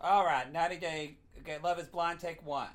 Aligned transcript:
All 0.00 0.24
right, 0.24 0.52
90 0.52 0.76
Day 0.76 1.16
okay, 1.40 1.56
Love 1.60 1.80
is 1.80 1.88
Blind, 1.88 2.20
take 2.20 2.46
one. 2.46 2.68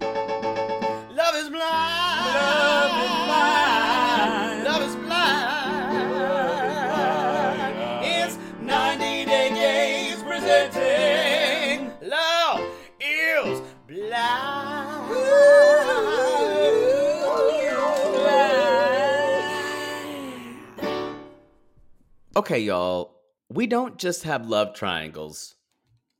Love 0.00 1.36
is 1.36 1.48
blind. 1.48 2.34
Love 2.34 2.90
is 3.04 3.10
blind. 3.26 4.64
Love 4.64 4.82
is 4.82 4.96
blind. 4.96 6.02
It's 8.04 8.36
90 8.60 9.24
Day 9.24 9.50
Gays 9.50 10.20
presenting 10.24 11.92
Love 12.02 12.60
is 13.00 13.62
blind. 13.86 15.12
Okay, 22.34 22.58
y'all. 22.58 23.14
We 23.48 23.68
don't 23.68 23.96
just 23.96 24.24
have 24.24 24.48
love 24.48 24.74
triangles. 24.74 25.54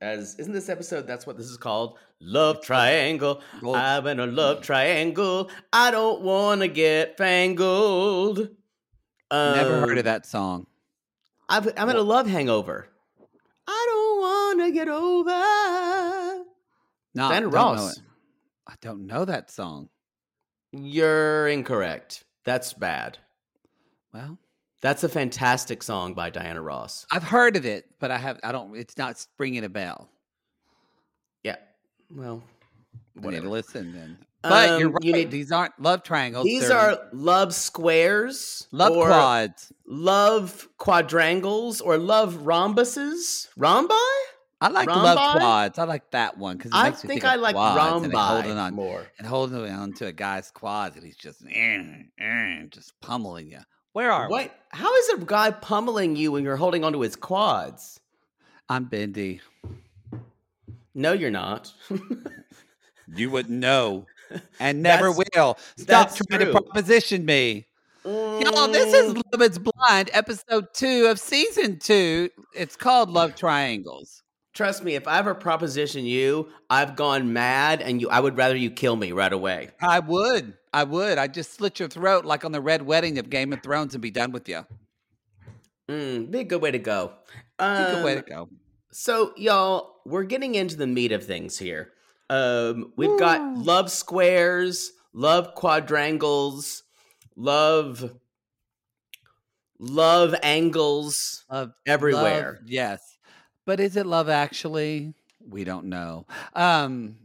As 0.03 0.35
isn't 0.35 0.53
this 0.53 0.69
episode? 0.69 1.07
That's 1.07 1.29
what 1.29 1.37
this 1.37 1.47
is 1.47 1.57
called. 1.57 1.97
Love 2.21 2.61
triangle. 2.61 3.41
I'm 3.65 4.05
in 4.09 4.19
a 4.19 4.27
love 4.27 4.61
triangle. 4.61 5.49
I 5.73 5.93
don't 5.93 6.23
want 6.23 6.61
to 6.63 6.67
get 6.67 7.17
fangled. 7.17 8.41
Um, 9.31 9.57
Never 9.57 9.79
heard 9.81 9.99
of 9.99 10.05
that 10.05 10.27
song. 10.27 10.67
I've, 11.49 11.69
I'm 11.77 11.89
in 11.89 11.95
a 11.95 12.03
love 12.03 12.27
hangover. 12.27 12.89
I 13.69 13.87
don't 13.89 14.21
want 14.21 14.61
to 14.67 14.73
get 14.73 14.89
over. 14.89 16.45
No, 17.15 17.29
Diana 17.29 17.43
don't 17.43 17.53
know 17.53 17.57
Ross. 17.59 17.97
it. 17.97 18.03
I 18.67 18.75
don't 18.81 19.07
know 19.07 19.25
that 19.25 19.53
song. 19.53 19.89
You're 20.73 21.47
incorrect. 21.47 22.25
That's 22.45 22.73
bad. 22.73 23.19
Well, 24.13 24.37
That's 24.83 25.05
a 25.05 25.09
fantastic 25.09 25.83
song 25.83 26.13
by 26.15 26.29
Diana 26.31 26.61
Ross. 26.61 27.07
I've 27.11 27.23
heard 27.23 27.57
of 27.57 27.65
it, 27.65 27.87
but 28.01 28.11
I 28.11 28.19
have. 28.19 28.39
I 28.43 28.53
don't. 28.53 28.77
It's 28.77 28.99
not 28.99 29.25
ringing 29.39 29.65
a 29.65 29.69
bell. 29.69 30.11
Yeah. 31.45 31.57
Well, 32.11 32.43
whatever. 33.15 33.45
to 33.45 33.51
listen 33.51 33.93
then. 33.95 34.19
But 34.43 34.81
you're 34.81 34.89
Um, 34.89 34.95
right. 34.95 35.05
you 35.05 35.13
need- 35.13 35.31
These 35.31 35.53
aren't 35.53 35.81
love 35.81 36.03
triangles. 36.03 36.45
These 36.47 36.67
they're 36.67 36.99
love 37.13 37.55
squares, 37.55 38.67
love 38.73 38.91
or 38.97 39.07
quads. 39.07 39.73
love 39.87 40.69
quadrangles, 40.79 41.81
or 41.81 41.97
love 41.97 42.35
rhombuses. 42.43 43.49
Rhombi? 43.57 43.95
I 44.61 44.69
like 44.69 44.89
love 44.89 45.17
rhombi? 45.17 45.39
quads. 45.41 45.79
I 45.79 45.85
like 45.85 46.11
that 46.11 46.39
one 46.39 46.57
because 46.57 46.73
I 46.75 46.91
think 46.91 47.07
think 47.23 47.25
I 47.25 47.37
like 47.37 47.55
rhombi 47.55 48.11
holding 48.17 48.59
on 48.59 48.75
more. 48.75 49.07
and 49.19 49.27
holding 49.29 49.71
on 49.71 49.93
to 49.95 50.07
a 50.07 50.13
guy's 50.13 50.51
quads, 50.51 50.97
and 50.97 51.05
he's 51.07 51.17
just 51.17 51.45
eh, 51.49 51.83
eh, 52.19 52.63
just 52.69 53.01
pummeling 53.01 53.49
you. 53.49 53.61
Where 53.93 54.11
are 54.11 54.27
we? 54.29 54.33
What? 54.33 54.55
How 54.71 54.95
is 54.97 55.09
a 55.11 55.19
guy 55.19 55.51
pummeling 55.51 56.17
you 56.17 56.33
when 56.33 56.45
you're 56.45 56.57
holding 56.57 56.83
onto 56.85 57.01
his 57.01 57.17
quads? 57.17 58.01
I'm 58.69 58.85
bendy. 58.85 59.41
No, 60.95 61.13
you're 61.13 61.31
not. 61.31 61.73
You 63.15 63.29
wouldn't 63.31 63.59
know, 63.59 64.07
and 64.59 64.83
never 64.83 65.13
That's- 65.13 65.29
will. 65.35 65.59
Stop 65.77 66.15
trying 66.15 66.41
true. 66.45 66.53
to 66.53 66.63
proposition 66.63 67.27
me. 67.27 67.67
Y'all, 68.07 68.69
this 68.69 68.95
is 68.95 69.13
Mm, 69.13 69.23
Love 69.33 69.43
Is 69.43 69.59
Blind, 69.59 70.09
episode 70.15 70.69
two 70.73 71.07
of 71.09 71.19
season 71.21 71.79
two. 71.79 72.31
It's 72.55 72.75
called 72.75 73.11
Love 73.11 73.35
Triangles. 73.35 74.23
Trust 74.55 74.83
me, 74.83 74.95
if 74.95 75.07
I 75.07 75.19
ever 75.19 75.35
proposition 75.35 76.07
you, 76.07 76.49
I've 76.71 76.97
gone 76.97 77.35
mad, 77.35 77.83
and 77.83 78.01
you. 78.01 78.09
I 78.09 78.21
would 78.21 78.39
rather 78.39 78.57
you 78.57 78.71
kill 78.71 78.97
me 78.97 79.13
right 79.13 79.33
away. 79.33 79.71
I 79.83 79.99
would. 79.99 80.55
I 80.73 80.85
would. 80.85 81.19
I'd 81.19 81.35
just 81.35 81.55
slit 81.55 81.79
your 81.79 81.89
throat 81.89 82.25
like 82.25 82.45
on 82.45 82.53
the 82.53 82.61
Red 82.61 82.83
Wedding 82.83 83.19
of 83.19 83.29
Game 83.31 83.53
of 83.53 83.63
Thrones 83.63 83.95
and 83.95 84.01
be 84.03 84.11
done 84.11 84.33
with 84.33 84.49
you. 84.49 84.65
Mm, 85.91 86.31
be 86.31 86.41
a 86.41 86.45
good 86.45 86.63
way 86.63 86.71
to 86.71 86.79
go. 86.79 87.13
Um, 87.59 87.83
It's 87.83 87.93
good 87.95 88.05
way 88.05 88.15
to 88.15 88.23
go. 88.23 88.49
So, 88.91 89.33
y'all, 89.37 89.97
we're 90.07 90.25
getting 90.25 90.55
into 90.55 90.77
the 90.77 90.87
meat 90.87 91.13
of 91.13 91.25
things 91.25 91.59
here. 91.59 91.93
Um, 92.31 92.93
we've 92.97 93.19
got 93.19 93.59
love 93.59 93.91
squares, 93.91 94.93
love 95.13 95.55
quadrangles, 95.55 96.83
love, 97.37 98.15
love 99.79 100.35
angles 100.43 101.45
Love 101.51 101.73
everywhere. 101.87 102.59
love, 102.61 102.69
yes. 102.71 103.19
But 103.67 103.81
is 103.81 103.97
it 103.97 104.07
love 104.07 104.29
actually? 104.29 105.15
We 105.47 105.65
don't 105.65 105.87
know. 105.87 106.27
Um, 106.55 107.17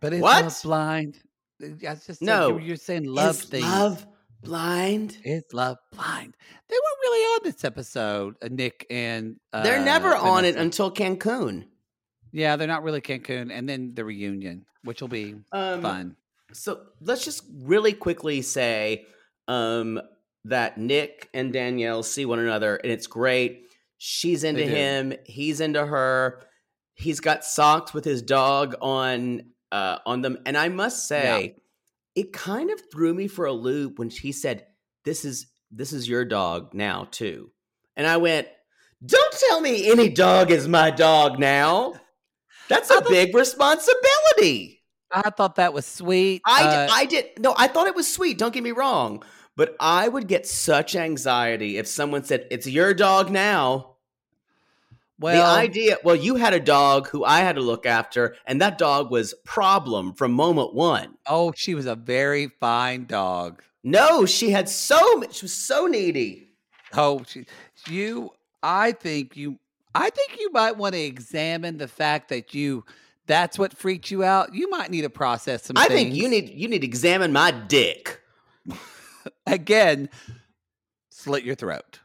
but 0.00 0.12
is 0.12 0.20
What? 0.22 0.44
love 0.44 0.60
blind? 0.62 1.18
I 1.62 1.94
just 2.06 2.22
No. 2.22 2.58
you, 2.58 2.66
you're 2.66 2.76
saying 2.76 3.04
love 3.04 3.36
Is 3.36 3.44
things. 3.44 3.64
love 3.64 4.06
blind? 4.42 5.18
is 5.24 5.44
love 5.52 5.78
blind. 5.92 6.34
They 6.68 6.74
weren't 6.74 7.00
really 7.02 7.20
on 7.24 7.40
this 7.44 7.64
episode, 7.64 8.36
uh, 8.42 8.48
Nick 8.50 8.86
and 8.90 9.36
uh, 9.52 9.62
They're 9.62 9.84
never 9.84 10.14
on 10.14 10.44
it 10.44 10.56
until 10.56 10.90
Cancun. 10.92 11.66
Yeah, 12.32 12.56
they're 12.56 12.68
not 12.68 12.82
really 12.82 13.00
Cancun, 13.00 13.50
and 13.50 13.68
then 13.68 13.94
the 13.94 14.04
reunion, 14.04 14.66
which 14.84 15.00
will 15.00 15.08
be 15.08 15.34
Um, 15.52 15.82
fun. 15.82 16.16
So 16.52 16.80
let's 17.00 17.24
just 17.24 17.42
really 17.62 17.92
quickly 17.92 18.42
say 18.42 19.06
um, 19.48 20.00
that 20.44 20.78
Nick 20.78 21.28
and 21.34 21.52
Danielle 21.52 22.02
see 22.02 22.24
one 22.26 22.38
another, 22.38 22.76
and 22.76 22.92
it's 22.92 23.06
great. 23.06 23.64
She's 23.96 24.44
into 24.44 24.64
him. 24.64 25.14
He's 25.24 25.60
into 25.60 25.84
her. 25.84 26.40
He's 26.94 27.20
got 27.20 27.44
socks 27.44 27.92
with 27.94 28.04
his 28.04 28.22
dog 28.22 28.74
on 28.80 29.42
uh, 29.72 29.98
on 30.06 30.22
them, 30.22 30.38
and 30.46 30.56
I 30.56 30.68
must 30.68 31.08
say, 31.08 31.56
it 32.14 32.32
kind 32.32 32.70
of 32.70 32.80
threw 32.90 33.14
me 33.14 33.28
for 33.28 33.46
a 33.46 33.52
loop 33.52 33.98
when 33.98 34.10
she 34.10 34.32
said, 34.32 34.66
"This 35.04 35.24
is 35.24 35.46
this 35.70 35.92
is 35.92 36.08
your 36.08 36.24
dog 36.24 36.74
now 36.74 37.08
too," 37.10 37.50
and 37.96 38.06
I 38.06 38.16
went, 38.16 38.48
"Don't 39.04 39.34
tell 39.48 39.60
me 39.60 39.90
any 39.90 40.08
dog 40.08 40.50
is 40.50 40.66
my 40.66 40.90
dog 40.90 41.38
now. 41.38 41.94
That's 42.68 42.90
a 42.90 43.02
big 43.02 43.34
responsibility." 43.34 44.82
I 45.10 45.30
thought 45.30 45.56
that 45.56 45.72
was 45.72 45.86
sweet. 45.86 46.42
I, 46.44 46.64
uh, 46.64 46.88
I 46.90 47.04
did 47.06 47.38
no, 47.38 47.54
I 47.56 47.68
thought 47.68 47.86
it 47.86 47.94
was 47.94 48.12
sweet. 48.12 48.38
Don't 48.38 48.52
get 48.52 48.62
me 48.62 48.72
wrong, 48.72 49.22
but 49.56 49.76
I 49.80 50.08
would 50.08 50.28
get 50.28 50.46
such 50.46 50.94
anxiety 50.96 51.78
if 51.78 51.86
someone 51.86 52.24
said 52.24 52.46
it's 52.50 52.66
your 52.66 52.94
dog 52.94 53.30
now. 53.30 53.96
Well, 55.18 55.54
the 55.54 55.60
idea, 55.60 55.96
well, 56.04 56.16
you 56.16 56.36
had 56.36 56.54
a 56.54 56.60
dog 56.60 57.08
who 57.08 57.24
I 57.24 57.40
had 57.40 57.56
to 57.56 57.62
look 57.62 57.86
after, 57.86 58.36
and 58.46 58.60
that 58.60 58.78
dog 58.78 59.10
was 59.10 59.34
problem 59.44 60.14
from 60.14 60.32
moment 60.32 60.74
one. 60.74 61.16
oh, 61.26 61.52
she 61.56 61.74
was 61.74 61.86
a 61.86 61.94
very 61.94 62.48
fine 62.60 63.06
dog. 63.06 63.62
No, 63.84 64.26
she 64.26 64.50
had 64.50 64.68
so 64.68 65.16
much. 65.16 65.36
She 65.36 65.44
was 65.44 65.54
so 65.54 65.86
needy. 65.86 66.48
Oh, 66.94 67.22
she, 67.26 67.46
you. 67.88 68.30
I 68.62 68.92
think 68.92 69.36
you. 69.36 69.58
I 69.94 70.10
think 70.10 70.38
you 70.38 70.50
might 70.52 70.76
want 70.76 70.94
to 70.94 71.00
examine 71.00 71.78
the 71.78 71.88
fact 71.88 72.28
that 72.30 72.54
you. 72.54 72.84
That's 73.26 73.58
what 73.58 73.76
freaked 73.76 74.10
you 74.10 74.24
out. 74.24 74.54
You 74.54 74.70
might 74.70 74.90
need 74.90 75.02
to 75.02 75.10
process 75.10 75.64
some. 75.64 75.76
I 75.76 75.88
think 75.88 76.14
you 76.14 76.28
need 76.28 76.48
you 76.48 76.68
need 76.68 76.80
to 76.80 76.86
examine 76.86 77.32
my 77.32 77.50
dick. 77.50 78.20
again. 79.46 80.08
Slit 81.10 81.44
your 81.44 81.54
throat. 81.54 82.00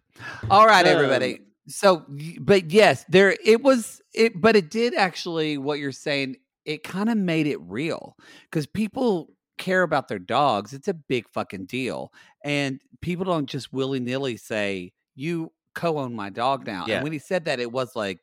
All 0.49 0.65
right, 0.65 0.85
everybody. 0.85 1.35
Um, 1.35 1.45
So, 1.67 2.05
but 2.41 2.71
yes, 2.71 3.05
there 3.09 3.35
it 3.43 3.61
was. 3.61 4.01
It, 4.13 4.33
but 4.39 4.55
it 4.55 4.69
did 4.69 4.93
actually. 4.93 5.57
What 5.57 5.79
you're 5.79 5.91
saying, 5.91 6.35
it 6.65 6.83
kind 6.83 7.09
of 7.09 7.17
made 7.17 7.47
it 7.47 7.59
real 7.61 8.15
because 8.43 8.67
people 8.67 9.29
care 9.57 9.83
about 9.83 10.07
their 10.07 10.19
dogs. 10.19 10.73
It's 10.73 10.87
a 10.89 10.93
big 10.93 11.27
fucking 11.29 11.65
deal, 11.67 12.11
and 12.43 12.79
people 13.01 13.25
don't 13.25 13.47
just 13.47 13.71
willy 13.71 13.99
nilly 13.99 14.35
say 14.37 14.91
you 15.15 15.51
co-own 15.73 16.13
my 16.15 16.29
dog 16.29 16.67
now. 16.67 16.85
Yeah. 16.87 16.95
And 16.95 17.03
when 17.03 17.13
he 17.13 17.19
said 17.19 17.45
that, 17.45 17.59
it 17.59 17.71
was 17.71 17.95
like, 17.95 18.19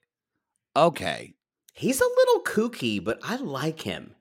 okay. 0.77 1.35
He's 1.73 2.01
a 2.01 2.05
little 2.05 2.43
kooky, 2.43 3.03
but 3.03 3.21
I 3.23 3.37
like 3.37 3.81
him. 3.81 4.15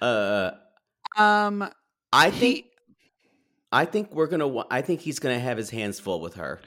Uh, 0.00 0.52
Um, 1.16 1.68
I 2.12 2.30
he- 2.30 2.38
think 2.40 2.66
I 3.72 3.84
think 3.84 4.14
we're 4.14 4.28
gonna. 4.28 4.64
I 4.70 4.80
think 4.80 5.00
he's 5.00 5.18
gonna 5.18 5.38
have 5.38 5.58
his 5.58 5.70
hands 5.70 6.00
full 6.00 6.20
with 6.20 6.34
her. 6.34 6.60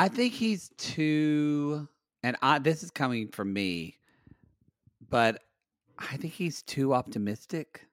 I 0.00 0.08
think 0.08 0.32
he's 0.32 0.70
too, 0.78 1.86
and 2.22 2.34
I 2.40 2.58
this 2.58 2.82
is 2.82 2.90
coming 2.90 3.28
from 3.28 3.52
me, 3.52 3.98
but 5.10 5.42
I 5.98 6.16
think 6.16 6.32
he's 6.32 6.62
too 6.62 6.94
optimistic. 6.94 7.86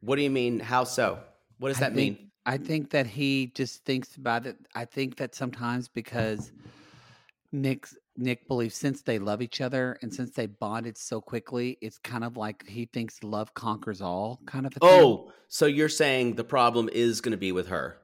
What 0.00 0.16
do 0.16 0.22
you 0.22 0.30
mean? 0.30 0.58
How 0.58 0.82
so? 0.82 1.20
What 1.58 1.68
does 1.68 1.76
I 1.76 1.80
that 1.90 1.94
think- 1.94 2.18
mean? 2.18 2.30
I 2.44 2.58
think 2.58 2.90
that 2.90 3.06
he 3.06 3.52
just 3.54 3.84
thinks 3.84 4.16
about 4.16 4.46
it. 4.46 4.56
I 4.74 4.84
think 4.84 5.16
that 5.16 5.34
sometimes 5.36 5.86
because 5.86 6.50
Nick's 7.52 7.96
Nick 8.16 8.48
believes 8.48 8.74
since 8.74 9.00
they 9.02 9.18
love 9.20 9.42
each 9.42 9.60
other 9.60 9.96
and 10.02 10.12
since 10.12 10.32
they 10.32 10.46
bonded 10.46 10.98
so 10.98 11.20
quickly, 11.20 11.78
it's 11.80 11.98
kind 11.98 12.24
of 12.24 12.36
like 12.36 12.66
he 12.66 12.84
thinks 12.86 13.22
love 13.22 13.54
conquers 13.54 14.02
all, 14.02 14.40
kind 14.44 14.66
of 14.66 14.76
a 14.76 14.80
thing. 14.80 14.88
Oh, 14.90 15.30
so 15.46 15.66
you're 15.66 15.88
saying 15.88 16.34
the 16.34 16.44
problem 16.44 16.90
is 16.92 17.20
going 17.20 17.30
to 17.32 17.38
be 17.38 17.52
with 17.52 17.68
her? 17.68 17.96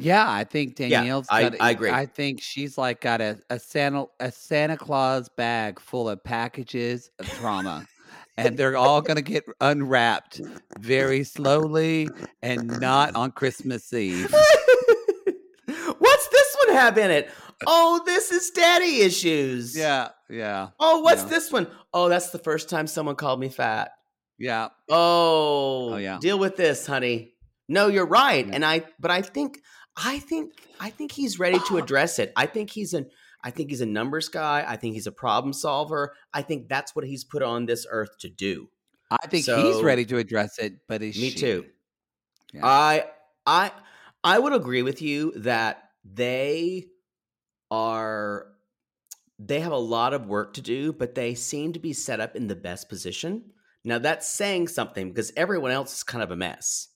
Yeah, 0.00 0.30
I 0.30 0.44
think 0.44 0.76
Danielle's. 0.76 1.26
I- 1.30 1.42
got, 1.50 1.60
I 1.60 1.70
agree. 1.70 1.90
I 1.90 2.06
think 2.06 2.40
she's 2.40 2.78
like 2.78 3.00
got 3.00 3.20
a, 3.20 3.38
a 3.50 3.58
Santa 3.58 4.06
a 4.20 4.30
Santa 4.30 4.76
Claus 4.76 5.28
bag 5.28 5.80
full 5.80 6.08
of 6.08 6.22
packages 6.22 7.10
of 7.18 7.26
trauma, 7.28 7.86
and 8.36 8.56
they're 8.56 8.76
all 8.76 9.00
gonna 9.02 9.22
get 9.22 9.44
unwrapped 9.60 10.40
very 10.78 11.24
slowly 11.24 12.08
and 12.42 12.80
not 12.80 13.16
on 13.16 13.32
Christmas 13.32 13.92
Eve. 13.92 14.32
What's 15.98 16.28
this 16.28 16.56
one 16.66 16.76
have 16.76 16.96
in 16.98 17.10
it? 17.10 17.30
Oh, 17.66 18.00
this 18.06 18.30
is 18.30 18.50
daddy 18.50 19.00
issues. 19.00 19.76
Yeah, 19.76 20.08
yeah, 20.30 20.68
Oh, 20.78 21.00
what's 21.00 21.22
Yeah. 21.24 21.28
this 21.28 21.50
one? 21.52 21.66
Oh, 21.92 22.08
that's 22.08 22.30
the 22.30 22.38
first 22.38 22.68
time 22.70 22.86
someone 22.86 23.16
called 23.16 23.40
me 23.40 23.48
fat. 23.48 23.90
yeah. 24.38 24.68
Oh, 24.88 25.94
oh 25.94 25.96
yeah. 25.96 26.18
Deal 26.20 26.38
with 26.38 26.56
this, 26.56 26.86
honey. 26.86 27.34
No, 27.68 27.88
you're 27.88 28.06
right. 28.06 28.46
Yeah. 28.46 28.54
And 28.54 28.64
I 28.64 28.84
but 29.00 29.10
I 29.10 29.22
think 29.22 29.58
I 30.04 30.18
think 30.20 30.52
I 30.80 30.90
think 30.90 31.12
he's 31.12 31.38
ready 31.38 31.58
to 31.68 31.78
address 31.78 32.18
it. 32.18 32.32
I 32.36 32.46
think 32.46 32.70
he's 32.70 32.94
an 32.94 33.06
I 33.42 33.50
think 33.50 33.70
he's 33.70 33.80
a 33.80 33.86
numbers 33.86 34.28
guy. 34.28 34.64
I 34.66 34.76
think 34.76 34.94
he's 34.94 35.06
a 35.06 35.12
problem 35.12 35.52
solver. 35.52 36.14
I 36.32 36.42
think 36.42 36.68
that's 36.68 36.94
what 36.96 37.04
he's 37.04 37.24
put 37.24 37.42
on 37.42 37.66
this 37.66 37.86
earth 37.88 38.18
to 38.20 38.28
do. 38.28 38.68
I 39.10 39.26
think 39.26 39.46
he's 39.46 39.82
ready 39.82 40.04
to 40.06 40.18
address 40.18 40.58
it, 40.58 40.74
but 40.86 41.02
is 41.02 41.18
Me 41.18 41.30
she? 41.30 41.38
too. 41.38 41.64
Yeah. 42.52 42.66
I 42.66 43.04
I 43.46 43.72
I 44.24 44.38
would 44.38 44.52
agree 44.52 44.82
with 44.82 45.00
you 45.00 45.32
that 45.36 45.90
they 46.04 46.86
are 47.70 48.46
they 49.38 49.60
have 49.60 49.72
a 49.72 49.76
lot 49.76 50.14
of 50.14 50.26
work 50.26 50.54
to 50.54 50.60
do, 50.60 50.92
but 50.92 51.14
they 51.14 51.34
seem 51.34 51.72
to 51.72 51.78
be 51.78 51.92
set 51.92 52.20
up 52.20 52.34
in 52.34 52.48
the 52.48 52.56
best 52.56 52.88
position. 52.88 53.44
Now 53.84 53.98
that's 53.98 54.28
saying 54.28 54.68
something 54.68 55.08
because 55.10 55.32
everyone 55.36 55.70
else 55.70 55.96
is 55.98 56.02
kind 56.02 56.22
of 56.22 56.30
a 56.30 56.36
mess. 56.36 56.88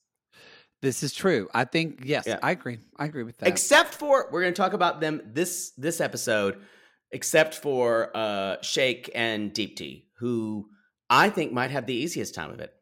This 0.83 1.01
is 1.01 1.13
true. 1.13 1.47
I 1.53 1.63
think 1.63 2.01
yes, 2.03 2.25
Yeah. 2.27 2.39
I 2.43 2.51
agree. 2.51 2.77
I 2.97 3.05
agree 3.05 3.23
with 3.23 3.37
that. 3.37 3.47
Except 3.47 3.95
for 3.95 4.27
we're 4.31 4.41
going 4.41 4.53
to 4.53 4.61
talk 4.61 4.73
about 4.73 4.99
them 4.99 5.21
this 5.25 5.71
this 5.77 6.01
episode 6.01 6.59
except 7.11 7.55
for 7.55 8.11
uh 8.13 8.57
Shake 8.61 9.09
and 9.15 9.53
Deepti 9.53 10.03
who 10.17 10.67
I 11.09 11.29
think 11.29 11.53
might 11.53 11.71
have 11.71 11.85
the 11.85 11.93
easiest 11.93 12.35
time 12.35 12.49
of 12.49 12.59
it. 12.59 12.73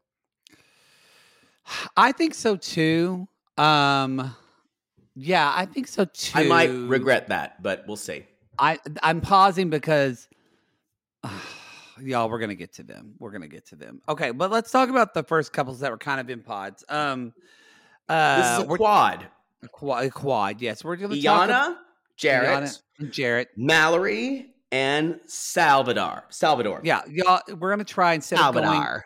I 1.95 2.11
think 2.11 2.33
so 2.33 2.55
too. 2.55 3.27
Um, 3.55 4.35
yeah, 5.15 5.53
I 5.55 5.65
think 5.65 5.87
so 5.87 6.05
too. 6.05 6.39
I 6.39 6.43
might 6.45 6.71
regret 6.71 7.27
that, 7.27 7.61
but 7.61 7.85
we'll 7.87 7.97
see. 7.97 8.25
I 8.57 8.79
I'm 9.03 9.21
pausing 9.21 9.69
because 9.69 10.27
y'all 12.01 12.29
we're 12.31 12.39
gonna 12.39 12.55
get 12.55 12.73
to 12.73 12.83
them. 12.83 13.13
We're 13.19 13.31
gonna 13.31 13.47
get 13.47 13.67
to 13.67 13.75
them. 13.75 14.01
Okay, 14.09 14.31
but 14.31 14.49
let's 14.49 14.71
talk 14.71 14.89
about 14.89 15.13
the 15.13 15.21
first 15.21 15.53
couples 15.53 15.81
that 15.81 15.91
were 15.91 15.99
kind 15.99 16.19
of 16.19 16.31
in 16.31 16.41
pods. 16.41 16.83
Um, 16.89 17.33
uh, 18.11 18.37
This 18.37 18.65
is 18.67 18.73
a 18.73 18.77
quad. 18.77 19.27
a 19.63 19.67
quad. 19.67 20.05
a 20.05 20.09
quad. 20.09 20.61
Yes, 20.61 20.83
we're 20.83 20.95
gonna 20.95 21.21
talk 21.21 21.49
Iyanna, 21.49 21.77
Jarrette, 22.17 22.81
Iyanna 22.99 23.11
Jarrette. 23.11 23.47
Mallory, 23.57 24.47
and 24.71 25.19
Salvador. 25.25 26.23
Salvador. 26.29 26.81
Yeah, 26.83 27.01
y'all. 27.09 27.41
We're 27.57 27.71
gonna 27.71 27.83
try 27.83 28.13
instead 28.13 28.39
of 28.39 28.53
going. 28.53 28.65
Salvador. 28.65 29.05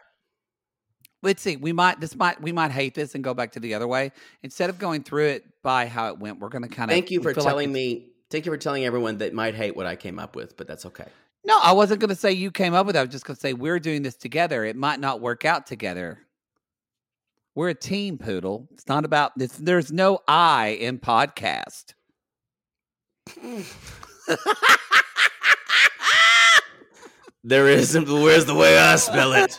Let's 1.22 1.42
see. 1.42 1.56
We 1.56 1.74
might. 1.74 2.00
This 2.00 2.16
might. 2.16 2.42
We 2.42 2.52
might 2.52 2.72
hate 2.72 2.94
this 2.94 3.16
and 3.16 3.24
go 3.24 3.34
back 3.34 3.52
to 3.54 3.60
the 3.60 3.74
other 3.74 3.88
way 3.88 4.12
instead 4.44 4.70
of 4.70 4.78
going 4.80 5.04
through 5.04 5.28
it 5.28 5.46
by 5.64 5.88
how 5.88 6.10
it 6.10 6.20
went. 6.20 6.40
We're 6.40 6.50
gonna 6.50 6.68
kind 6.68 6.92
of. 6.92 6.94
Thank 6.94 7.12
you 7.12 7.22
for 7.22 7.34
telling 7.34 7.72
me. 7.72 8.12
Thank 8.32 8.46
you 8.46 8.52
for 8.52 8.58
telling 8.58 8.86
everyone 8.86 9.20
that 9.20 9.34
might 9.34 9.56
hate 9.56 9.76
what 9.76 9.86
I 9.86 9.96
came 9.96 10.20
up 10.20 10.36
with, 10.36 10.58
but 10.58 10.68
that's 10.68 10.86
okay. 10.88 11.06
No, 11.46 11.60
I 11.62 11.74
wasn't 11.74 12.00
going 12.00 12.10
to 12.10 12.16
say 12.16 12.32
you 12.32 12.50
came 12.50 12.74
up 12.74 12.88
with 12.88 12.96
it. 12.96 13.00
I 13.00 13.04
was 13.04 13.12
just 13.12 13.24
going 13.24 13.36
to 13.36 13.40
say 13.40 13.54
we're 13.54 13.80
doing 13.80 14.02
this 14.02 14.16
together. 14.16 14.66
It 14.66 14.76
might 14.76 15.00
not 15.00 15.22
work 15.22 15.46
out 15.46 15.68
together. 15.68 16.25
We're 17.56 17.70
a 17.70 17.74
team, 17.74 18.18
Poodle. 18.18 18.68
It's 18.74 18.88
not 18.88 19.06
about 19.06 19.32
this. 19.38 19.54
There's 19.54 19.92
no 19.92 20.20
I 20.28 20.78
in 20.80 21.00
podcast. 21.00 21.94
There 27.48 27.68
isn't. 27.70 28.08
Where's 28.10 28.46
the 28.46 28.56
way 28.56 28.76
I 28.78 28.96
spell 28.96 29.34
it? 29.34 29.56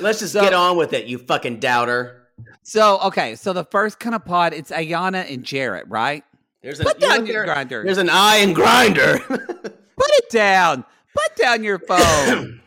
Let's 0.00 0.20
just 0.20 0.32
So- 0.32 0.40
get 0.42 0.52
on 0.54 0.76
with 0.76 0.92
it, 0.92 1.06
you 1.06 1.18
fucking 1.18 1.58
doubter. 1.58 2.28
so, 2.62 3.00
okay. 3.00 3.34
So 3.34 3.52
the 3.52 3.64
first 3.64 3.98
kind 3.98 4.14
of 4.14 4.24
pod, 4.24 4.52
it's 4.54 4.70
Iyanna 4.70 5.28
and 5.32 5.42
Jarrette, 5.42 5.86
right? 5.88 6.22
There's 6.62 6.78
an 6.78 6.86
Put 6.86 7.00
down 7.00 7.26
your 7.26 7.44
grinder. 7.44 7.82
There's 7.82 7.98
an 7.98 8.10
I 8.10 8.36
in 8.36 8.52
grinder. 8.52 9.18
Put 9.18 10.10
it 10.10 10.30
down. 10.30 10.84
Put 11.12 11.36
down 11.36 11.64
your 11.64 11.78
phone. 11.88 12.60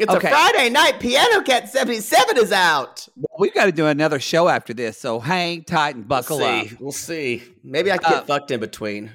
It's 0.00 0.12
Okay. 0.12 0.28
a 0.28 0.30
Friday 0.30 0.70
night. 0.70 0.98
Piano 1.00 1.42
Cat 1.42 1.68
77 1.68 2.38
is 2.38 2.52
out. 2.52 3.06
We've 3.38 3.52
got 3.54 3.66
to 3.66 3.72
do 3.72 3.86
another 3.86 4.18
show 4.20 4.48
after 4.48 4.72
this. 4.74 4.98
So 4.98 5.20
hang 5.20 5.64
tight 5.64 5.94
and 5.96 6.06
buckle 6.08 6.38
we'll 6.38 6.46
up. 6.46 6.66
We'll 6.80 6.92
see. 6.92 7.42
Maybe 7.62 7.92
I 7.92 7.98
can 7.98 8.10
get 8.10 8.22
Uh, 8.22 8.24
fucked 8.24 8.50
in 8.50 8.60
between. 8.60 9.10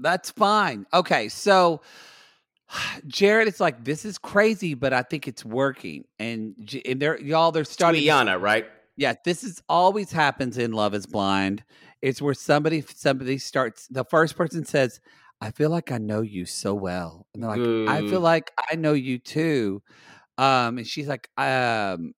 That's 0.00 0.30
fine. 0.30 0.86
Okay, 0.92 1.28
so 1.28 1.80
Jarrette 3.06 3.46
is 3.46 3.60
like, 3.60 3.84
this 3.84 4.04
is 4.04 4.18
crazy, 4.18 4.74
but 4.74 4.92
I 4.92 5.02
think 5.02 5.28
it's 5.28 5.44
working. 5.44 6.04
And, 6.18 6.54
and 6.86 7.00
they're 7.00 7.20
y'all, 7.20 7.52
they're 7.52 7.64
starting. 7.64 8.00
to- 8.02 8.06
Iyanna, 8.08 8.40
right? 8.40 8.66
Yeah, 8.96 9.14
this 9.24 9.42
is 9.44 9.60
always 9.68 10.12
happens 10.12 10.56
in 10.56 10.72
Love 10.72 10.94
Is 10.94 11.06
Blind. 11.06 11.64
It's 12.00 12.22
where 12.22 12.34
somebody 12.34 12.84
somebody 12.94 13.38
starts. 13.38 13.88
The 13.88 14.04
first 14.04 14.36
person 14.36 14.64
says, 14.64 15.00
"I 15.40 15.50
feel 15.50 15.70
like 15.70 15.90
I 15.90 15.98
know 15.98 16.20
you 16.20 16.44
so 16.46 16.74
well," 16.74 17.26
and 17.34 17.42
they're 17.42 17.56
like, 17.56 17.88
"I 17.88 18.08
feel 18.08 18.20
like 18.20 18.52
I 18.70 18.76
know 18.76 18.92
you 18.92 19.18
too." 19.18 19.82
Um, 20.38 20.78
and 20.78 20.86
she's 20.86 21.06
like, 21.06 21.28
um, 21.36 22.12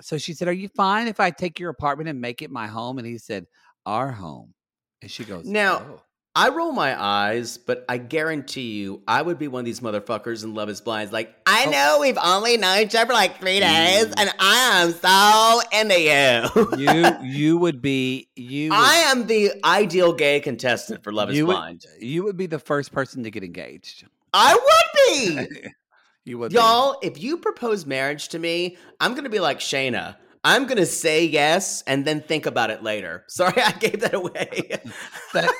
so 0.00 0.16
she 0.18 0.32
said, 0.32 0.48
"Are 0.48 0.52
you 0.52 0.68
fine 0.68 1.08
if 1.08 1.20
I 1.20 1.30
take 1.30 1.58
your 1.60 1.70
apartment 1.70 2.08
and 2.08 2.20
make 2.20 2.40
it 2.42 2.50
my 2.50 2.66
home?" 2.66 2.98
And 2.98 3.06
he 3.06 3.18
said, 3.18 3.46
"Our 3.84 4.10
home." 4.10 4.54
And 5.02 5.10
she 5.10 5.24
goes, 5.24 5.44
Now- 5.46 5.78
"Oh." 5.88 6.02
I 6.36 6.50
roll 6.50 6.70
my 6.70 6.98
eyes, 6.98 7.58
but 7.58 7.84
I 7.88 7.98
guarantee 7.98 8.70
you, 8.78 9.02
I 9.08 9.20
would 9.20 9.36
be 9.36 9.48
one 9.48 9.62
of 9.62 9.64
these 9.64 9.80
motherfuckers 9.80 10.44
in 10.44 10.54
Love 10.54 10.68
Is 10.68 10.80
Blind. 10.80 11.10
Like, 11.12 11.34
I 11.44 11.64
Oh. 11.66 11.70
know 11.70 11.98
we've 12.00 12.16
only 12.22 12.56
known 12.56 12.78
each 12.82 12.94
other 12.94 13.06
for 13.06 13.12
like 13.14 13.40
three 13.40 13.58
days, 13.58 14.06
Mm. 14.06 14.14
and 14.16 14.30
I 14.38 14.80
am 14.80 14.92
so 14.92 15.78
into 15.80 16.00
you. 16.00 16.78
you 16.78 17.16
you 17.24 17.58
would 17.58 17.82
be 17.82 18.28
you. 18.36 18.70
Would, 18.70 18.78
I 18.78 18.94
am 19.10 19.26
the 19.26 19.50
ideal 19.64 20.12
gay 20.12 20.38
contestant 20.38 21.02
for 21.02 21.12
Love 21.12 21.30
Is 21.30 21.42
would, 21.42 21.46
Blind. 21.52 21.84
you 21.98 22.22
would 22.22 22.36
be 22.36 22.46
the 22.46 22.60
first 22.60 22.92
person 22.92 23.24
to 23.24 23.30
get 23.32 23.42
engaged. 23.42 24.06
I 24.32 24.54
would 24.54 25.48
be. 25.50 25.66
You 26.24 26.38
would, 26.38 26.50
be. 26.50 26.56
Y'all, 26.56 26.98
if 27.02 27.20
you 27.20 27.38
propose 27.38 27.86
marriage 27.86 28.28
to 28.28 28.38
me, 28.38 28.76
I'm 29.00 29.12
going 29.12 29.24
to 29.24 29.30
be 29.30 29.40
like 29.40 29.58
Shaina. 29.60 30.16
I'm 30.42 30.64
going 30.64 30.78
to 30.78 30.86
say 30.86 31.24
yes 31.26 31.82
and 31.86 32.04
then 32.04 32.22
think 32.22 32.46
about 32.46 32.70
it 32.70 32.82
later. 32.82 33.24
Sorry, 33.28 33.60
I 33.60 33.72
gave 33.72 34.00
that 34.00 34.14
away. 34.14 34.80
that 35.34 35.50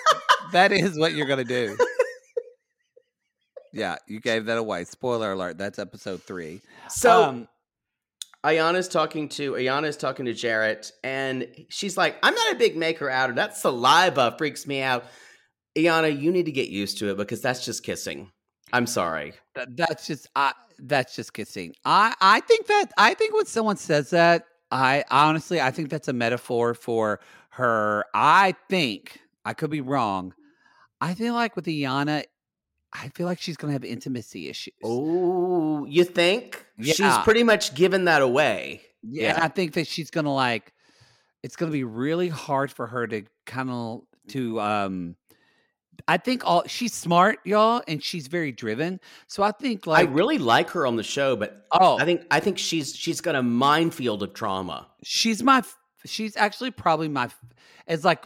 that 0.53 0.73
is 0.73 0.99
what 0.99 1.13
you're 1.15 1.27
gonna 1.27 1.45
do. 1.45 1.77
Yeah, 3.73 3.97
you 4.09 4.21
gave 4.21 4.47
that 4.47 4.59
away. 4.59 4.85
Spoiler 4.85 5.33
alert. 5.33 5.59
That's 5.59 5.79
episode 5.79 6.23
three. 6.23 6.61
so, 6.89 7.23
um, 7.23 7.49
Iyanna's 8.45 8.89
talking 8.89 9.29
to 9.31 9.53
Iyanna's 9.53 9.97
talking 9.97 10.27
to 10.27 10.33
Jarrette, 10.33 10.91
and 11.05 11.47
she's 11.69 11.97
like, 11.97 12.17
"I'm 12.23 12.35
not 12.35 12.53
a 12.53 12.57
big 12.57 12.77
maker 12.77 13.09
outer. 13.09 13.35
That 13.35 13.57
saliva 13.57 14.35
freaks 14.39 14.67
me 14.67 14.81
out." 14.83 15.05
Iyanna, 15.79 16.21
you 16.21 16.33
need 16.33 16.47
to 16.47 16.53
get 16.53 16.69
used 16.69 16.99
to 16.99 17.11
it 17.11 17.17
because 17.17 17.41
that's 17.43 17.65
just 17.65 17.85
kissing. 17.85 18.33
I'm 18.73 18.87
sorry. 18.87 19.35
th- 19.55 19.69
that's 19.75 20.07
just 20.07 20.29
I. 20.37 20.53
That's 20.83 21.15
just 21.15 21.35
kissing. 21.35 21.75
I 21.85 22.15
I 22.21 22.41
think 22.41 22.67
that 22.69 22.87
I 22.97 23.13
think 23.15 23.35
when 23.35 23.45
someone 23.47 23.77
says 23.77 24.11
that, 24.11 24.47
I 24.71 25.05
honestly 25.11 25.61
I 25.61 25.71
think 25.71 25.91
that's 25.91 26.09
a 26.09 26.13
metaphor 26.15 26.73
for 26.75 27.21
her. 27.51 28.05
I 28.15 28.55
think 28.71 29.21
I 29.45 29.53
could 29.53 29.71
be 29.71 29.83
wrong. 29.83 30.33
I 31.01 31.15
feel 31.15 31.35
like 31.35 31.55
with 31.55 31.67
Iyanna, 31.67 32.25
I 32.93 33.09
feel 33.09 33.27
like 33.27 33.41
she's 33.41 33.57
gonna 33.59 33.75
have 33.75 33.85
intimacy 33.85 34.49
issues. 34.49 34.75
Oh, 34.83 35.85
you 35.85 36.05
think 36.05 36.65
she's 36.83 37.19
pretty 37.25 37.43
much 37.43 37.75
given 37.75 38.05
that 38.07 38.23
away? 38.23 38.81
Yeah, 39.03 39.35
and 39.35 39.45
I 39.45 39.49
think 39.49 39.75
that 39.75 39.87
she's 39.87 40.11
gonna 40.11 40.35
like. 40.35 40.73
It's 41.43 41.57
gonna 41.57 41.73
be 41.73 41.85
really 41.85 42.29
hard 42.29 42.71
for 42.71 42.87
her 42.87 43.07
to 43.07 43.23
kind 43.45 43.71
of 43.71 44.03
to 44.29 44.61
um 44.61 45.17
I 46.09 46.17
think 46.17 46.43
all 46.45 46.65
she's 46.67 46.95
smart, 46.95 47.39
y'all, 47.45 47.83
and 47.87 48.03
she's 48.03 48.27
very 48.27 48.53
driven. 48.53 49.01
So 49.27 49.43
I 49.43 49.53
think 49.53 49.87
like 49.87 50.09
I 50.09 50.11
really 50.11 50.39
like 50.39 50.71
her 50.71 50.87
on 50.87 50.97
the 50.97 51.03
show, 51.03 51.37
but 51.37 51.67
oh 51.73 51.99
I 51.99 52.05
think 52.05 52.23
I 52.31 52.41
think 52.41 52.59
she's 52.59 52.95
she's 52.95 53.21
got 53.21 53.35
a 53.35 53.43
minefield 53.43 54.23
of 54.23 54.35
trauma. 54.35 54.87
she's 55.03 55.43
my 55.43 55.63
she's 56.05 56.37
actually 56.37 56.71
probably 56.71 57.09
my 57.09 57.29
it's 57.87 58.05
like 58.05 58.25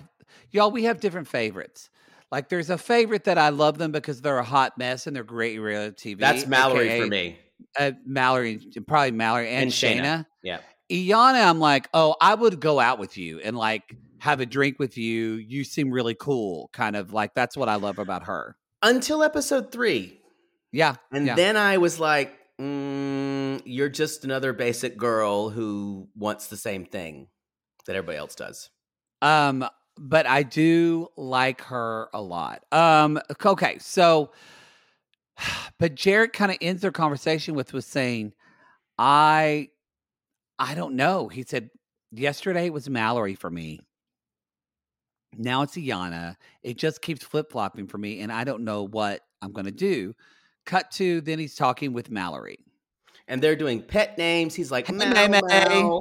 y'all 0.50 0.70
we 0.70 0.84
have 0.84 1.00
different 1.00 1.28
favorites. 1.28 1.90
Like 2.30 2.48
there's 2.48 2.70
a 2.70 2.78
favorite 2.78 3.24
that 3.24 3.38
I 3.38 3.50
love 3.50 3.78
them 3.78 3.92
because 3.92 4.20
they're 4.20 4.38
a 4.38 4.44
hot 4.44 4.76
mess 4.76 5.06
and 5.06 5.14
they're 5.14 5.22
great 5.22 5.58
reality 5.58 6.14
TV. 6.14 6.18
That's 6.18 6.46
Mallory 6.46 6.88
aka, 6.88 7.00
for 7.00 7.06
me. 7.06 7.38
Uh, 7.78 7.92
Mallory, 8.04 8.60
probably 8.86 9.12
Mallory 9.12 9.50
and, 9.50 9.64
And 9.64 9.70
Shaina. 9.70 10.00
Shaina. 10.00 10.26
Yeah. 10.42 10.58
Iyanna, 10.90 11.48
I'm 11.48 11.60
like, 11.60 11.88
oh, 11.94 12.16
I 12.20 12.34
would 12.34 12.60
go 12.60 12.80
out 12.80 12.98
with 12.98 13.16
you 13.16 13.40
and 13.40 13.56
like 13.56 13.94
have 14.24 14.40
a 14.40 14.46
drink 14.46 14.78
with 14.78 14.96
you. 14.96 15.34
You 15.34 15.64
seem 15.64 15.90
really 15.90 16.14
cool, 16.14 16.70
kind 16.72 16.96
of 16.96 17.12
like 17.12 17.34
that's 17.34 17.58
what 17.58 17.68
I 17.68 17.74
love 17.74 17.98
about 17.98 18.24
her. 18.24 18.56
Until 18.82 19.22
episode 19.22 19.70
three. 19.70 20.18
Yeah, 20.72 20.96
And 21.12 21.26
yeah. 21.26 21.34
then 21.34 21.58
I 21.58 21.76
was 21.76 22.00
like, 22.00 22.34
mm, 22.58 23.60
you're 23.66 23.90
just 23.90 24.24
another 24.24 24.54
basic 24.54 24.96
girl 24.96 25.50
who 25.50 26.08
wants 26.16 26.46
the 26.46 26.56
same 26.56 26.86
thing 26.86 27.28
that 27.84 27.94
everybody 27.94 28.16
else 28.16 28.34
does. 28.34 28.70
Um, 29.20 29.68
but 29.98 30.26
I 30.26 30.42
do 30.42 31.08
like 31.18 31.60
her 31.64 32.08
a 32.14 32.22
lot. 32.22 32.64
Um, 32.72 33.20
okay, 33.44 33.76
so 33.78 34.32
but 35.78 35.96
Jarrette 35.96 36.32
kind 36.32 36.50
of 36.50 36.56
ends 36.62 36.80
their 36.80 36.92
conversation 36.92 37.54
with 37.54 37.74
was 37.74 37.84
saying, 37.84 38.32
I 38.98 39.68
I 40.58 40.74
don't 40.74 40.96
know. 40.96 41.28
He 41.28 41.42
said, 41.42 41.68
yesterday 42.10 42.66
it 42.66 42.72
was 42.72 42.88
Mallory 42.88 43.34
for 43.34 43.50
me. 43.50 43.80
Now 45.38 45.62
it's 45.62 45.76
Iyanna. 45.76 46.36
It 46.62 46.78
just 46.78 47.02
keeps 47.02 47.24
flip 47.24 47.50
flopping 47.50 47.86
for 47.86 47.98
me, 47.98 48.20
and 48.20 48.32
I 48.32 48.44
don't 48.44 48.64
know 48.64 48.84
what 48.86 49.20
I'm 49.42 49.52
gonna 49.52 49.70
do. 49.70 50.14
Cut 50.64 50.90
to 50.92 51.20
then 51.20 51.38
he's 51.38 51.54
talking 51.54 51.92
with 51.92 52.10
Mallory. 52.10 52.58
And 53.28 53.42
they're 53.42 53.56
doing 53.56 53.82
pet 53.82 54.18
names. 54.18 54.54
He's 54.54 54.70
like, 54.70 54.86
Hey, 54.86 54.94
May 54.94 55.28
May. 55.28 56.00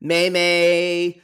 May 0.00 0.30
May, 0.30 1.20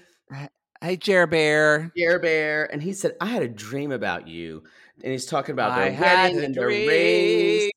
Hey, 0.80 0.96
Jarrette 0.96 1.30
Bear. 1.30 1.92
Bear 1.96 2.20
Bear. 2.20 2.72
And 2.72 2.80
he 2.80 2.92
said, 2.92 3.16
I 3.20 3.26
had 3.26 3.42
a 3.42 3.48
dream 3.48 3.90
about 3.90 4.28
you. 4.28 4.62
And 5.02 5.10
he's 5.10 5.26
talking 5.26 5.52
about 5.52 5.72
I 5.72 5.90
their 5.90 5.92
had 5.92 6.22
wedding 6.22 6.38
a 6.38 6.44
and 6.44 6.54
their 6.54 6.68
dream. 6.68 7.70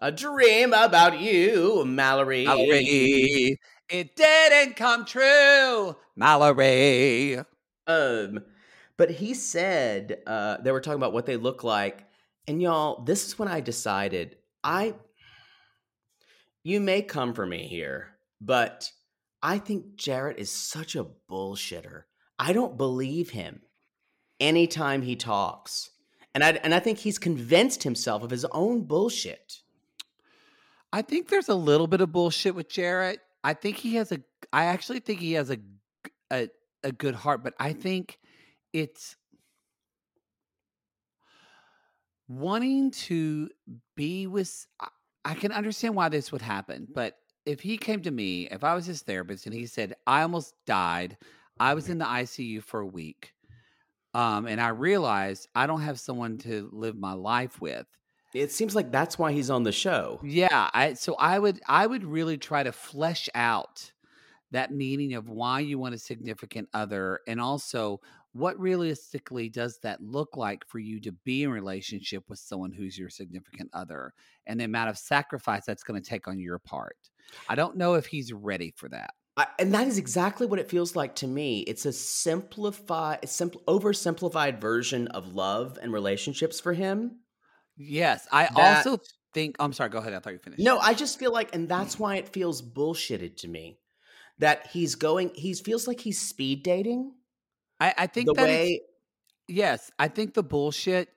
A 0.00 0.10
dream 0.10 0.72
about 0.72 1.20
you, 1.20 1.84
Mallory. 1.84 2.44
Mallory. 2.44 3.60
It 3.88 4.16
didn't 4.16 4.74
come 4.74 5.04
true, 5.04 5.96
Mallory. 6.16 7.38
Um, 7.86 8.40
but 8.96 9.10
he 9.10 9.34
said 9.34 10.22
uh, 10.26 10.58
they 10.58 10.72
were 10.72 10.80
talking 10.80 10.98
about 10.98 11.12
what 11.12 11.26
they 11.26 11.36
look 11.36 11.64
like, 11.64 12.04
and 12.46 12.60
y'all, 12.60 13.02
this 13.04 13.26
is 13.26 13.38
when 13.38 13.48
I 13.48 13.60
decided 13.60 14.36
I. 14.62 14.94
You 16.64 16.80
may 16.80 17.02
come 17.02 17.34
for 17.34 17.44
me 17.44 17.66
here, 17.66 18.10
but 18.40 18.88
I 19.42 19.58
think 19.58 19.96
Jarrette 19.96 20.38
is 20.38 20.50
such 20.50 20.94
a 20.94 21.06
bullshitter. 21.28 22.02
I 22.38 22.52
don't 22.52 22.76
believe 22.76 23.30
him 23.30 23.62
anytime 24.38 25.02
he 25.02 25.16
talks, 25.16 25.90
and 26.34 26.44
I 26.44 26.50
and 26.62 26.74
I 26.74 26.78
think 26.78 26.98
he's 26.98 27.18
convinced 27.18 27.82
himself 27.82 28.22
of 28.22 28.30
his 28.30 28.44
own 28.46 28.82
bullshit. 28.84 29.62
I 30.92 31.02
think 31.02 31.28
there's 31.28 31.48
a 31.48 31.54
little 31.54 31.86
bit 31.86 32.02
of 32.02 32.12
bullshit 32.12 32.54
with 32.54 32.68
Jarrette. 32.68 33.18
I 33.42 33.54
think 33.54 33.78
he 33.78 33.96
has 33.96 34.12
a. 34.12 34.20
I 34.52 34.66
actually 34.66 35.00
think 35.00 35.20
he 35.20 35.32
has 35.32 35.50
a 35.50 35.58
a, 36.30 36.48
a 36.84 36.92
good 36.92 37.14
heart, 37.14 37.42
but 37.42 37.54
I 37.58 37.72
think 37.72 38.18
it's 38.72 39.16
wanting 42.28 42.90
to 42.90 43.50
be 43.96 44.26
with. 44.26 44.66
I- 45.24 45.34
can 45.34 45.52
understand 45.52 45.94
why 45.94 46.08
this 46.08 46.32
would 46.32 46.42
happen, 46.42 46.88
but 46.92 47.16
if 47.46 47.60
he 47.60 47.78
came 47.78 48.02
to 48.02 48.10
me, 48.10 48.48
if 48.50 48.64
I 48.64 48.74
was 48.74 48.86
his 48.86 49.02
therapist, 49.02 49.46
and 49.46 49.54
he 49.54 49.66
said, 49.66 49.94
"I 50.06 50.22
almost 50.22 50.54
died. 50.66 51.16
I 51.60 51.74
was 51.74 51.88
in 51.88 51.98
the 51.98 52.08
ICU 52.08 52.60
for 52.60 52.80
a 52.80 52.86
week." 52.86 53.34
Um, 54.14 54.46
and 54.46 54.60
I 54.60 54.68
realized 54.68 55.48
I 55.54 55.66
don't 55.66 55.82
have 55.82 56.00
someone 56.00 56.38
to 56.38 56.70
live 56.72 56.96
my 56.96 57.14
life 57.14 57.60
with. 57.60 57.86
It 58.34 58.50
seems 58.52 58.74
like 58.74 58.90
that's 58.92 59.18
why 59.18 59.32
he's 59.32 59.50
on 59.50 59.62
the 59.64 59.72
show. 59.72 60.20
Yeah, 60.22 60.70
I 60.72 60.94
so 60.94 61.14
I 61.16 61.38
would 61.38 61.60
I 61.66 61.86
would 61.86 62.04
really 62.04 62.38
try 62.38 62.62
to 62.62 62.72
flesh 62.72 63.28
out 63.34 63.92
that 64.52 64.72
meaning 64.72 65.14
of 65.14 65.28
why 65.28 65.60
you 65.60 65.78
want 65.78 65.94
a 65.94 65.98
significant 65.98 66.68
other 66.74 67.20
and 67.28 67.40
also 67.40 68.00
what 68.32 68.58
realistically 68.58 69.48
does 69.48 69.78
that 69.82 70.02
look 70.02 70.36
like 70.36 70.66
for 70.66 70.78
you 70.78 71.00
to 71.00 71.12
be 71.12 71.42
in 71.42 71.50
relationship 71.50 72.24
with 72.28 72.38
someone 72.38 72.72
who's 72.72 72.98
your 72.98 73.10
significant 73.10 73.70
other 73.74 74.14
and 74.46 74.58
the 74.58 74.64
amount 74.64 74.88
of 74.88 74.96
sacrifice 74.96 75.64
that's 75.66 75.82
going 75.82 76.00
to 76.02 76.08
take 76.08 76.26
on 76.26 76.38
your 76.38 76.58
part. 76.58 76.96
I 77.48 77.54
don't 77.54 77.76
know 77.76 77.94
if 77.94 78.06
he's 78.06 78.32
ready 78.32 78.72
for 78.76 78.88
that. 78.88 79.10
I, 79.36 79.46
and 79.58 79.72
that 79.74 79.86
is 79.86 79.98
exactly 79.98 80.46
what 80.46 80.58
it 80.58 80.68
feels 80.68 80.94
like 80.94 81.14
to 81.16 81.26
me. 81.26 81.60
It's 81.60 81.86
a 81.86 81.92
simplified, 81.92 83.28
simple, 83.28 83.62
oversimplified 83.66 84.60
version 84.60 85.08
of 85.08 85.34
love 85.34 85.78
and 85.80 85.92
relationships 85.92 86.60
for 86.60 86.72
him. 86.72 87.20
Yes, 87.76 88.26
I 88.30 88.48
That- 88.54 88.86
also 88.86 89.02
think 89.32 89.56
I'm 89.58 89.72
sorry, 89.72 89.90
go 89.90 89.98
ahead. 89.98 90.12
I 90.12 90.20
thought 90.20 90.34
you 90.34 90.38
finished. 90.38 90.62
No, 90.62 90.78
I 90.78 90.92
just 90.94 91.18
feel 91.18 91.32
like, 91.32 91.54
and 91.54 91.68
that's 91.68 91.96
mm. 91.96 92.00
why 92.00 92.16
it 92.16 92.28
feels 92.28 92.60
bullshitted 92.60 93.36
to 93.38 93.48
me 93.48 93.78
that 94.38 94.68
he's 94.68 94.94
going. 94.94 95.30
He 95.34 95.54
feels 95.54 95.86
like 95.86 96.00
he's 96.00 96.20
speed 96.20 96.62
dating 96.62 97.12
I, 97.82 97.94
I 97.98 98.06
think 98.06 98.26
the 98.26 98.34
that 98.34 98.44
way. 98.44 98.80
Yes, 99.48 99.90
I 99.98 100.06
think 100.06 100.34
the 100.34 100.42
bullshit. 100.42 101.08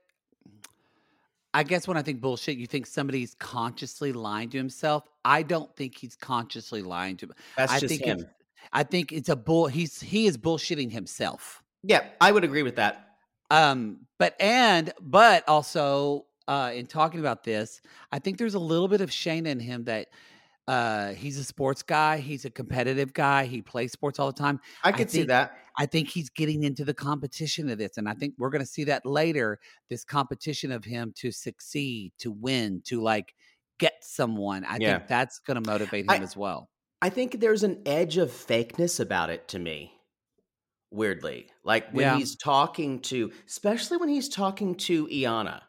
I 1.54 1.64
guess 1.64 1.88
when 1.88 1.96
I 1.96 2.02
think 2.02 2.20
bullshit, 2.22 2.58
you 2.58 2.66
think 2.66 2.88
somebody's 2.88 3.36
consciously 3.36 4.12
lying 4.12 4.50
to 4.50 4.58
himself. 4.58 5.04
I 5.24 5.44
don't 5.44 5.74
think 5.76 5.96
he's 5.96 6.16
consciously 6.16 6.82
lying 6.82 7.18
to. 7.18 7.28
Him. 7.28 7.34
That's 7.56 7.72
I 7.72 7.80
just 7.80 7.92
think 7.92 8.04
him. 8.04 8.20
it's. 8.20 8.30
I 8.74 8.84
think 8.84 9.12
it's 9.12 9.30
a 9.30 9.36
bull. 9.36 9.68
He's 9.68 10.02
he 10.02 10.26
is 10.26 10.38
bullshitting 10.40 10.92
himself. 10.92 11.62
Yeah, 11.84 12.04
I 12.20 12.32
would 12.32 12.44
agree 12.44 12.64
with 12.64 12.78
that. 12.78 13.10
Um, 13.52 14.00
but 14.18 14.36
and 14.42 14.92
but 15.00 15.48
also 15.48 16.26
uh, 16.48 16.72
in 16.74 16.88
talking 16.88 17.20
about 17.20 17.44
this, 17.44 17.80
I 18.12 18.18
think 18.18 18.40
there's 18.40 18.56
a 18.56 18.60
little 18.60 18.88
bit 18.88 19.02
of 19.02 19.14
Shayne 19.14 19.46
in 19.46 19.60
him 19.60 19.84
that 19.84 20.08
uh, 20.68 21.14
he's 21.14 21.38
a 21.38 21.44
sports 21.44 21.84
guy. 21.84 22.18
He's 22.18 22.46
a 22.46 22.50
competitive 22.50 23.14
guy. 23.14 23.46
He 23.46 23.62
plays 23.62 23.92
sports 23.92 24.18
all 24.20 24.28
the 24.32 24.38
time. 24.40 24.60
I 24.84 24.90
I 24.90 24.92
could 24.92 25.12
see 25.12 25.24
that. 25.24 25.58
I 25.78 25.86
think 25.86 26.10
he's 26.10 26.30
getting 26.30 26.64
into 26.64 26.84
the 26.86 26.94
competition 26.94 27.70
of 27.70 27.78
this. 27.78 27.98
And 27.98 28.08
I 28.10 28.14
think 28.14 28.34
we're 28.38 28.50
going 28.50 28.64
to 28.64 28.68
see 28.68 28.86
that 28.86 29.06
later 29.06 29.60
this 29.90 30.04
competition 30.04 30.72
of 30.72 30.84
him 30.86 31.14
to 31.18 31.32
succeed, 31.32 32.14
to 32.20 32.32
win, 32.32 32.82
to 32.86 33.02
like 33.02 33.36
get 33.78 33.94
someone. 34.02 34.64
I 34.66 34.78
Yeah. 34.80 34.98
think 34.98 35.10
that's 35.10 35.40
going 35.40 35.62
to 35.62 35.70
motivate 35.70 36.06
I- 36.10 36.18
him 36.18 36.24
as 36.24 36.36
well. 36.36 36.70
I 37.02 37.10
think 37.10 37.40
there's 37.42 37.64
an 37.64 37.82
edge 37.86 38.18
of 38.18 38.32
fakeness 38.32 39.00
about 39.00 39.30
it 39.30 39.48
to 39.50 39.60
me. 39.60 39.92
Weirdly, 40.92 41.50
like 41.64 41.92
when 41.92 42.04
Yeah. 42.06 42.18
he's 42.18 42.36
talking 42.38 43.02
to, 43.02 43.32
especially 43.48 43.98
when 43.98 44.08
he's 44.10 44.30
talking 44.30 44.76
to 44.76 45.08
Iyanna. 45.08 45.62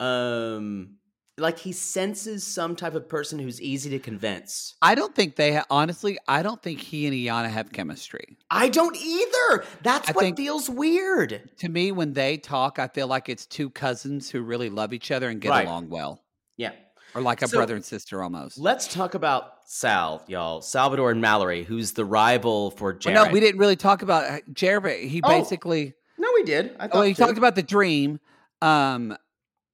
Um, 0.00 0.98
like 1.36 1.58
he 1.58 1.72
senses 1.72 2.46
some 2.46 2.76
type 2.76 2.94
of 2.94 3.08
person 3.08 3.38
who's 3.38 3.60
easy 3.60 3.90
to 3.90 3.98
convince. 3.98 4.74
I 4.80 4.94
don't 4.94 5.14
think 5.14 5.34
they 5.36 5.54
ha- 5.54 5.64
honestly, 5.68 6.16
I 6.28 6.42
don't 6.42 6.62
think 6.62 6.80
he 6.80 7.06
and 7.06 7.14
Iyanna 7.14 7.50
have 7.50 7.72
chemistry. 7.72 8.36
I 8.50 8.68
don't 8.68 8.96
either. 8.96 9.64
That's 9.82 10.08
I 10.10 10.12
what 10.12 10.36
feels 10.36 10.70
weird. 10.70 11.50
To 11.58 11.68
me, 11.68 11.90
when 11.90 12.12
they 12.12 12.36
talk, 12.36 12.78
I 12.78 12.86
feel 12.88 13.08
like 13.08 13.28
it's 13.28 13.46
two 13.46 13.68
cousins 13.70 14.30
who 14.30 14.42
really 14.42 14.70
love 14.70 14.92
each 14.92 15.10
other 15.10 15.28
and 15.28 15.40
get 15.40 15.48
Right. 15.50 15.66
along 15.66 15.88
well, 15.88 16.22
Yeah. 16.56 16.70
or 17.16 17.20
like 17.22 17.42
a 17.42 17.48
So- 17.48 17.56
brother 17.58 17.74
and 17.74 17.84
sister 17.84 18.22
almost. 18.22 18.56
Let's 18.58 18.86
talk 18.86 19.14
about 19.14 19.50
Sal, 19.66 20.22
y'all. 20.28 20.60
Salvador 20.60 21.10
and 21.10 21.20
Mallory, 21.20 21.64
who's 21.64 21.92
the 21.94 22.04
rival 22.04 22.70
for 22.72 22.90
Well, 22.90 22.98
Jarrette. 22.98 23.14
no, 23.26 23.32
we 23.32 23.40
didn't 23.40 23.58
really 23.58 23.76
talk 23.76 24.02
about 24.02 24.24
uh, 24.30 24.38
Jarrette. 24.52 25.08
He 25.08 25.20
Oh, 25.24 25.28
basically. 25.28 25.94
No, 26.16 26.28
we 26.34 26.44
did. 26.44 26.76
I 26.78 26.86
thought 26.86 26.96
Oh, 26.98 27.02
he 27.02 27.14
so. 27.14 27.26
talked 27.26 27.38
about 27.38 27.56
the 27.56 27.62
dream. 27.62 28.20
Um, 28.62 29.16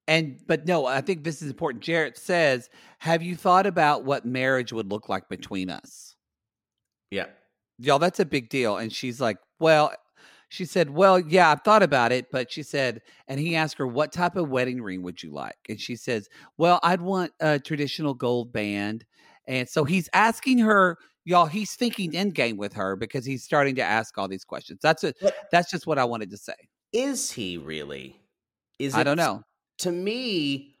and 0.07 0.39
but 0.47 0.65
no, 0.67 0.85
I 0.85 1.01
think 1.01 1.23
this 1.23 1.41
is 1.41 1.49
important. 1.49 1.83
Jarrette 1.83 2.17
says, 2.17 2.69
"Have 2.99 3.21
you 3.23 3.35
thought 3.35 3.65
about 3.65 4.03
what 4.03 4.25
marriage 4.25 4.73
would 4.73 4.89
look 4.91 5.09
like 5.09 5.29
between 5.29 5.69
us?" 5.69 6.15
Yeah. 7.11 7.27
Y'all, 7.79 7.99
that's 7.99 8.19
a 8.19 8.25
big 8.25 8.49
deal. 8.49 8.77
And 8.77 8.91
she's 8.93 9.19
like, 9.21 9.37
"Well," 9.59 9.91
she 10.49 10.65
said, 10.65 10.89
"Well, 10.91 11.19
yeah, 11.19 11.49
I've 11.51 11.61
thought 11.63 11.83
about 11.83 12.11
it." 12.11 12.27
But 12.31 12.51
she 12.51 12.63
said, 12.63 13.01
and 13.27 13.39
he 13.39 13.55
asked 13.55 13.77
her, 13.77 13.87
"What 13.87 14.11
type 14.11 14.35
of 14.35 14.49
wedding 14.49 14.81
ring 14.81 15.01
would 15.03 15.21
you 15.23 15.31
like?" 15.31 15.57
And 15.69 15.79
she 15.79 15.95
says, 15.95 16.27
"Well, 16.57 16.79
I'd 16.83 17.01
want 17.01 17.31
a 17.39 17.59
traditional 17.59 18.13
gold 18.13 18.51
band." 18.53 19.05
And 19.47 19.67
so 19.67 19.83
he's 19.83 20.07
asking 20.13 20.59
her, 20.59 20.97
y'all. 21.25 21.47
He's 21.47 21.73
thinking 21.75 22.15
end 22.15 22.35
game 22.35 22.57
with 22.57 22.73
her 22.73 22.95
because 22.95 23.25
he's 23.25 23.43
starting 23.43 23.75
to 23.75 23.81
ask 23.81 24.15
all 24.17 24.27
these 24.27 24.45
questions. 24.45 24.79
That's 24.83 25.03
a, 25.03 25.13
But- 25.19 25.35
that's 25.51 25.71
just 25.71 25.87
what 25.87 25.97
I 25.97 26.05
wanted 26.05 26.29
to 26.31 26.37
say. 26.37 26.53
Is 26.93 27.31
he 27.31 27.57
really? 27.57 28.21
Is 28.77 28.93
I 28.93 29.01
it- 29.01 29.03
don't 29.05 29.17
know. 29.17 29.43
To 29.81 29.91
me, 29.91 30.75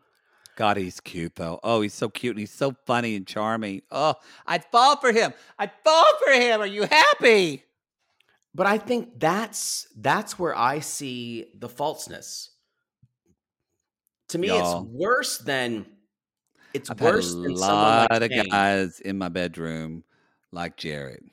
God, 0.55 0.77
he's 0.77 0.99
cute 0.99 1.35
though. 1.35 1.59
Oh, 1.63 1.81
he's 1.81 1.93
so 1.93 2.09
cute 2.09 2.35
and 2.35 2.39
he's 2.39 2.51
so 2.51 2.75
funny 2.85 3.15
and 3.15 3.25
charming. 3.25 3.81
Oh, 3.91 4.15
I'd 4.45 4.63
fall 4.65 4.97
for 4.97 5.11
him. 5.11 5.33
I'd 5.57 5.71
fall 5.83 6.05
for 6.23 6.31
him. 6.33 6.61
Are 6.61 6.67
you 6.67 6.83
happy? 6.83 7.63
but 8.53 8.67
I 8.67 8.77
think 8.77 9.17
that's 9.19 9.87
that's 9.95 10.37
where 10.37 10.55
I 10.57 10.79
see 10.79 11.47
the 11.57 11.69
falseness. 11.69 12.49
To 14.29 14.37
me, 14.37 14.47
Y'all. 14.47 14.83
it's 14.83 14.91
worse 14.91 15.37
than 15.39 15.85
it's 16.73 16.89
I've 16.89 16.99
worse 16.99 17.33
had 17.33 17.39
a 17.39 17.41
than 17.41 17.53
lot 17.55 18.11
like 18.11 18.21
of 18.21 18.31
Shayne. 18.31 18.49
guys 18.49 18.99
in 18.99 19.17
my 19.17 19.29
bedroom 19.29 20.03
like 20.51 20.77
Jarrette. 20.77 21.23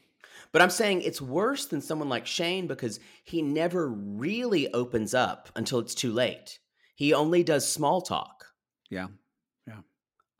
But 0.53 0.63
I'm 0.63 0.71
saying 0.71 1.03
it's 1.03 1.21
worse 1.21 1.67
than 1.67 1.81
someone 1.81 2.09
like 2.09 2.27
Shayne 2.27 2.67
because 2.67 2.99
he 3.25 3.43
never 3.43 3.89
really 3.89 4.73
opens 4.73 5.13
up 5.13 5.51
until 5.57 5.81
it's 5.81 5.95
too 5.95 6.13
late. 6.13 6.59
He 6.99 7.15
only 7.15 7.45
does 7.45 7.67
small 7.67 8.01
talk. 8.01 8.47
Yeah. 8.91 9.07
Yeah. 9.69 9.83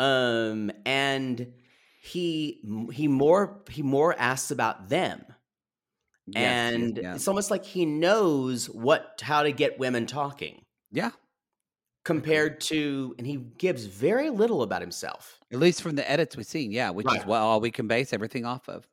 Um 0.01 0.73
and 0.85 1.53
he 2.03 2.61
he 2.93 3.07
more 3.07 3.63
he 3.71 3.83
more 3.83 4.13
asks 4.19 4.51
about 4.51 4.89
them. 4.89 5.25
Yes, 6.27 6.35
yes, 6.35 6.75
and 6.75 6.99
it's 6.99 7.29
almost 7.29 7.53
like 7.53 7.65
he 7.65 7.87
knows 7.87 8.69
what 8.69 9.21
how 9.23 9.45
to 9.45 9.53
get 9.53 9.79
women 9.79 10.07
talking 10.07 10.65
yeah. 10.91 11.13
compared 12.05 12.61
to 12.63 13.15
and 13.19 13.27
he 13.27 13.37
gives 13.37 13.85
very 13.85 14.29
little 14.29 14.63
about 14.63 14.81
himself. 14.83 15.39
At 15.53 15.61
least 15.61 15.81
from 15.81 15.95
the 15.95 16.11
edits 16.11 16.37
we've 16.37 16.45
seen, 16.45 16.73
yeah, 16.73 16.91
which 16.91 17.07
is 17.07 17.19
Right. 17.19 17.27
what 17.27 17.39
all 17.39 17.61
we 17.61 17.71
can 17.71 17.87
base 17.87 18.13
everything 18.13 18.45
off 18.45 18.69
of. 18.69 18.85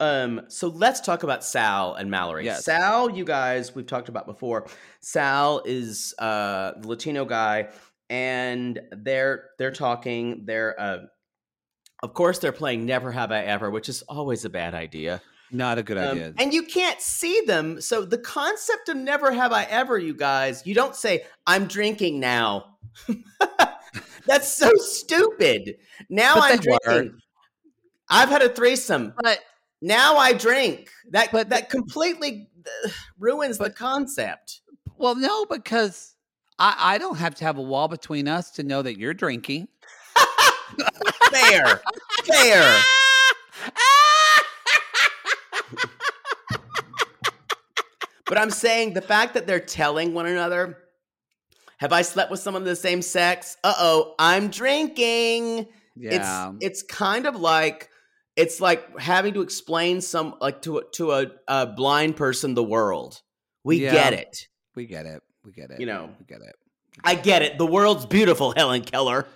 Um, 0.00 0.42
so 0.48 0.68
let's 0.68 1.00
talk 1.00 1.22
about 1.22 1.44
Sal 1.44 1.94
and 1.94 2.10
Mallory. 2.10 2.46
Yes. 2.46 2.64
Sal, 2.64 3.10
you 3.10 3.24
guys, 3.24 3.74
we've 3.74 3.86
talked 3.86 4.08
about 4.08 4.26
before. 4.26 4.66
Sal 5.00 5.62
is 5.66 6.14
uh 6.18 6.72
the 6.80 6.88
Latino 6.88 7.24
guy, 7.26 7.68
and 8.08 8.80
they're 8.92 9.50
they're 9.58 9.70
talking. 9.72 10.44
They're 10.46 10.80
uh, 10.80 10.98
of 12.02 12.14
course 12.14 12.38
they're 12.38 12.50
playing 12.52 12.86
Never 12.86 13.12
Have 13.12 13.30
I 13.30 13.42
Ever, 13.42 13.70
which 13.70 13.88
is 13.90 14.00
always 14.08 14.44
a 14.46 14.50
bad 14.50 14.72
idea. 14.74 15.20
Not 15.52 15.78
a 15.78 15.82
good 15.82 15.98
Um, 15.98 16.12
idea. 16.12 16.32
and 16.38 16.54
you 16.54 16.62
can't 16.62 17.00
see 17.00 17.42
them. 17.46 17.80
So 17.80 18.04
the 18.04 18.16
concept 18.18 18.88
of 18.88 18.96
Never 18.96 19.32
Have 19.32 19.52
I 19.52 19.64
Ever, 19.64 19.98
you 19.98 20.14
guys, 20.14 20.62
you 20.64 20.74
don't 20.74 20.94
say 20.96 21.24
I'm 21.46 21.66
drinking 21.66 22.20
now. 22.20 22.76
That's 24.26 24.48
so 24.48 24.70
stupid. 24.76 25.76
Now 26.08 26.36
But 26.36 26.52
I'm 26.52 26.58
they 26.58 26.70
were. 26.70 26.78
drinking. 26.84 27.18
I've 28.08 28.28
had 28.28 28.42
a 28.42 28.48
threesome. 28.48 29.12
but 29.22 29.40
Now 29.82 30.16
I 30.16 30.32
drink. 30.32 30.90
That 31.10 31.30
But 31.32 31.48
that 31.50 31.70
completely 31.70 32.48
uh, 32.84 32.88
ruins 33.18 33.58
the 33.58 33.70
concept. 33.70 34.60
well, 34.98 35.14
no, 35.14 35.46
because 35.46 36.14
I, 36.58 36.74
I 36.78 36.98
don't 36.98 37.16
have 37.16 37.34
to 37.36 37.44
have 37.44 37.56
a 37.58 37.62
wall 37.62 37.88
between 37.88 38.28
us 38.28 38.50
to 38.52 38.62
know 38.62 38.82
that 38.82 38.98
you're 38.98 39.14
drinking. 39.14 39.68
Fair, 41.32 41.80
fair. 42.24 42.82
But 48.26 48.38
I'm 48.38 48.50
saying 48.50 48.94
the 48.94 49.02
fact 49.02 49.34
that 49.34 49.46
they're 49.46 49.58
telling 49.58 50.14
one 50.14 50.26
another, 50.26 50.78
"Have 51.78 51.92
I 51.92 52.02
slept 52.02 52.30
with 52.30 52.40
someone 52.40 52.62
of 52.62 52.68
the 52.68 52.76
same 52.76 53.02
sex?" 53.02 53.56
Uh 53.64 53.74
oh, 53.78 54.14
I'm 54.18 54.48
drinking. 54.48 55.66
Yeah. 55.96 56.52
It's 56.60 56.64
it's 56.64 56.82
kind 56.82 57.26
of 57.26 57.36
like 57.36 57.89
it's 58.40 58.60
like 58.60 58.98
having 58.98 59.34
to 59.34 59.42
explain 59.42 60.00
some 60.00 60.34
like 60.40 60.62
to 60.62 60.78
a, 60.78 60.84
to 60.92 61.12
a, 61.12 61.26
a 61.48 61.66
blind 61.66 62.16
person 62.16 62.54
the 62.54 62.62
world. 62.62 63.20
We 63.64 63.82
Yeah. 63.84 63.92
get 63.92 64.12
it. 64.14 64.46
we 64.74 64.86
get 64.86 65.06
it. 65.06 65.22
We 65.44 65.52
get 65.52 65.70
it. 65.70 65.80
You 65.80 65.86
know. 65.86 66.10
we 66.18 66.24
get 66.26 66.40
it. 66.42 66.54
I 67.04 67.14
get 67.14 67.42
it. 67.42 67.58
The 67.58 67.66
world's 67.66 68.06
beautiful, 68.06 68.52
Helen 68.56 68.82
Keller. 68.82 69.26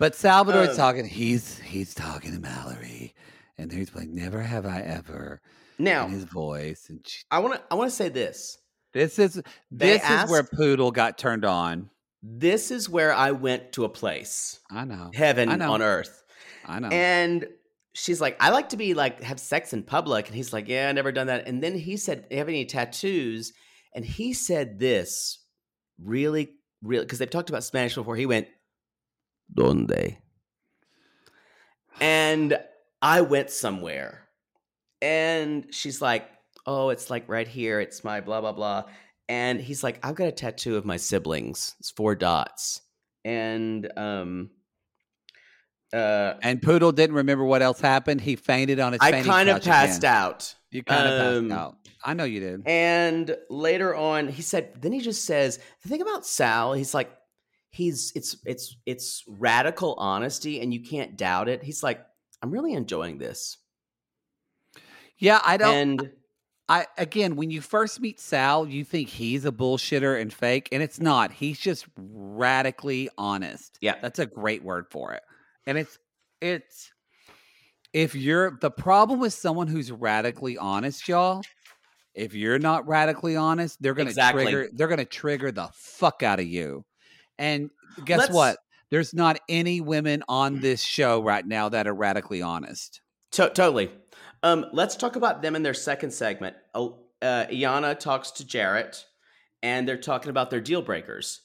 But 0.00 0.14
Salvador's 0.14 0.70
Uh, 0.70 0.76
talking. 0.76 1.06
He's 1.06 1.58
he's 1.60 1.94
talking 1.94 2.32
to 2.34 2.40
Mallory, 2.40 3.14
and 3.56 3.70
he's 3.72 3.94
like, 3.94 4.08
"Never 4.08 4.40
have 4.42 4.66
I 4.66 4.80
ever." 4.80 5.40
Now, 5.78 6.06
in 6.06 6.12
his 6.12 6.24
voice, 6.24 6.86
and 6.88 7.00
she, 7.06 7.22
I 7.30 7.38
want 7.38 7.54
to 7.54 7.62
I 7.70 7.74
want 7.76 7.90
to 7.90 7.96
say 7.96 8.08
this. 8.08 8.58
this 8.92 9.18
is 9.18 9.40
this 9.70 10.02
is 10.02 10.30
where 10.30 10.42
Poodle 10.42 10.90
got 10.90 11.16
turned 11.18 11.44
on. 11.44 11.90
This 12.22 12.70
is 12.70 12.88
where 12.88 13.12
I 13.14 13.30
went 13.32 13.72
to 13.72 13.84
a 13.84 13.88
place, 13.88 14.60
I 14.70 14.84
know, 14.84 15.10
heaven 15.14 15.48
I 15.48 15.56
know. 15.56 15.72
on 15.74 15.82
earth. 15.82 16.22
I 16.66 16.80
know. 16.80 16.88
And 16.88 17.46
she's 17.94 18.20
like, 18.20 18.36
I 18.40 18.50
like 18.50 18.68
to 18.70 18.76
be 18.76 18.92
like 18.92 19.22
have 19.22 19.40
sex 19.40 19.72
in 19.72 19.82
public. 19.82 20.26
And 20.26 20.36
he's 20.36 20.52
like, 20.52 20.68
Yeah, 20.68 20.88
I 20.88 20.92
never 20.92 21.12
done 21.12 21.28
that. 21.28 21.48
And 21.48 21.62
then 21.62 21.74
he 21.74 21.96
said, 21.96 22.28
Do 22.28 22.34
you 22.34 22.38
have 22.38 22.48
any 22.48 22.66
tattoos? 22.66 23.52
And 23.94 24.04
he 24.04 24.34
said 24.34 24.78
this 24.78 25.38
really, 26.02 26.50
really 26.82 27.04
because 27.04 27.18
they've 27.20 27.30
talked 27.30 27.48
about 27.48 27.64
Spanish 27.64 27.94
before. 27.94 28.16
He 28.16 28.26
went, 28.26 28.48
Donde? 29.52 30.18
And 32.00 32.58
I 33.00 33.20
went 33.22 33.50
somewhere. 33.50 34.28
And 35.00 35.66
she's 35.70 36.02
like, 36.02 36.28
Oh, 36.66 36.90
it's 36.90 37.10
like 37.10 37.28
right 37.28 37.48
here. 37.48 37.80
It's 37.80 38.04
my 38.04 38.20
blah, 38.20 38.40
blah, 38.40 38.52
blah. 38.52 38.84
And 39.28 39.60
he's 39.60 39.82
like, 39.82 40.04
I've 40.04 40.16
got 40.16 40.28
a 40.28 40.32
tattoo 40.32 40.76
of 40.76 40.84
my 40.84 40.98
siblings. 40.98 41.76
It's 41.80 41.90
four 41.90 42.14
dots. 42.14 42.82
And 43.24 43.90
um 43.96 44.50
uh 45.94 46.38
And 46.42 46.60
Poodle 46.60 46.92
didn't 46.92 47.16
remember 47.16 47.44
what 47.44 47.62
else 47.62 47.80
happened. 47.80 48.20
He 48.20 48.36
fainted 48.36 48.80
on 48.80 48.92
his. 48.92 49.00
I 49.02 49.22
kind 49.22 49.48
of 49.48 49.62
passed 49.62 49.98
again. 49.98 50.14
out. 50.14 50.54
You 50.70 50.82
kind 50.82 51.06
of 51.08 51.36
Um, 51.36 51.48
passed 51.48 51.60
out. 51.60 51.76
I 52.04 52.14
know 52.14 52.24
you 52.24 52.40
did. 52.40 52.62
And 52.66 53.34
later 53.48 53.94
on, 53.94 54.28
he 54.28 54.42
said, 54.42 54.82
then 54.82 54.92
he 54.92 55.00
just 55.00 55.24
says, 55.24 55.58
the 55.82 55.88
thing 55.88 56.02
about 56.02 56.26
Sal, 56.26 56.74
he's 56.74 56.92
like, 56.92 57.10
he's 57.70 58.12
it's 58.14 58.36
it's 58.44 58.76
it's 58.86 59.24
radical 59.26 59.94
honesty 59.94 60.60
and 60.60 60.72
you 60.72 60.80
can't 60.82 61.16
doubt 61.16 61.48
it. 61.48 61.62
He's 61.62 61.82
like, 61.82 62.04
I'm 62.42 62.50
really 62.50 62.74
enjoying 62.74 63.18
this. 63.18 63.56
Yeah, 65.18 65.40
I 65.44 65.56
don't. 65.56 65.74
And 65.74 66.10
I 66.68 66.86
again, 66.98 67.36
when 67.36 67.50
you 67.50 67.60
first 67.60 68.00
meet 68.00 68.20
Sal, 68.20 68.66
you 68.66 68.84
think 68.84 69.08
he's 69.08 69.44
a 69.44 69.52
bullshitter 69.52 70.20
and 70.20 70.32
fake, 70.32 70.68
and 70.72 70.82
it's 70.82 71.00
not. 71.00 71.32
He's 71.32 71.58
just 71.58 71.86
radically 71.96 73.08
honest. 73.16 73.78
Yeah. 73.80 73.96
that's 74.00 74.18
a 74.18 74.26
great 74.26 74.62
word 74.62 74.86
for 74.90 75.12
it. 75.12 75.22
And 75.66 75.78
it's 75.78 75.98
it's 76.40 76.90
if 77.92 78.14
you're 78.14 78.58
the 78.60 78.70
problem 78.70 79.20
with 79.20 79.32
someone 79.32 79.66
who's 79.68 79.90
radically 79.92 80.58
honest, 80.58 81.08
y'all. 81.08 81.42
If 82.14 82.34
you're 82.34 82.58
not 82.60 82.86
radically 82.86 83.34
honest, 83.36 83.80
they're 83.82 83.94
gonna 83.94 84.10
Exactly. 84.10 84.44
trigger. 84.44 84.68
They're 84.72 84.88
gonna 84.88 85.04
trigger 85.04 85.50
the 85.50 85.68
fuck 85.72 86.22
out 86.22 86.38
of 86.40 86.46
you. 86.46 86.84
And 87.38 87.70
guess 88.04 88.18
Let's- 88.20 88.32
what? 88.34 88.58
There's 88.90 89.12
not 89.14 89.40
any 89.48 89.80
women 89.80 90.22
on 90.28 90.60
this 90.60 90.80
show 90.80 91.20
right 91.22 91.44
now 91.44 91.68
that 91.70 91.86
are 91.88 91.94
radically 91.94 92.42
honest. 92.42 93.00
to- 93.32 93.50
totally. 93.50 93.90
Um, 94.44 94.66
let's 94.72 94.94
talk 94.94 95.16
about 95.16 95.42
them 95.42 95.56
in 95.56 95.64
their 95.64 95.74
second 95.74 96.12
segment. 96.12 96.54
Uh, 96.74 96.90
Iyanna 97.22 97.98
talks 97.98 98.30
to 98.32 98.44
Jarrette, 98.44 99.02
and 99.62 99.88
they're 99.88 99.96
talking 99.96 100.30
about 100.30 100.50
their 100.50 100.60
deal 100.60 100.82
breakers. 100.82 101.40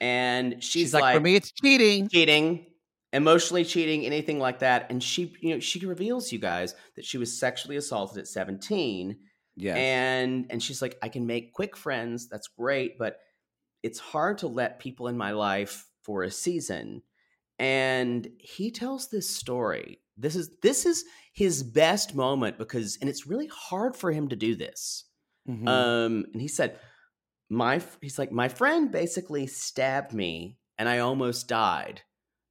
And 0.00 0.62
she's, 0.62 0.70
She's, 0.70 0.94
like, 0.94 1.14
for 1.16 1.20
me, 1.20 1.34
it's 1.34 1.50
cheating. 1.50 2.08
cheating, 2.08 2.66
emotionally 3.14 3.64
cheating, 3.64 4.04
anything 4.04 4.40
like 4.40 4.58
that. 4.58 4.90
And 4.90 5.02
she, 5.02 5.34
you 5.40 5.54
know, 5.54 5.60
she 5.60 5.86
reveals 5.86 6.32
you 6.32 6.38
guys 6.40 6.74
that 6.96 7.04
she 7.04 7.16
was 7.16 7.38
sexually 7.38 7.76
assaulted 7.76 8.18
at 8.18 8.26
17. 8.26 9.16
Yes. 9.56 9.76
And 9.76 10.46
and 10.50 10.62
she's 10.62 10.82
like, 10.82 10.98
I 11.00 11.08
can 11.08 11.26
make 11.26 11.54
quick 11.54 11.76
friends. 11.76 12.28
That's 12.28 12.48
great, 12.48 12.98
but 12.98 13.18
it's 13.84 14.00
hard 14.00 14.38
to 14.38 14.48
let 14.48 14.80
people 14.80 15.06
in 15.06 15.16
my 15.16 15.30
life 15.30 15.86
for 16.02 16.24
a 16.24 16.30
season. 16.30 17.02
And 17.60 18.28
he 18.40 18.72
tells 18.72 19.08
this 19.08 19.30
story. 19.30 20.00
This 20.16 20.34
is 20.34 20.50
this 20.60 20.84
is 20.84 21.04
his 21.32 21.62
best 21.62 22.16
moment 22.16 22.58
because 22.58 22.98
and 23.00 23.08
it's 23.08 23.28
really 23.28 23.48
hard 23.48 23.96
for 23.96 24.10
him 24.10 24.28
to 24.28 24.36
do 24.36 24.56
this. 24.56 25.04
Mhm. 25.48 25.68
Um, 25.68 26.24
and 26.32 26.40
he 26.40 26.48
said, 26.48 26.80
"My," 27.48 27.80
he's 28.00 28.18
like, 28.18 28.32
"My 28.32 28.48
friend 28.48 28.90
basically 28.90 29.46
stabbed 29.46 30.12
me, 30.12 30.58
and 30.78 30.88
I 30.88 30.98
almost 30.98 31.46
died 31.48 32.02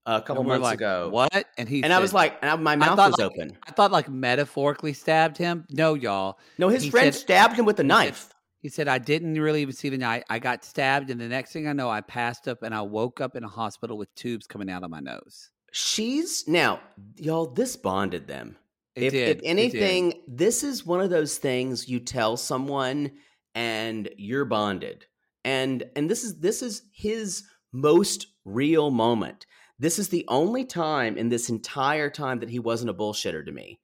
a 0.06 0.22
couple 0.22 0.44
months 0.44 0.64
like, 0.64 0.76
ago." 0.80 1.10
What? 1.12 1.46
And 1.58 1.68
he 1.70 1.84
And 1.84 1.94
I 1.94 2.00
was 2.00 2.14
like, 2.14 2.38
and 2.42 2.64
my 2.64 2.76
mouth 2.76 2.98
was 2.98 3.18
like- 3.18 3.20
open. 3.32 3.58
I 3.68 3.72
thought 3.72 3.92
like 3.92 4.10
metaphorically 4.10 4.94
stabbed 4.94 5.38
him. 5.38 5.66
No, 5.70 5.94
y'all. 5.94 6.38
No, 6.58 6.70
his 6.70 6.84
he 6.84 6.90
friend 6.90 7.14
said- 7.14 7.22
stabbed 7.22 7.56
him 7.58 7.66
with 7.66 7.78
a 7.80 7.84
said- 7.84 7.88
knife. 7.88 8.30
He 8.60 8.70
said 8.70 8.88
I 8.88 8.98
didn't 8.98 9.34
really 9.42 9.62
even 9.62 9.74
see 9.76 9.90
the 9.90 9.98
night. 9.98 10.24
I 10.30 10.40
got 10.40 10.64
stabbed, 10.64 11.10
and 11.10 11.20
the 11.20 11.28
next 11.28 11.52
thing 11.52 11.68
I 11.68 11.74
know, 11.74 11.90
I 11.90 12.00
passed 12.00 12.48
up 12.48 12.64
and 12.64 12.74
I 12.74 12.82
woke 12.82 13.20
up 13.20 13.36
in 13.36 13.44
a 13.44 13.48
hospital 13.50 13.98
with 13.98 14.14
tubes 14.16 14.48
coming 14.48 14.70
out 14.70 14.84
of 14.84 14.90
my 14.90 15.02
nose. 15.02 15.50
She's 15.74 16.48
now, 16.48 16.80
y'all. 17.18 17.48
This 17.48 17.76
bonded 17.76 18.28
them. 18.28 18.56
It 18.96 19.04
if, 19.06 19.12
did. 19.12 19.22
if 19.22 19.30
It 19.30 19.42
did. 19.42 19.48
anything, 19.50 20.14
this 20.28 20.64
is 20.64 20.86
one 20.86 21.02
of 21.02 21.10
those 21.10 21.38
things 21.40 21.90
you 21.90 22.00
tell 22.00 22.38
someone 22.38 23.12
and 23.56 24.08
you're 24.18 24.46
bonded. 24.46 25.08
And 25.44 25.84
and 25.98 26.10
this 26.10 26.24
is 26.24 26.40
this 26.40 26.62
is 26.62 26.84
his 26.94 27.44
most 27.74 28.28
real 28.46 28.92
moment. 28.92 29.46
This 29.80 30.00
is 30.00 30.10
the 30.10 30.26
only 30.28 30.66
time 30.66 31.18
in 31.18 31.30
this 31.30 31.50
entire 31.50 32.10
time 32.10 32.40
that 32.40 32.50
he 32.50 32.60
wasn't 32.60 32.90
a 32.90 32.94
bullshitter 32.94 33.46
to 33.46 33.52
me. 33.52 33.80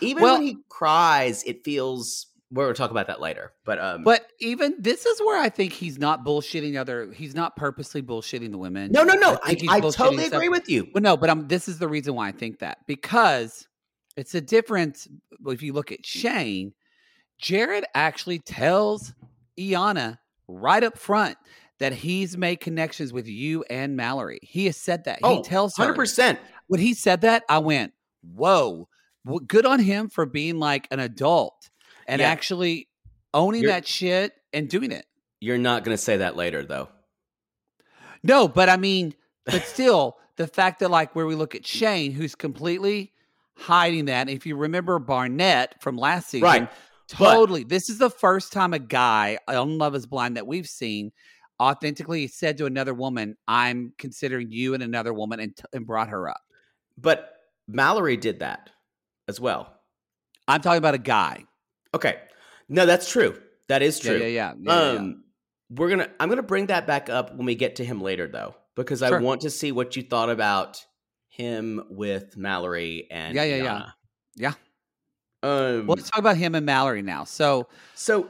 Even 0.00 0.22
Well- 0.22 0.38
when 0.38 0.46
he 0.46 0.56
cries, 0.68 1.42
it 1.44 1.64
feels. 1.64 2.26
We're 2.50 2.64
gonna 2.64 2.74
talk 2.74 2.90
about 2.90 3.06
that 3.06 3.20
later. 3.20 3.52
But 3.64 3.78
um, 3.78 4.04
But 4.04 4.26
even 4.38 4.74
this 4.78 5.06
is 5.06 5.20
where 5.20 5.40
I 5.40 5.48
think 5.48 5.72
he's 5.72 5.98
not 5.98 6.22
bullshitting 6.22 6.78
other. 6.78 7.10
He's 7.10 7.34
not 7.34 7.56
purposely 7.56 8.02
bullshitting 8.02 8.50
the 8.50 8.58
women. 8.58 8.92
no, 8.92 9.04
no, 9.04 9.14
no. 9.14 9.38
I, 9.42 9.52
I 9.68 9.80
bullshitting 9.80 9.94
totally 9.94 10.26
agree 10.26 10.50
with 10.50 10.68
you. 10.68 10.88
Well, 10.92 11.02
no, 11.02 11.16
but 11.16 11.30
I'm, 11.30 11.48
this 11.48 11.66
is 11.66 11.78
the 11.78 11.88
reason 11.88 12.14
why 12.14 12.28
I 12.28 12.32
think 12.32 12.58
that 12.58 12.78
because 12.86 13.66
it's 14.18 14.34
a 14.34 14.40
difference. 14.42 15.08
If 15.46 15.62
you 15.62 15.72
look 15.72 15.92
at 15.92 16.04
Shayne, 16.04 16.74
Jarrette 17.42 17.84
actually 17.94 18.40
tells 18.40 19.14
Iyanna 19.58 20.18
right 20.46 20.84
up 20.84 20.98
front 20.98 21.38
that 21.82 21.92
he's 21.92 22.36
made 22.38 22.60
connections 22.60 23.12
with 23.12 23.26
you 23.26 23.64
and 23.68 23.96
Mallory. 23.96 24.38
He 24.42 24.66
has 24.66 24.76
said 24.76 25.02
that. 25.04 25.18
Oh, 25.24 25.38
he 25.38 25.42
tells 25.42 25.76
her. 25.76 25.92
100%. 25.92 26.38
When 26.68 26.78
he 26.80 26.94
said 26.94 27.22
that, 27.22 27.42
I 27.48 27.58
went, 27.58 27.92
"Whoa, 28.22 28.88
well, 29.24 29.40
good 29.40 29.66
on 29.66 29.80
him 29.80 30.08
for 30.08 30.24
being 30.24 30.58
like 30.60 30.86
an 30.92 31.00
adult 31.00 31.70
and 32.06 32.20
Yeah. 32.20 32.28
actually 32.30 32.88
owning 33.34 33.62
You're- 33.62 33.72
that 33.72 33.86
shit 33.86 34.32
and 34.52 34.68
doing 34.70 34.92
it." 34.92 35.06
You're 35.40 35.58
not 35.58 35.82
going 35.84 35.96
to 35.96 36.02
say 36.02 36.18
that 36.18 36.36
later, 36.36 36.64
though. 36.64 36.88
No, 38.22 38.46
but 38.48 38.68
I 38.68 38.76
mean, 38.76 39.14
but 39.44 39.62
still, 39.64 40.16
the 40.36 40.46
fact 40.46 40.78
that 40.80 40.90
like 40.90 41.14
where 41.16 41.26
we 41.26 41.34
look 41.34 41.54
at 41.54 41.66
Shayne, 41.66 42.12
who's 42.12 42.34
completely 42.34 43.12
hiding 43.56 44.04
that. 44.06 44.28
If 44.28 44.46
you 44.46 44.56
remember 44.56 44.98
Barnett 44.98 45.82
from 45.82 45.96
last 45.96 46.28
season, 46.30 46.44
Right. 46.44 46.68
But- 47.18 47.34
totally. 47.34 47.64
this 47.64 47.90
is 47.90 47.98
the 47.98 48.08
first 48.08 48.52
time 48.52 48.72
a 48.72 48.78
guy 48.78 49.38
on 49.48 49.76
Love 49.78 49.94
Is 49.94 50.06
Blind 50.06 50.36
that 50.36 50.46
we've 50.46 50.68
seen 50.68 51.12
authentically 51.62 52.26
said 52.26 52.58
to 52.58 52.66
another 52.66 52.92
woman, 52.94 53.36
"I'm 53.46 53.92
considering 53.98 54.50
you 54.50 54.74
and 54.74 54.82
another 54.82 55.14
woman," 55.14 55.40
and, 55.40 55.56
t- 55.56 55.64
and 55.72 55.86
brought 55.86 56.08
her 56.08 56.28
up. 56.28 56.40
But 56.98 57.32
Mallory 57.68 58.16
did 58.16 58.40
that 58.40 58.70
as 59.28 59.40
well. 59.40 59.72
I'm 60.48 60.60
talking 60.60 60.78
about 60.78 60.94
a 60.94 60.98
guy. 60.98 61.44
Okay. 61.94 62.16
No, 62.68 62.84
that's 62.86 63.10
true. 63.10 63.40
That 63.68 63.82
is 63.82 63.98
true. 63.98 64.16
Yeah, 64.16 64.26
yeah, 64.26 64.26
yeah. 64.26 64.54
yeah, 64.58 64.92
yeah. 64.92 64.98
um, 64.98 65.24
we're 65.70 65.88
gonna. 65.88 66.08
I'm 66.20 66.28
gonna 66.28 66.42
bring 66.42 66.66
that 66.66 66.86
back 66.86 67.08
up 67.08 67.34
when 67.34 67.46
we 67.46 67.54
get 67.54 67.76
to 67.76 67.84
him 67.84 68.00
later, 68.00 68.26
though, 68.28 68.54
because 68.74 69.02
I 69.02 69.18
want 69.20 69.42
to 69.42 69.50
see 69.50 69.72
what 69.72 69.96
you 69.96 70.02
thought 70.02 70.28
about 70.28 70.84
him 71.28 71.82
with 71.88 72.36
Mallory 72.36 73.06
and 73.10 73.34
Yeah, 73.34 73.44
yeah, 73.44 73.62
yeah. 73.62 73.90
Yeah. 74.36 74.54
Um, 75.42 75.86
Well, 75.86 75.96
let's 75.96 76.10
talk 76.10 76.20
about 76.20 76.36
him 76.36 76.54
and 76.54 76.64
Mallory 76.66 77.02
now. 77.02 77.24
So, 77.24 77.68
so 77.94 78.28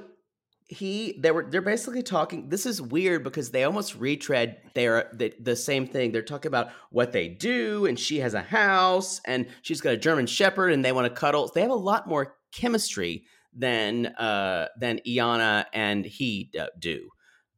he 0.73 1.19
they 1.19 1.31
were 1.31 1.47
they're 1.49 1.61
basically 1.61 2.03
talking. 2.03 2.49
This 2.49 2.67
is 2.67 2.81
weird 2.81 3.23
because 3.23 3.51
they 3.51 3.65
almost 3.65 3.95
retread 3.97 4.59
their 4.75 5.11
the, 5.13 5.33
the 5.41 5.55
same 5.55 5.87
thing. 5.87 6.13
They're 6.13 6.23
talking 6.23 6.49
about 6.49 6.71
what 6.91 7.13
they 7.13 7.29
do, 7.29 7.87
and 7.87 7.99
she 7.99 8.19
has 8.21 8.35
a 8.35 8.43
house, 8.43 9.21
and 9.27 9.47
she's 9.63 9.81
got 9.81 9.95
a 9.95 9.97
German 9.97 10.27
Shepherd, 10.27 10.73
and 10.73 10.85
they 10.85 10.93
want 10.93 11.13
to 11.13 11.21
cuddle. 11.21 11.51
They 11.55 11.61
have 11.61 11.71
a 11.71 11.75
lot 11.75 12.09
more 12.09 12.37
chemistry 12.53 13.25
than 13.55 14.07
uh 14.07 14.69
than 14.79 15.01
Iyanna 15.07 15.67
and 15.73 16.05
he 16.05 16.51
do. 16.79 17.11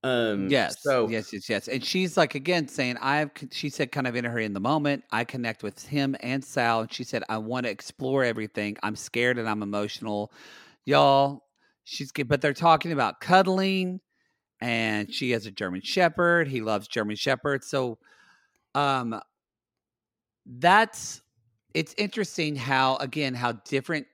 Um, 0.03 0.49
yes, 0.51 0.77
So 0.83 1.09
yes, 1.09 1.33
yes, 1.33 1.49
yes. 1.49 1.67
And 1.67 1.83
she's 1.83 2.17
like 2.19 2.35
again 2.35 2.69
saying, 2.69 2.99
"I've." 3.01 3.31
She 3.53 3.71
said, 3.71 3.91
kind 3.91 4.07
of 4.07 4.15
in 4.15 4.25
her 4.27 4.39
in 4.39 4.53
the 4.53 4.61
moment. 4.61 5.05
I 5.11 5.25
connect 5.25 5.63
with 5.63 5.83
him 5.87 6.15
and 6.21 6.45
Sal, 6.45 6.81
and 6.81 6.93
she 6.93 7.05
said, 7.05 7.23
"I 7.31 7.39
want 7.39 7.65
to 7.65 7.71
explore 7.71 8.23
everything. 8.23 8.77
I'm 8.83 8.97
scared 8.97 9.39
and 9.39 9.49
I'm 9.49 9.63
emotional, 9.63 10.31
y'all." 10.85 11.44
She's 11.85 12.11
good, 12.13 12.29
but 12.29 12.41
they're 12.41 12.55
talking 12.55 12.93
about 12.93 13.21
cuddling, 13.21 14.01
and 14.61 15.13
she 15.13 15.33
has 15.33 15.47
a 15.47 15.51
German 15.51 15.83
Shepherd. 15.83 16.49
He 16.49 16.61
loves 16.61 16.89
German 16.89 17.17
Shepherds, 17.17 17.67
so 17.67 17.99
um, 18.75 19.21
that's 20.47 21.23
it's 21.75 21.95
interesting 21.99 22.57
how 22.57 22.97
again 22.97 23.35
how 23.35 23.53
different. 23.53 24.07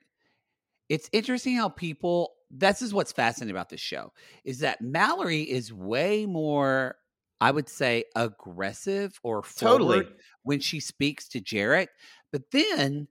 It's 0.89 1.09
interesting 1.13 1.55
how 1.55 1.69
people. 1.69 2.33
This 2.53 2.81
is 2.81 2.93
what's 2.93 3.13
fascinating 3.13 3.55
about 3.55 3.69
this 3.69 3.79
show 3.79 4.11
is 4.43 4.59
that 4.59 4.81
Mallory 4.81 5.43
is 5.43 5.71
way 5.71 6.25
more, 6.25 6.95
I 7.39 7.49
would 7.49 7.69
say, 7.69 8.03
aggressive 8.13 9.17
or 9.23 9.41
Totally. 9.55 10.05
when 10.43 10.59
she 10.59 10.81
speaks 10.81 11.29
to 11.29 11.39
Jarrette. 11.39 11.87
But 12.33 12.51
then 12.51 13.07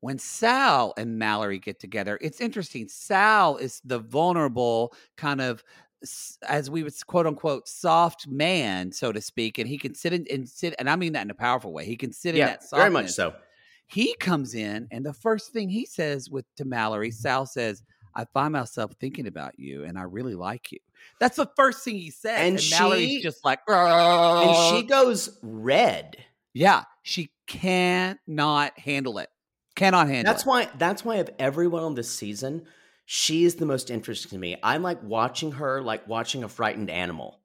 when 0.00 0.18
Sal 0.18 0.94
and 0.96 1.18
Mallory 1.18 1.58
get 1.58 1.80
together, 1.80 2.18
it's 2.20 2.40
interesting. 2.40 2.88
Sal 2.88 3.56
is 3.56 3.80
the 3.84 3.98
vulnerable 3.98 4.94
kind 5.16 5.40
of 5.40 5.64
as 6.48 6.70
we 6.70 6.84
would 6.84 6.94
quote 7.06 7.26
unquote 7.26 7.66
soft 7.66 8.28
man, 8.28 8.92
so 8.92 9.10
to 9.10 9.20
speak, 9.20 9.58
and 9.58 9.68
he 9.68 9.78
can 9.78 9.94
sit 9.94 10.12
in 10.12 10.26
and 10.30 10.48
sit, 10.48 10.74
and 10.78 10.88
I 10.88 10.96
mean 10.96 11.12
that 11.14 11.22
in 11.22 11.30
a 11.30 11.34
powerful 11.34 11.72
way. 11.72 11.84
He 11.84 11.96
can 11.96 12.12
sit 12.12 12.34
in 12.34 12.38
yeah, 12.38 12.46
that 12.46 12.70
very 12.70 12.90
much 12.90 13.10
so. 13.10 13.34
He 13.86 14.14
comes 14.16 14.54
in, 14.54 14.86
and 14.90 15.04
the 15.04 15.14
first 15.14 15.52
thing 15.52 15.68
he 15.68 15.86
says 15.86 16.30
with 16.30 16.44
to 16.56 16.64
Mallory, 16.64 17.10
Sal 17.10 17.46
says, 17.46 17.82
"I 18.14 18.26
find 18.26 18.52
myself 18.52 18.92
thinking 19.00 19.26
about 19.26 19.58
you, 19.58 19.82
and 19.84 19.98
I 19.98 20.02
really 20.02 20.34
like 20.36 20.70
you." 20.70 20.78
That's 21.18 21.36
the 21.36 21.50
first 21.56 21.82
thing 21.84 21.96
he 21.96 22.10
says, 22.10 22.38
And 22.38 22.58
and, 22.58 22.70
Mallory's 22.70 23.22
just 23.22 23.44
like, 23.44 23.60
And 23.66 23.76
"Uh." 23.76 24.70
she 24.70 24.82
goes 24.84 25.38
red. 25.42 26.16
yeah, 26.54 26.84
she 27.02 27.30
cannot 27.48 28.78
handle 28.78 29.18
it. 29.18 29.30
Cannot 29.78 30.08
handle 30.08 30.32
That's 30.32 30.42
it. 30.42 30.48
why. 30.48 30.68
That's 30.76 31.04
why 31.04 31.16
of 31.16 31.30
everyone 31.38 31.84
on 31.84 31.94
this 31.94 32.10
season, 32.10 32.66
she 33.06 33.44
is 33.44 33.54
the 33.54 33.64
most 33.64 33.90
interesting 33.90 34.30
to 34.30 34.38
me. 34.38 34.56
I'm 34.62 34.82
like 34.82 35.02
watching 35.04 35.52
her, 35.52 35.80
like 35.80 36.06
watching 36.08 36.42
a 36.42 36.48
frightened 36.48 36.90
animal. 36.90 37.38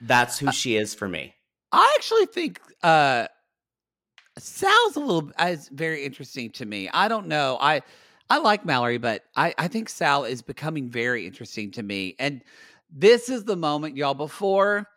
That's 0.00 0.42
Uh 0.42 0.46
who 0.46 0.52
she 0.52 0.76
is 0.76 0.92
for 0.94 1.08
me. 1.08 1.34
I 1.70 1.94
actually 1.96 2.26
think 2.26 2.60
uh 2.82 3.28
Sal's 4.38 4.96
a 4.96 5.00
little 5.00 5.30
is 5.40 5.68
very 5.68 6.04
interesting 6.04 6.50
to 6.50 6.66
me. 6.66 6.90
I 6.92 7.08
don't 7.08 7.28
know. 7.28 7.58
I 7.60 7.82
I 8.28 8.38
like 8.38 8.64
Mallory, 8.64 8.98
but 8.98 9.22
I 9.36 9.54
I 9.56 9.68
think 9.68 9.88
Sal 9.88 10.24
is 10.24 10.42
becoming 10.42 10.90
very 10.90 11.26
interesting 11.26 11.70
to 11.72 11.82
me. 11.82 12.16
And 12.18 12.42
this 12.90 13.28
is 13.28 13.44
the 13.44 13.56
moment, 13.56 13.96
y'all, 13.96 14.14
before 14.14 14.88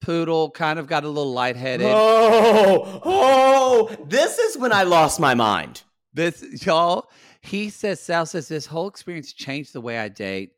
Poodle 0.00 0.50
kind 0.50 0.78
of 0.78 0.86
got 0.86 1.04
a 1.04 1.08
little 1.08 1.32
lightheaded. 1.32 1.86
Oh, 1.90 3.00
oh! 3.04 4.06
This 4.06 4.38
is 4.38 4.56
when 4.56 4.72
I 4.72 4.84
lost 4.84 5.18
my 5.18 5.34
mind. 5.34 5.82
This 6.14 6.64
y'all, 6.64 7.10
he 7.40 7.68
says 7.70 8.00
Sal 8.00 8.26
says 8.26 8.48
this 8.48 8.66
whole 8.66 8.88
experience 8.88 9.32
changed 9.32 9.72
the 9.72 9.80
way 9.80 9.98
I 9.98 10.08
date. 10.08 10.52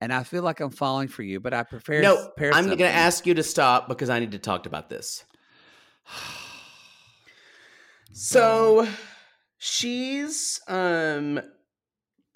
And 0.00 0.12
I 0.12 0.22
feel 0.22 0.42
like 0.42 0.60
I'm 0.60 0.70
falling 0.70 1.08
for 1.08 1.22
you, 1.22 1.40
but 1.40 1.54
I 1.54 1.62
prefer. 1.62 2.02
No, 2.02 2.28
pair 2.36 2.52
I'm 2.52 2.66
going 2.66 2.78
to 2.78 2.86
ask 2.86 3.26
you 3.26 3.34
to 3.34 3.42
stop 3.42 3.88
because 3.88 4.10
I 4.10 4.18
need 4.18 4.32
to 4.32 4.38
talk 4.38 4.66
about 4.66 4.88
this. 4.88 5.24
So 8.16 8.86
she's 9.58 10.60
um 10.68 11.40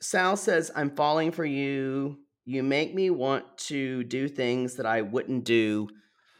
Sal 0.01 0.37
says 0.37 0.73
I'm 0.75 0.91
falling 0.97 1.31
for 1.31 1.45
you. 1.45 2.19
You 2.45 2.65
make 2.65 2.95
me 2.97 3.11
want 3.11 3.45
to 3.69 4.03
do 4.03 4.27
things 4.27 4.75
that 4.75 4.87
I 4.87 5.03
wouldn't 5.03 5.45
do. 5.45 5.89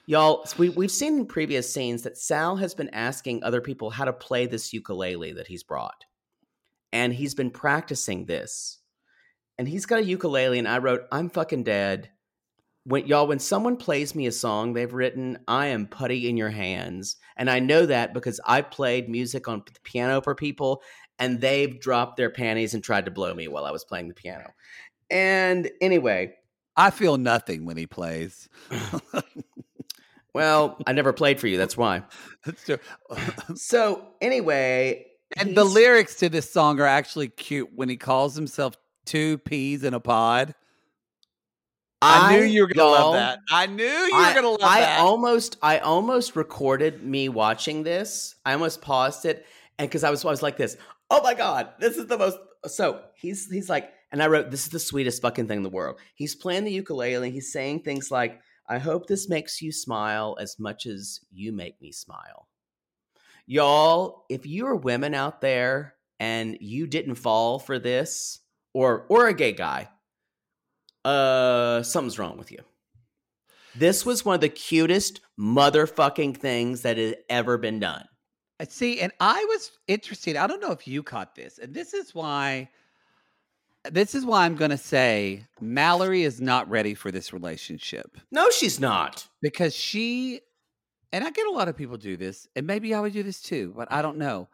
Y'all, 0.09 0.43
we 0.57 0.71
we've 0.71 0.91
seen 0.91 1.19
in 1.19 1.27
previous 1.27 1.71
scenes 1.71 2.01
that 2.01 2.17
Sal 2.17 2.57
has 2.57 2.75
been 2.75 2.89
asking 2.95 3.45
other 3.45 3.61
people 3.61 3.91
how 3.91 4.07
to 4.07 4.13
play 4.15 4.47
this 4.47 4.73
ukulele 4.73 5.33
that 5.33 5.47
he's 5.47 5.63
brought. 5.63 6.03
And 6.95 7.13
he's 7.13 7.35
been 7.35 7.51
practicing 7.51 8.25
this. 8.25 8.79
And 9.59 9.69
he's 9.69 9.85
got 9.85 9.99
a 9.99 10.05
ukulele 10.05 10.59
and 10.59 10.67
I 10.67 10.79
wrote 10.79 11.03
I'm 11.13 11.29
fucking 11.29 11.65
dead. 11.65 12.09
When 12.85 13.07
y'all 13.07 13.27
when 13.27 13.39
someone 13.39 13.77
plays 13.77 14.15
me 14.15 14.27
a 14.27 14.33
song 14.33 14.73
they've 14.73 14.91
written, 14.91 15.41
I 15.47 15.67
am 15.67 15.87
putty 15.87 16.27
in 16.27 16.39
your 16.39 16.49
hands. 16.49 17.17
And 17.37 17.51
I 17.51 17.59
know 17.59 17.85
that 17.85 18.15
because 18.15 18.41
I 18.47 18.63
played 18.63 19.11
music 19.11 19.47
on 19.47 19.63
the 19.67 19.79
piano 19.85 20.23
for 20.23 20.35
people 20.35 20.81
and 21.19 21.39
they've 21.39 21.79
dropped 21.79 22.17
their 22.17 22.31
panties 22.31 22.73
and 22.73 22.83
tried 22.83 23.05
to 23.05 23.11
blow 23.11 23.35
me 23.35 23.47
while 23.47 23.67
I 23.67 23.73
was 23.73 23.85
playing 23.85 24.09
the 24.09 24.15
piano. 24.15 24.55
And 25.11 25.71
anyway, 25.83 26.33
I 26.79 26.93
feel 26.93 27.19
nothing 27.19 27.67
when 27.67 27.77
he 27.77 27.87
plays. 27.87 28.49
well, 30.39 30.79
I 30.87 30.93
never 30.93 31.13
played 31.13 31.41
for 31.41 31.49
you, 31.49 31.59
that's 31.59 31.77
why. 31.77 32.05
That's 32.47 32.65
true. 32.65 32.79
So 33.57 34.07
anyway, 34.21 35.07
And 35.37 35.57
the 35.57 35.65
lyrics 35.65 36.15
to 36.17 36.29
this 36.29 36.51
song 36.51 36.81
are 36.81 36.87
actually 36.87 37.29
cute 37.29 37.71
when 37.75 37.89
he 37.89 37.97
calls 37.97 38.37
himself 38.37 38.77
two 39.05 39.39
peas 39.39 39.83
in 39.83 39.95
a 39.95 40.01
pod. 40.01 40.55
I, 42.01 42.37
knew 42.37 42.45
you 42.45 42.63
were 42.63 42.69
gonna 42.69 42.89
love 42.89 43.15
that. 43.15 43.41
I 43.51 43.67
knew 43.67 43.85
you 43.85 44.11
I, 44.15 44.29
were 44.29 44.35
gonna 44.35 44.51
love 44.51 44.61
I 44.63 44.81
that. 44.81 45.01
almost 45.01 45.57
I 45.61 45.79
almost 45.79 46.37
recorded 46.37 47.03
me 47.03 47.29
watching 47.29 47.83
this. 47.83 48.37
I 48.47 48.53
almost 48.53 48.81
paused 48.81 49.25
it 49.25 49.45
and 49.79 49.89
because 49.89 50.05
I 50.05 50.11
was 50.11 50.25
I 50.25 50.31
was 50.31 50.43
like 50.43 50.57
this, 50.57 50.77
oh 51.11 51.21
my 51.23 51.35
god, 51.35 51.71
this 51.81 51.97
is 51.97 52.07
the 52.07 52.17
most 52.17 52.39
so 52.67 53.03
he's 53.17 53.49
he's 53.51 53.69
like 53.69 53.91
and 54.13 54.23
I 54.23 54.29
wrote 54.29 54.53
this 54.53 54.63
is 54.63 54.69
the 54.71 54.79
sweetest 54.79 55.21
fucking 55.21 55.49
thing 55.49 55.57
in 55.57 55.63
the 55.65 55.69
world. 55.69 55.99
He's 56.15 56.37
playing 56.37 56.65
the 56.65 56.73
ukulele, 56.73 57.31
he's 57.33 57.53
saying 57.53 57.81
things 57.81 58.11
like, 58.13 58.41
I 58.69 58.79
hope 58.79 59.07
this 59.07 59.29
makes 59.29 59.63
you 59.63 59.73
smile 59.73 60.37
as 60.41 60.59
much 60.59 60.87
as 60.87 61.21
you 61.33 61.53
make 61.53 61.81
me 61.81 61.91
smile. 61.91 62.49
Y'all, 63.47 64.27
if 64.29 64.45
you 64.45 64.67
are 64.67 64.77
women 64.77 65.15
out 65.15 65.41
there 65.41 65.95
and 66.21 66.59
you 66.61 66.87
didn't 66.87 67.15
fall 67.15 67.59
for 67.59 67.79
this, 67.79 68.41
or 68.75 69.07
or 69.09 69.29
a 69.29 69.35
gay 69.35 69.53
guy, 69.53 69.89
uh 71.05 71.83
something's 71.83 72.19
wrong 72.19 72.37
with 72.37 72.53
you. 72.53 72.59
This 73.75 74.05
was 74.05 74.25
one 74.25 74.35
of 74.35 74.41
the 74.41 74.49
cutest 74.49 75.21
motherfucking 75.39 76.37
things 76.37 76.83
that 76.83 76.99
had 76.99 77.17
ever 77.31 77.57
been 77.57 77.79
done. 77.79 78.05
I 78.61 78.65
See, 78.65 79.01
and 79.01 79.13
I 79.21 79.45
was 79.49 79.71
interested. 79.87 80.37
I 80.37 80.47
don't 80.47 80.61
know 80.61 80.73
if 80.73 80.87
you 80.87 81.03
caught 81.03 81.35
this, 81.35 81.59
and 81.59 81.73
this 81.73 81.95
is 81.95 82.15
why. 82.15 82.69
This 83.91 84.15
is 84.15 84.25
why 84.25 84.45
I'm 84.45 84.57
going 84.57 84.71
to 84.71 84.77
say 84.79 85.47
Mallory 85.61 86.23
is 86.23 86.41
not 86.41 86.69
ready 86.69 86.95
for 86.95 87.11
this 87.11 87.33
relationship 87.33 88.17
No, 88.31 88.51
she's 88.51 88.79
not. 88.81 89.27
because 89.43 89.75
she, 89.75 90.41
and 91.13 91.25
I 91.25 91.31
get 91.31 91.47
a 91.47 91.51
lot 91.51 91.69
of 91.69 91.77
people 91.77 91.97
do 91.97 92.17
this, 92.17 92.47
and 92.57 92.67
maybe 92.67 92.95
I 92.95 93.01
would 93.01 93.13
do 93.13 93.23
this 93.23 93.41
too, 93.41 93.73
but 93.77 93.89
I 93.91 94.03
don't 94.03 94.19
know. 94.19 94.49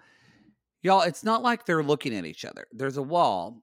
Y'all, 0.83 1.03
it's 1.03 1.25
not 1.25 1.42
like 1.42 1.64
they're 1.66 1.83
looking 1.83 2.14
at 2.14 2.25
each 2.27 2.44
other. 2.44 2.66
There's 2.73 2.97
a 2.99 3.03
wall. 3.03 3.62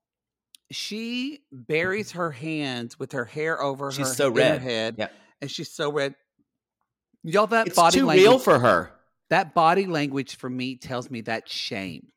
she 0.71 1.41
buries 1.51 2.11
her 2.11 2.31
hands 2.31 2.97
with 2.97 3.11
her 3.11 3.25
hair 3.25 3.61
over 3.61 3.85
her. 3.85 3.91
She's 3.91 4.07
her, 4.07 4.13
so 4.13 4.27
in 4.27 4.33
her 4.33 4.37
red. 4.39 4.61
head, 4.61 4.95
Yeah. 4.97 5.07
and 5.41 5.51
she's 5.51 5.69
so 5.71 5.91
red. 5.91 6.15
Y'all, 7.23 7.47
that 7.47 7.67
It's 7.67 7.75
body 7.75 7.99
too 7.99 8.05
language, 8.07 8.23
real 8.27 8.39
for 8.39 8.57
her. 8.59 8.91
that 9.29 9.53
body 9.53 9.85
language 9.85 10.37
for 10.37 10.49
me 10.49 10.75
tells 10.77 11.09
me 11.11 11.21
that 11.21 11.47
shame. 11.47 12.07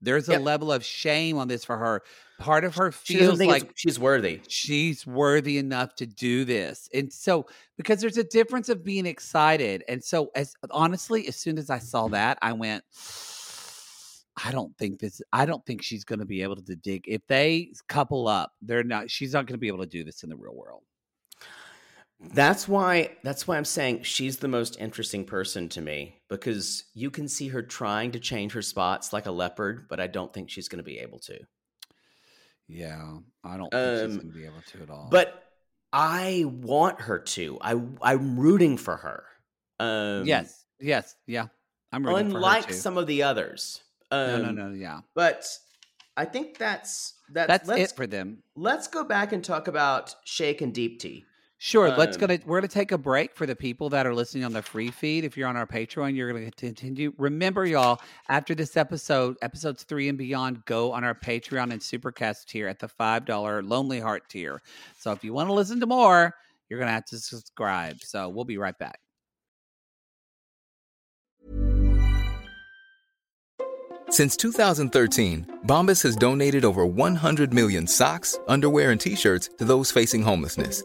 There's 0.00 0.28
a 0.28 0.32
Yep. 0.32 0.42
level 0.42 0.72
of 0.72 0.84
shame 0.84 1.38
on 1.38 1.48
this 1.48 1.64
for 1.64 1.76
her. 1.78 2.02
Part 2.38 2.64
of 2.64 2.74
her 2.76 2.92
feels 2.92 3.40
like 3.40 3.72
she's 3.76 3.98
worthy. 3.98 4.40
she's 4.46 5.06
worthy 5.06 5.56
enough 5.56 5.94
to 5.96 6.06
do 6.06 6.44
this. 6.44 6.88
And 6.92 7.10
so 7.12 7.46
because 7.78 8.00
there's 8.00 8.18
a 8.18 8.24
difference 8.24 8.68
of 8.68 8.84
being 8.84 9.06
excited. 9.06 9.82
And 9.88 10.04
so 10.04 10.30
as 10.34 10.54
honestly, 10.70 11.26
as 11.28 11.36
soon 11.36 11.56
as 11.58 11.70
I 11.70 11.78
saw 11.78 12.08
that, 12.08 12.38
I 12.42 12.52
went 12.52 12.84
I 14.44 14.52
don't 14.52 14.76
think 14.76 15.00
this 15.00 15.22
I 15.32 15.46
don't 15.46 15.64
think 15.64 15.80
she's 15.82 16.04
going 16.04 16.18
to 16.18 16.26
be 16.26 16.42
able 16.42 16.56
to 16.56 16.76
dig 16.76 17.04
if 17.08 17.26
they 17.26 17.72
couple 17.88 18.28
up. 18.28 18.52
They're 18.60 18.84
not 18.84 19.10
she's 19.10 19.32
not 19.32 19.46
going 19.46 19.54
to 19.54 19.58
be 19.58 19.68
able 19.68 19.78
to 19.78 19.86
do 19.86 20.04
this 20.04 20.22
in 20.22 20.28
the 20.28 20.36
real 20.36 20.54
world. 20.54 20.82
That's 22.18 22.66
why 22.66 23.10
that's 23.22 23.46
why 23.46 23.56
I'm 23.56 23.64
saying 23.64 24.02
she's 24.02 24.38
the 24.38 24.48
most 24.48 24.80
interesting 24.80 25.24
person 25.24 25.68
to 25.70 25.80
me 25.82 26.16
because 26.28 26.84
you 26.94 27.10
can 27.10 27.28
see 27.28 27.48
her 27.48 27.62
trying 27.62 28.12
to 28.12 28.20
change 28.20 28.52
her 28.52 28.62
spots 28.62 29.12
like 29.12 29.26
a 29.26 29.30
leopard, 29.30 29.86
but 29.88 30.00
I 30.00 30.06
don't 30.06 30.32
think 30.32 30.50
she's 30.50 30.68
going 30.68 30.78
to 30.78 30.84
be 30.84 30.98
able 30.98 31.18
to. 31.20 31.38
Yeah, 32.68 33.18
I 33.44 33.56
don't 33.56 33.70
think 33.70 33.98
she's 34.10 34.16
Um, 34.16 34.16
going 34.16 34.32
to 34.32 34.38
be 34.38 34.44
able 34.44 34.62
to 34.72 34.82
at 34.82 34.90
all. 34.90 35.08
But 35.10 35.44
I 35.92 36.44
want 36.46 37.02
her 37.02 37.18
to. 37.18 37.58
I 37.60 37.80
I'm 38.02 38.40
rooting 38.40 38.76
for 38.78 38.96
her. 38.96 39.24
Um, 39.78 40.26
yes, 40.26 40.64
yes, 40.80 41.14
yeah. 41.26 41.48
I'm 41.92 42.04
rooting 42.04 42.30
for 42.30 42.32
her 42.32 42.36
unlike 42.38 42.72
some 42.72 42.96
of 42.96 43.06
the 43.06 43.22
others. 43.22 43.82
Um, 44.10 44.26
no, 44.26 44.50
no, 44.52 44.68
no, 44.68 44.74
yeah. 44.74 45.00
But 45.14 45.46
I 46.16 46.24
think 46.24 46.56
that's 46.56 47.14
that's 47.30 47.66
That's 47.66 47.92
it 47.92 47.94
for 47.94 48.06
them. 48.06 48.42
Let's 48.56 48.88
go 48.88 49.04
back 49.04 49.32
and 49.32 49.44
talk 49.44 49.68
about 49.68 50.14
Shake 50.24 50.62
and 50.62 50.72
Deepti. 50.74 51.24
Sure. 51.58 51.88
let's 51.96 52.16
Um, 52.16 52.20
gonna 52.20 52.38
we're 52.44 52.60
gonna 52.60 52.68
take 52.68 52.92
a 52.92 52.98
break 52.98 53.34
for 53.34 53.46
the 53.46 53.56
people 53.56 53.88
that 53.90 54.06
are 54.06 54.14
listening 54.14 54.44
on 54.44 54.52
the 54.52 54.60
free 54.60 54.90
feed. 54.90 55.24
If 55.24 55.36
you're 55.36 55.48
on 55.48 55.56
our 55.56 55.66
Patreon, 55.66 56.14
you're 56.14 56.30
gonna 56.30 56.50
continue. 56.50 57.14
Remember, 57.16 57.64
y'all, 57.64 57.98
after 58.28 58.54
this 58.54 58.76
episode, 58.76 59.36
episodes 59.40 59.82
three 59.82 60.08
and 60.08 60.18
beyond, 60.18 60.64
go 60.66 60.92
on 60.92 61.02
our 61.02 61.14
Patreon 61.14 61.72
and 61.72 61.80
Supercast 61.80 62.44
tier 62.46 62.68
at 62.68 62.78
the 62.78 62.88
five 62.88 63.24
dollar 63.24 63.62
Lonely 63.62 64.00
Heart 64.00 64.28
tier. 64.28 64.60
So 64.98 65.12
if 65.12 65.24
you 65.24 65.32
want 65.32 65.48
to 65.48 65.54
listen 65.54 65.80
to 65.80 65.86
more, 65.86 66.34
you're 66.68 66.78
gonna 66.78 66.92
have 66.92 67.06
to 67.06 67.18
subscribe. 67.18 68.02
So 68.02 68.28
we'll 68.28 68.44
be 68.44 68.58
right 68.58 68.78
back. 68.78 69.00
Since 74.10 74.36
2013, 74.36 75.60
Bombas 75.66 76.02
has 76.02 76.16
donated 76.16 76.64
over 76.64 76.84
100 76.86 77.52
million 77.52 77.86
socks, 77.86 78.38
underwear, 78.46 78.90
and 78.90 79.00
t 79.00 79.16
shirts 79.16 79.48
to 79.58 79.64
those 79.64 79.90
facing 79.90 80.22
homelessness. 80.22 80.84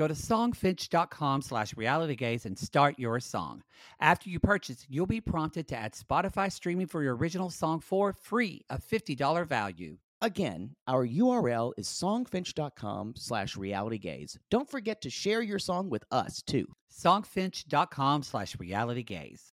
Go 0.00 0.08
to 0.08 0.14
songfinch.com 0.14 1.42
slash 1.42 1.74
realitygaze 1.74 2.46
and 2.46 2.58
start 2.58 2.98
your 2.98 3.20
song. 3.20 3.62
After 4.00 4.30
you 4.30 4.40
purchase, 4.40 4.86
you'll 4.88 5.04
be 5.04 5.20
prompted 5.20 5.68
to 5.68 5.76
add 5.76 5.92
Spotify 5.92 6.50
streaming 6.50 6.86
for 6.86 7.02
your 7.02 7.14
original 7.14 7.50
song 7.50 7.80
for 7.80 8.14
free, 8.14 8.62
a 8.70 8.78
$50 8.78 9.46
value. 9.46 9.98
Again, 10.22 10.74
our 10.88 11.06
URL 11.06 11.74
is 11.76 11.86
songfinch.com 11.86 13.12
slash 13.16 13.56
realitygaze. 13.56 14.38
Don't 14.48 14.70
forget 14.70 15.02
to 15.02 15.10
share 15.10 15.42
your 15.42 15.58
song 15.58 15.90
with 15.90 16.04
us, 16.10 16.40
too. 16.40 16.66
Songfinch.com 16.90 18.22
slash 18.22 18.56
realitygaze. 18.56 19.52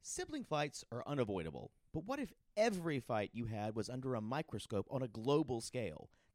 Sibling 0.00 0.44
fights 0.44 0.86
are 0.90 1.04
unavoidable, 1.06 1.70
but 1.92 2.06
what 2.06 2.18
if 2.18 2.32
every 2.56 2.98
fight 2.98 3.28
you 3.34 3.44
had 3.44 3.76
was 3.76 3.90
under 3.90 4.14
a 4.14 4.22
microscope 4.22 4.86
on 4.90 5.02
a 5.02 5.08
global 5.08 5.60
scale? 5.60 6.08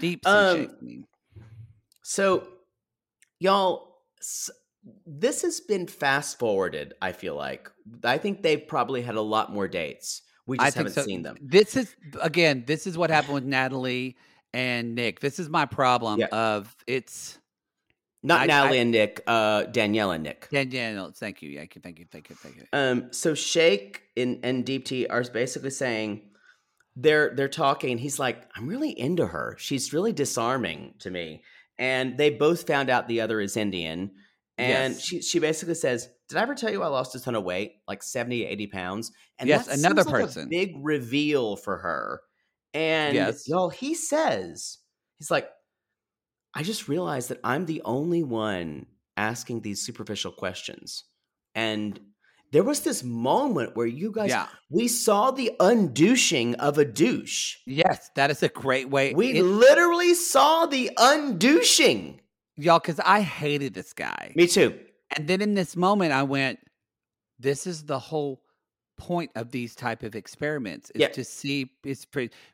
Deeps 0.00 0.26
and 0.26 0.66
Um, 0.66 0.76
shakes. 0.80 1.04
So, 2.02 2.46
y'all, 3.40 3.98
this 5.06 5.42
has 5.42 5.60
been 5.60 5.86
fast 5.86 6.38
forwarded. 6.38 6.94
I 7.00 7.12
feel 7.12 7.34
like 7.34 7.70
I 8.02 8.18
think 8.18 8.42
they've 8.42 8.66
probably 8.66 9.02
had 9.02 9.14
a 9.14 9.20
lot 9.22 9.52
more 9.52 9.68
dates. 9.68 10.22
We 10.46 10.58
I 10.58 10.64
just 10.66 10.76
think 10.76 10.88
haven't 10.88 11.02
so. 11.02 11.06
seen 11.06 11.22
them. 11.22 11.36
This 11.40 11.76
is 11.76 11.94
again, 12.20 12.64
this 12.66 12.86
is 12.86 12.98
what 12.98 13.08
happened 13.10 13.34
with 13.34 13.44
Natalie 13.44 14.16
and 14.52 14.94
Nick. 14.94 15.20
This 15.20 15.38
is 15.38 15.48
my 15.48 15.64
problem 15.64 16.20
Yeah. 16.20 16.26
of 16.32 16.74
it's 16.86 17.38
Not 18.22 18.42
I- 18.42 18.46
Natalie 18.46 18.78
I- 18.78 18.82
and 18.82 18.90
Nick, 18.90 19.22
uh, 19.26 19.64
Danielle 19.64 20.10
and 20.10 20.22
Nick. 20.22 20.48
Danielle. 20.50 21.12
Thank 21.12 21.40
you. 21.42 21.56
Thank 21.56 21.76
you. 21.76 21.80
Thank 21.82 21.98
you. 21.98 22.06
Thank 22.10 22.28
you. 22.30 22.36
Thank 22.36 22.56
you. 22.56 22.64
Um, 22.74 23.12
so 23.12 23.34
Shake 23.34 24.02
and, 24.16 24.40
and 24.44 24.64
Deepti 24.66 25.06
are 25.08 25.24
basically 25.24 25.70
saying 25.70 26.20
they're 26.96 27.34
they're 27.34 27.48
talking. 27.48 27.98
He's 27.98 28.18
like, 28.18 28.48
I'm 28.56 28.66
really 28.66 28.98
into 28.98 29.26
her. 29.26 29.56
She's 29.58 29.92
really 29.92 30.12
disarming 30.12 30.94
to 31.00 31.10
me. 31.10 31.42
And 31.78 32.16
they 32.16 32.30
both 32.30 32.66
found 32.66 32.88
out 32.90 33.08
the 33.08 33.20
other 33.20 33.40
is 33.40 33.56
Indian. 33.56 34.12
And 34.58 34.94
Yes. 34.94 35.02
she 35.04 35.20
she 35.22 35.38
basically 35.40 35.74
says, 35.74 36.08
Did 36.28 36.38
I 36.38 36.42
ever 36.42 36.54
tell 36.54 36.70
you 36.70 36.82
I 36.82 36.86
lost 36.86 37.14
a 37.16 37.20
ton 37.20 37.34
of 37.34 37.42
weight, 37.44 37.80
like 37.88 38.02
70, 38.02 38.44
80 38.46 38.66
pounds? 38.68 39.12
And 39.38 39.48
Yes, 39.48 39.66
another 39.66 40.02
seems 40.02 40.12
like 40.12 40.22
a 40.22 40.26
person. 40.26 40.48
big 40.48 40.74
reveal 40.78 41.56
for 41.56 41.78
her. 41.78 42.20
And 42.72 43.14
Yes. 43.16 43.48
y'all, 43.48 43.70
he 43.70 43.94
says, 43.94 44.78
he's 45.18 45.30
like, 45.30 45.48
I 46.54 46.62
just 46.62 46.86
realized 46.88 47.30
that 47.30 47.40
I'm 47.42 47.66
the 47.66 47.82
only 47.84 48.22
one 48.22 48.86
asking 49.16 49.60
these 49.62 49.84
superficial 49.84 50.30
questions. 50.30 51.04
And 51.56 51.98
there 52.54 52.62
was 52.62 52.80
this 52.82 53.02
moment 53.02 53.74
where 53.74 53.84
you 53.86 54.12
guys, 54.12 54.30
Yeah. 54.30 54.46
we 54.70 54.86
saw 54.86 55.32
the 55.32 55.50
undouching 55.58 56.54
of 56.54 56.78
a 56.78 56.84
douche. 56.84 57.56
Yes, 57.66 58.10
that 58.14 58.30
is 58.30 58.44
a 58.44 58.48
great 58.48 58.88
way. 58.88 59.12
We 59.12 59.32
It- 59.38 59.42
literally 59.42 60.14
saw 60.14 60.64
the 60.66 60.88
undouching. 60.96 62.20
y'all, 62.56 62.78
because 62.78 63.00
I 63.00 63.22
hated 63.22 63.74
this 63.74 63.92
guy. 63.92 64.32
Me 64.36 64.46
too. 64.46 64.78
And 65.16 65.26
then 65.26 65.40
in 65.40 65.54
this 65.54 65.74
moment, 65.74 66.12
I 66.12 66.22
went, 66.22 66.60
"This 67.40 67.66
is 67.66 67.86
the 67.86 67.98
whole 67.98 68.44
point 68.96 69.32
of 69.34 69.50
these 69.50 69.74
type 69.74 70.04
of 70.04 70.14
experiments 70.14 70.90
is 70.90 71.00
Yeah. 71.00 71.08
to 71.08 71.24
see 71.24 71.72
is 71.84 72.06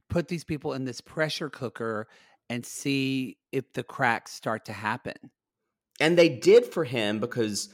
put 0.09 0.29
these 0.29 0.45
people 0.45 0.73
in 0.73 0.87
this 0.87 1.03
pressure 1.03 1.51
cooker 1.51 2.09
and 2.49 2.65
see 2.65 3.37
if 3.53 3.71
the 3.75 3.83
cracks 3.83 4.33
start 4.33 4.65
to 4.65 4.73
happen." 4.73 5.31
And 6.01 6.17
they 6.17 6.31
did 6.31 6.65
for 6.65 6.85
him 6.85 7.21
because 7.21 7.69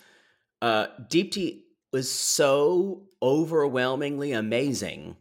uh, 0.63 0.89
Deepti 1.09 1.63
was 1.97 2.13
so 2.13 3.07
overwhelmingly 3.23 4.33
amazing 4.33 5.17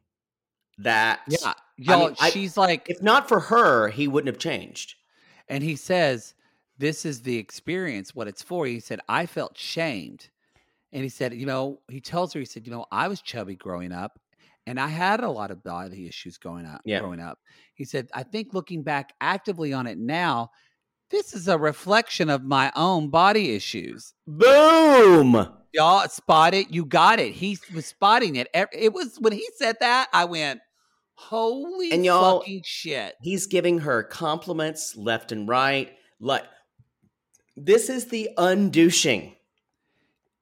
that 0.77 1.21
Yeah, 1.29 1.53
y'all. 1.77 2.07
mean, 2.07 2.15
I- 2.19 2.29
she's 2.31 2.57
like, 2.57 2.89
if 2.89 3.01
not 3.01 3.29
for 3.29 3.39
her, 3.39 3.87
he 3.89 4.07
wouldn't 4.09 4.27
have 4.27 4.37
changed. 4.39 4.95
and 5.47 5.63
he 5.63 5.75
says, 5.75 6.33
"This 6.79 7.05
is 7.05 7.21
the 7.21 7.37
experience. 7.37 8.15
What 8.15 8.27
it's 8.27 8.41
for." 8.41 8.65
He 8.65 8.79
said, 8.79 8.99
"I 9.07 9.25
felt 9.27 9.55
shamed," 9.57 10.29
and 10.91 11.03
he 11.03 11.09
said, 11.09 11.33
"You 11.35 11.45
know," 11.45 11.81
he 11.87 12.01
tells 12.01 12.33
her, 12.33 12.39
he 12.39 12.45
said, 12.47 12.65
"You 12.65 12.73
know, 12.73 12.85
I 12.91 13.07
was 13.07 13.21
chubby 13.21 13.55
growing 13.55 13.91
up." 13.93 14.19
And 14.67 14.79
I 14.79 14.87
had 14.87 15.19
a 15.23 15.29
lot 15.29 15.51
of 15.51 15.63
body 15.63 16.07
issues 16.07 16.37
going 16.39 16.65
up. 16.65 16.81
Yeah. 16.83 16.99
Growing 16.99 17.19
up, 17.21 17.37
he 17.75 17.85
said, 17.85 18.09
"I 18.13 18.23
think 18.23 18.53
looking 18.55 18.81
back 18.83 19.13
actively 19.21 19.71
on 19.71 19.85
it 19.87 19.99
now, 19.99 20.49
this 21.09 21.33
is 21.33 21.47
a 21.47 21.57
reflection 21.57 22.29
of 22.29 22.43
my 22.43 22.71
own 22.75 23.09
body 23.09 23.53
issues." 23.55 24.13
Boom! 24.27 25.47
Y'all 25.73 26.07
spot 26.07 26.53
it. 26.53 26.71
You 26.71 26.85
got 26.85 27.19
it. 27.19 27.33
He 27.33 27.57
was 27.73 27.85
spotting 27.85 28.35
it. 28.37 28.47
It 28.53 28.93
was 28.93 29.17
when 29.19 29.33
he 29.33 29.45
said 29.57 29.75
that, 29.81 30.07
I 30.13 30.23
went, 30.25 30.61
"Holy 31.15 31.91
And 31.91 32.05
y'all- 32.05 32.39
fucking 32.39 32.61
shit!" 32.63 33.15
He's 33.21 33.45
giving 33.47 33.79
her 33.79 34.03
compliments 34.03 34.95
left 34.95 35.31
and 35.31 35.47
right. 35.47 35.91
Like, 36.19 36.45
this 37.57 37.89
is 37.89 38.05
the 38.07 38.29
undouching. 38.37 39.35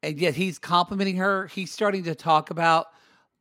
and 0.03 0.19
yet 0.19 0.35
he's 0.35 0.59
complimenting 0.59 1.15
her. 1.15 1.47
He's 1.47 1.71
starting 1.71 2.03
to 2.03 2.13
talk 2.13 2.49
about 2.49 2.87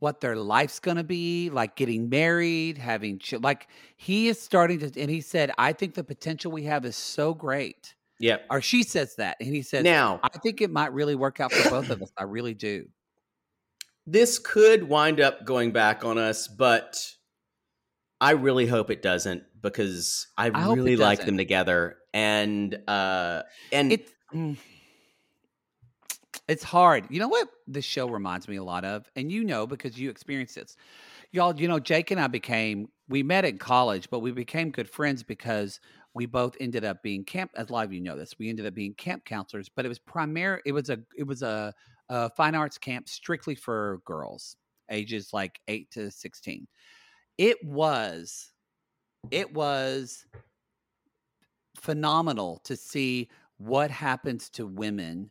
what 0.03 0.21
their 0.21 0.37
life's 0.37 0.81
going 0.81 0.97
to 0.97 1.05
be, 1.05 1.49
like 1.51 1.77
getting 1.77 2.09
married, 2.09 2.77
having 2.77 3.19
ch- 3.19 3.35
like 3.35 3.69
he 3.97 4.29
is 4.29 4.41
starting 4.41 4.81
to. 4.81 5.01
And 5.01 5.11
he 5.11 5.21
said, 5.21 5.53
"I 5.57 5.73
think 5.73 5.95
the 5.95 6.05
potential 6.05 6.51
we 6.53 6.65
have 6.65 6.85
is 6.85 6.97
so 6.97 7.35
great." 7.35 7.95
Yep. 8.19 8.47
Or 8.51 8.61
she 8.61 8.83
says 8.83 9.17
that, 9.17 9.37
and 9.41 9.49
he 9.49 9.63
says, 9.63 9.85
Now, 9.85 10.21
"I 10.23 10.39
think 10.39 10.61
it 10.61 10.71
might 10.71 10.93
really 10.93 11.15
work 11.15 11.41
out 11.41 11.53
for 11.53 11.71
both 11.71 11.91
of 11.91 12.03
us. 12.03 12.13
I 12.17 12.25
really 12.25 12.55
do." 12.55 12.89
this 14.07 14.39
could 14.39 14.89
wind 14.89 15.21
up 15.21 15.45
going 15.45 15.73
back 15.73 16.05
on 16.05 16.19
us, 16.19 16.49
but 16.49 16.97
I 18.21 18.33
really 18.33 18.67
hope 18.67 18.91
it 18.91 19.03
doesn't 19.03 19.45
because 19.61 20.29
I, 20.37 20.51
I 20.53 20.73
really 20.73 20.97
like 20.97 21.25
them 21.25 21.37
together. 21.37 21.99
And 22.13 22.77
uh 22.89 23.43
and 23.73 23.93
It's 23.93 24.13
mm, 24.35 24.57
it's 26.53 26.63
hard. 26.63 27.07
You 27.09 27.19
know 27.19 27.29
what 27.29 27.49
this 27.67 27.87
show 27.87 28.07
reminds 28.07 28.47
me 28.47 28.57
a 28.57 28.63
lot 28.63 28.85
of, 28.85 29.09
and 29.17 29.33
you 29.33 29.43
know 29.43 29.67
because 29.67 29.99
you 29.99 30.11
experienced 30.11 30.55
this, 30.57 30.77
y'all. 31.31 31.59
You 31.59 31.67
know, 31.67 31.81
Jake 31.81 32.11
and 32.11 32.21
I 32.21 32.27
became 32.27 32.89
we 33.09 33.23
met 33.23 33.47
in 33.47 33.57
college, 33.57 34.11
but 34.11 34.19
we 34.19 34.33
became 34.33 34.71
good 34.71 34.89
friends 34.89 35.23
because 35.23 35.81
we 36.13 36.27
both 36.27 36.55
ended 36.61 36.85
up 36.85 37.03
being 37.03 37.25
camp. 37.25 37.53
As 37.57 37.71
a 37.71 37.73
lot 37.73 37.87
of 37.87 37.93
you 37.95 38.03
know 38.03 38.19
this, 38.19 38.39
we 38.39 38.51
ended 38.51 38.67
up 38.67 38.75
being 38.75 38.93
camp 38.95 39.25
counselors, 39.25 39.71
but 39.75 39.87
it 39.87 39.89
was 39.89 39.99
primary. 39.99 40.61
It 40.67 40.73
was 40.73 40.91
a 40.91 40.99
it 41.17 41.27
was 41.27 41.41
a, 41.43 41.73
a 42.11 42.29
fine 42.29 42.55
arts 42.55 42.77
camp 42.77 43.09
strictly 43.09 43.55
for 43.55 44.03
girls, 44.05 44.57
ages 44.91 45.31
like 45.33 45.59
eight 45.69 45.91
to 45.93 46.11
sixteen. 46.11 46.69
It 47.39 47.57
was, 47.65 48.53
it 49.31 49.55
was 49.55 50.27
phenomenal 51.77 52.61
to 52.65 52.77
see 52.77 53.31
what 53.57 53.91
happens 53.91 54.51
to 54.51 54.67
women 54.67 55.31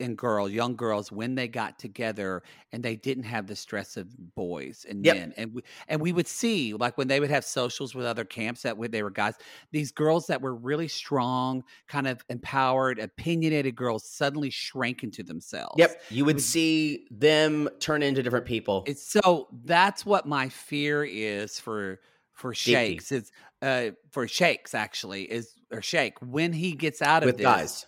and 0.00 0.16
girls, 0.16 0.50
young 0.50 0.76
girls, 0.76 1.10
when 1.12 1.34
they 1.34 1.48
got 1.48 1.78
together 1.78 2.42
and 2.72 2.82
they 2.82 2.96
didn't 2.96 3.24
have 3.24 3.46
the 3.46 3.56
stress 3.56 3.96
of 3.96 4.08
boys 4.34 4.86
and 4.88 5.02
Yep. 5.02 5.16
men. 5.16 5.34
And 5.36 5.54
we, 5.54 5.62
and 5.88 6.00
we 6.00 6.12
would 6.12 6.26
see 6.26 6.74
like 6.74 6.96
when 6.98 7.08
they 7.08 7.20
would 7.20 7.30
have 7.30 7.44
socials 7.44 7.94
with 7.94 8.06
other 8.06 8.24
camps 8.24 8.62
that 8.62 8.76
would 8.76 8.92
they 8.92 9.02
were 9.02 9.10
guys, 9.10 9.34
these 9.72 9.92
girls 9.92 10.26
that 10.26 10.40
were 10.42 10.54
really 10.54 10.88
strong, 10.88 11.64
kind 11.88 12.06
of 12.06 12.24
empowered, 12.28 12.98
opinionated 12.98 13.74
girls 13.74 14.04
suddenly 14.04 14.50
shrank 14.50 15.02
into 15.02 15.22
themselves. 15.22 15.78
yep, 15.78 16.00
you 16.10 16.24
would 16.24 16.40
see 16.40 17.06
them 17.10 17.68
turn 17.80 18.02
into 18.02 18.22
different 18.22 18.46
people. 18.46 18.84
It's 18.86 19.06
so 19.06 19.48
that's 19.64 20.04
what 20.06 20.26
my 20.26 20.48
fear 20.48 21.04
is 21.04 21.58
for 21.58 22.00
for 22.32 22.54
shakes 22.54 23.12
is 23.12 23.30
uh 23.60 23.90
for 24.10 24.26
shakes 24.26 24.74
actually 24.74 25.24
is 25.24 25.54
or 25.70 25.82
shake 25.82 26.14
when 26.22 26.52
he 26.54 26.72
gets 26.72 27.02
out 27.02 27.22
of 27.22 27.26
with 27.26 27.36
this, 27.36 27.44
guys. 27.44 27.86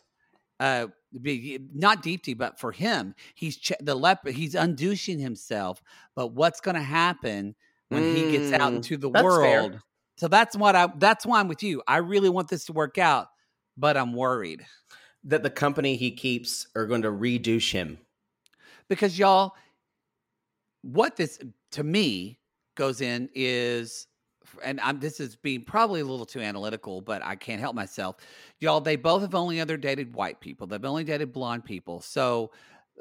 uh 0.61 0.87
not 1.13 2.03
Deepti 2.03 2.37
but 2.37 2.59
for 2.59 2.73
him 2.73 3.15
he's 3.35 3.57
ch- 3.57 3.73
the 3.81 3.95
leper. 3.95 4.31
he's 4.31 4.55
undouching 4.55 5.21
himself 5.21 5.83
but 6.15 6.29
what's 6.29 6.61
going 6.61 6.75
to 6.77 6.83
happen 6.83 7.55
when 7.89 8.05
he 8.05 8.25
gets 8.25 8.53
out 8.53 8.73
Mm, 8.73 8.77
into 8.77 8.97
the 8.97 9.09
that's 9.13 9.37
fair. 9.39 9.69
world 9.69 9.81
so 10.17 10.29
that's 10.29 10.57
what 10.57 10.75
i 10.77 10.89
that's 10.99 11.27
why 11.27 11.41
i'm 11.41 11.49
with 11.49 11.63
you 11.63 11.83
i 11.87 11.99
really 11.99 12.29
want 12.31 12.49
this 12.49 12.65
to 12.67 12.73
work 12.73 12.99
out 12.99 13.29
but 13.77 13.97
i'm 13.97 14.13
worried 14.15 14.65
That 15.25 15.43
the 15.43 15.51
company 15.51 15.97
he 15.97 16.11
keeps 16.13 16.67
are 16.75 16.87
going 16.87 17.03
to 17.03 17.11
redouche 17.11 17.73
him. 17.73 17.99
because 18.89 19.19
y'all 19.19 19.53
what 20.83 21.17
this 21.17 21.39
to 21.73 21.85
me 21.85 22.39
goes 22.75 23.01
in 23.01 23.29
is 23.35 24.07
and 24.63 24.81
I'm 24.81 25.01
this 25.01 25.21
is 25.21 25.37
being 25.37 25.65
probably 25.65 26.01
a 26.01 26.05
little 26.05 26.27
too 26.27 26.41
analytical, 26.41 27.01
but 27.01 27.25
I 27.25 27.37
can't 27.37 27.61
help 27.61 27.75
myself. 27.75 28.17
Y'all, 28.61 28.81
they 28.81 28.97
both 28.97 29.23
have 29.23 29.35
only 29.35 29.61
other 29.61 29.77
dated 29.77 30.15
white 30.15 30.41
people. 30.41 30.67
They've 30.67 30.85
only 30.85 31.05
dated 31.05 31.33
blonde 31.33 31.65
people. 31.65 32.01
So 32.01 32.51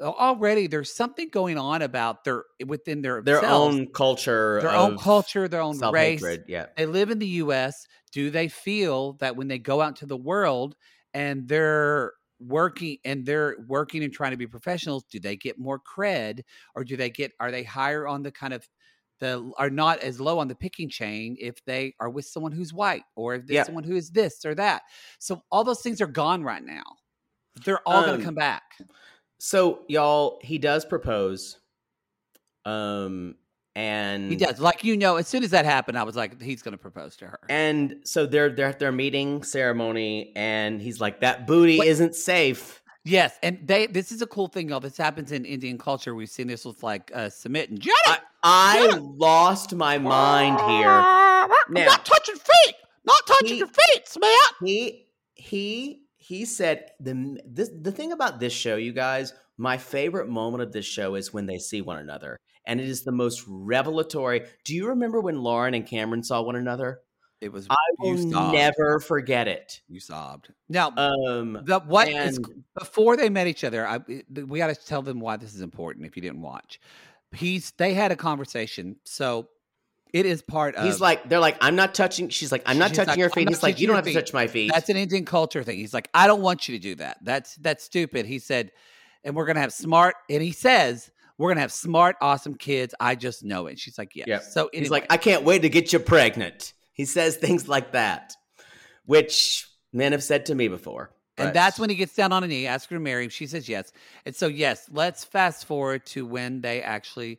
already 0.00 0.66
there's 0.66 0.92
something 0.92 1.28
going 1.28 1.58
on 1.58 1.82
about 1.82 2.24
their 2.24 2.44
within 2.66 3.02
their 3.02 3.22
their 3.22 3.44
own 3.44 3.86
culture, 3.88 4.60
their 4.62 4.70
own 4.70 4.98
culture, 4.98 5.48
their 5.48 5.60
own 5.60 5.78
race. 5.90 6.24
Yeah. 6.46 6.66
They 6.76 6.86
live 6.86 7.10
in 7.10 7.18
the 7.18 7.26
U.S. 7.26 7.86
Do 8.10 8.30
they 8.30 8.48
feel 8.48 9.14
that 9.14 9.36
when 9.36 9.48
they 9.48 9.58
go 9.58 9.80
out 9.80 9.96
to 9.96 10.06
the 10.06 10.16
world 10.16 10.76
and 11.14 11.48
they're 11.48 12.12
working 12.40 12.98
and 13.04 13.24
they're 13.24 13.56
working 13.68 14.02
and 14.02 14.12
trying 14.12 14.32
to 14.32 14.36
be 14.36 14.46
professionals, 14.46 15.04
do 15.04 15.20
they 15.20 15.36
get 15.36 15.58
more 15.58 15.80
cred, 15.80 16.40
or 16.74 16.84
do 16.84 16.96
they 16.96 17.10
get 17.10 17.32
are 17.40 17.50
they 17.50 17.62
higher 17.62 18.06
on 18.06 18.22
the 18.22 18.32
kind 18.32 18.52
of 18.54 18.66
the 19.22 19.52
are 19.56 19.70
not 19.70 20.00
as 20.00 20.20
low 20.20 20.38
on 20.40 20.48
the 20.48 20.54
picking 20.54 20.90
chain 20.90 21.36
if 21.40 21.64
they 21.64 21.94
are 22.00 22.10
with 22.10 22.26
someone 22.26 22.50
who's 22.52 22.74
white 22.74 23.04
or 23.16 23.36
if 23.36 23.46
there's 23.46 23.54
Yeah. 23.54 23.64
someone 23.64 23.84
who 23.84 23.96
is 23.96 24.10
this 24.10 24.44
or 24.44 24.54
that. 24.56 24.82
So 25.20 25.42
all 25.50 25.62
those 25.64 25.80
things 25.80 26.00
are 26.00 26.06
gone 26.06 26.42
right 26.42 26.62
now. 26.64 26.82
They're 27.64 27.80
all 27.86 28.02
going 28.02 28.14
Um, 28.14 28.18
to 28.18 28.24
come 28.24 28.34
back. 28.34 28.62
So 29.38 29.84
y'all, 29.88 30.40
he 30.42 30.58
does 30.58 30.84
propose. 30.84 31.58
Um 32.64 33.36
and 33.74 34.30
He 34.30 34.36
does. 34.36 34.60
Like 34.60 34.84
you 34.84 34.96
know, 34.96 35.16
as 35.16 35.26
soon 35.28 35.42
as 35.44 35.50
that 35.50 35.64
happened, 35.64 35.98
I 35.98 36.02
was 36.02 36.14
like, 36.16 36.40
he's 36.42 36.60
going 36.62 36.72
to 36.72 36.78
propose 36.78 37.16
to 37.16 37.26
her. 37.26 37.38
And 37.48 37.96
so 38.04 38.26
they're 38.26 38.50
they're 38.50 38.68
at 38.68 38.78
their 38.78 38.92
meeting 38.92 39.42
ceremony, 39.42 40.32
and 40.36 40.80
he's 40.82 41.00
like, 41.00 41.20
"That 41.20 41.46
booty 41.46 41.78
isn't 41.80 42.14
safe." 42.14 42.82
Yes, 43.04 43.36
and 43.42 43.58
they. 43.66 43.86
This 43.86 44.12
is 44.12 44.20
a 44.22 44.26
cool 44.26 44.46
thing, 44.48 44.68
y'all. 44.68 44.78
This 44.78 44.96
happens 44.98 45.32
in 45.32 45.44
Indian 45.46 45.78
culture. 45.78 46.14
We've 46.14 46.28
seen 46.30 46.46
this 46.48 46.64
with 46.66 46.82
like 46.82 47.10
uh, 47.14 47.30
Sumit 47.30 47.70
and 47.70 47.80
Jenny. 47.80 47.94
I, 48.42 48.90
I 48.92 48.96
lost 48.98 49.74
my 49.74 49.98
mind 49.98 50.58
here. 50.60 50.86
Now, 50.88 51.86
not 51.86 52.04
touching 52.04 52.34
feet. 52.36 52.74
Not 53.04 53.20
touching 53.26 53.48
He- 53.48 53.58
your 53.58 53.68
feet, 53.68 54.06
Smith. 54.06 54.30
he 54.64 55.06
he 55.34 56.02
he 56.16 56.44
said 56.44 56.90
the 57.00 57.40
this 57.44 57.70
the 57.80 57.92
thing 57.92 58.12
about 58.12 58.40
this 58.40 58.52
show, 58.52 58.76
you 58.76 58.92
guys. 58.92 59.32
My 59.58 59.76
favorite 59.76 60.28
moment 60.28 60.62
of 60.62 60.72
this 60.72 60.86
show 60.86 61.14
is 61.14 61.32
when 61.32 61.46
they 61.46 61.58
see 61.58 61.82
one 61.82 61.98
another, 61.98 62.38
and 62.66 62.80
it 62.80 62.88
is 62.88 63.02
the 63.04 63.12
most 63.12 63.44
revelatory. 63.46 64.42
Do 64.64 64.74
you 64.74 64.88
remember 64.88 65.20
when 65.20 65.42
Lauren 65.42 65.74
and 65.74 65.86
Cameron 65.86 66.22
saw 66.24 66.42
one 66.42 66.56
another? 66.56 67.00
It 67.40 67.52
was. 67.52 67.66
I 67.68 67.76
you 68.02 68.14
will 68.14 68.30
sobbed. 68.32 68.54
never 68.54 69.00
forget 69.00 69.48
it. 69.48 69.80
You 69.88 69.98
sobbed. 70.00 70.48
Now, 70.68 70.92
Um, 70.96 71.60
the 71.64 71.80
what 71.80 72.08
is 72.08 72.36
and- 72.38 72.64
before 72.78 73.16
they 73.16 73.28
met 73.28 73.46
each 73.48 73.62
other? 73.64 73.86
I, 73.86 73.98
we 74.32 74.58
got 74.58 74.68
to 74.68 74.74
tell 74.76 75.02
them 75.02 75.18
why 75.20 75.36
this 75.36 75.54
is 75.54 75.60
important. 75.60 76.06
If 76.06 76.16
you 76.16 76.22
didn't 76.22 76.40
watch, 76.40 76.80
he's 77.34 77.72
they 77.72 77.94
had 77.94 78.12
a 78.12 78.16
conversation, 78.16 78.96
so 79.04 79.48
it 80.12 80.26
is 80.26 80.42
part 80.42 80.74
of. 80.74 80.84
he's 80.84 81.00
like, 81.00 81.28
they're 81.28 81.40
like, 81.40 81.56
I'm 81.60 81.74
not 81.74 81.94
touching. 81.94 82.28
She's 82.28 82.52
like, 82.52 82.62
I'm 82.66 82.78
not 82.78 82.92
touching 82.92 83.08
like, 83.08 83.18
your 83.18 83.30
feet. 83.30 83.44
not 83.44 83.52
He's 83.54 83.62
like, 83.62 83.80
you 83.80 83.86
don't 83.86 83.94
your 83.94 84.04
have 84.04 84.06
to 84.06 84.12
touch 84.12 84.32
my 84.34 84.46
feet. 84.46 84.70
That's 84.72 84.90
an 84.90 84.96
Indian 84.96 85.24
culture 85.24 85.62
thing. 85.62 85.78
He's 85.78 85.94
like, 85.94 86.08
I 86.12 86.26
don't 86.26 86.42
want 86.42 86.68
you 86.68 86.76
to 86.76 86.82
do 86.82 86.94
that. 86.96 87.18
That's 87.22 87.56
that's 87.56 87.84
stupid. 87.84 88.26
He 88.26 88.38
said, 88.38 88.72
and 89.24 89.34
we're 89.34 89.46
gonna 89.46 89.60
have 89.60 89.72
smart. 89.72 90.16
And 90.28 90.42
he 90.42 90.52
says, 90.52 91.10
we're 91.38 91.50
gonna 91.50 91.60
have 91.60 91.72
smart, 91.72 92.16
awesome 92.20 92.54
kids. 92.54 92.94
I 93.00 93.14
just 93.14 93.42
know 93.42 93.66
it. 93.66 93.78
She's 93.78 93.96
like, 93.96 94.14
yes. 94.14 94.28
Yep. 94.28 94.42
So 94.42 94.70
He's 94.72 94.90
like, 94.90 95.06
I 95.10 95.16
can't 95.16 95.44
wait 95.44 95.62
to 95.62 95.68
get 95.68 95.92
you 95.92 95.98
pregnant. 95.98 96.74
He 96.92 97.04
says 97.06 97.36
things 97.38 97.68
like 97.68 97.92
that, 97.92 98.34
which 99.06 99.66
men 99.92 100.12
have 100.12 100.22
said 100.22 100.46
to 100.46 100.54
me 100.54 100.68
before. 100.68 101.10
And 101.38 101.48
but- 101.48 101.54
that's 101.54 101.78
when 101.78 101.90
he 101.90 101.96
gets 101.96 102.14
down 102.14 102.32
on 102.32 102.44
a 102.44 102.46
knee, 102.46 102.66
asks 102.66 102.90
her 102.90 102.96
to 102.96 103.00
marry 103.00 103.24
him. 103.24 103.30
She 103.30 103.46
says 103.46 103.68
yes. 103.68 103.92
And 104.26 104.34
so 104.36 104.46
yes, 104.46 104.88
let's 104.92 105.24
fast 105.24 105.64
forward 105.66 106.04
to 106.06 106.26
when 106.26 106.60
they 106.60 106.82
actually 106.82 107.38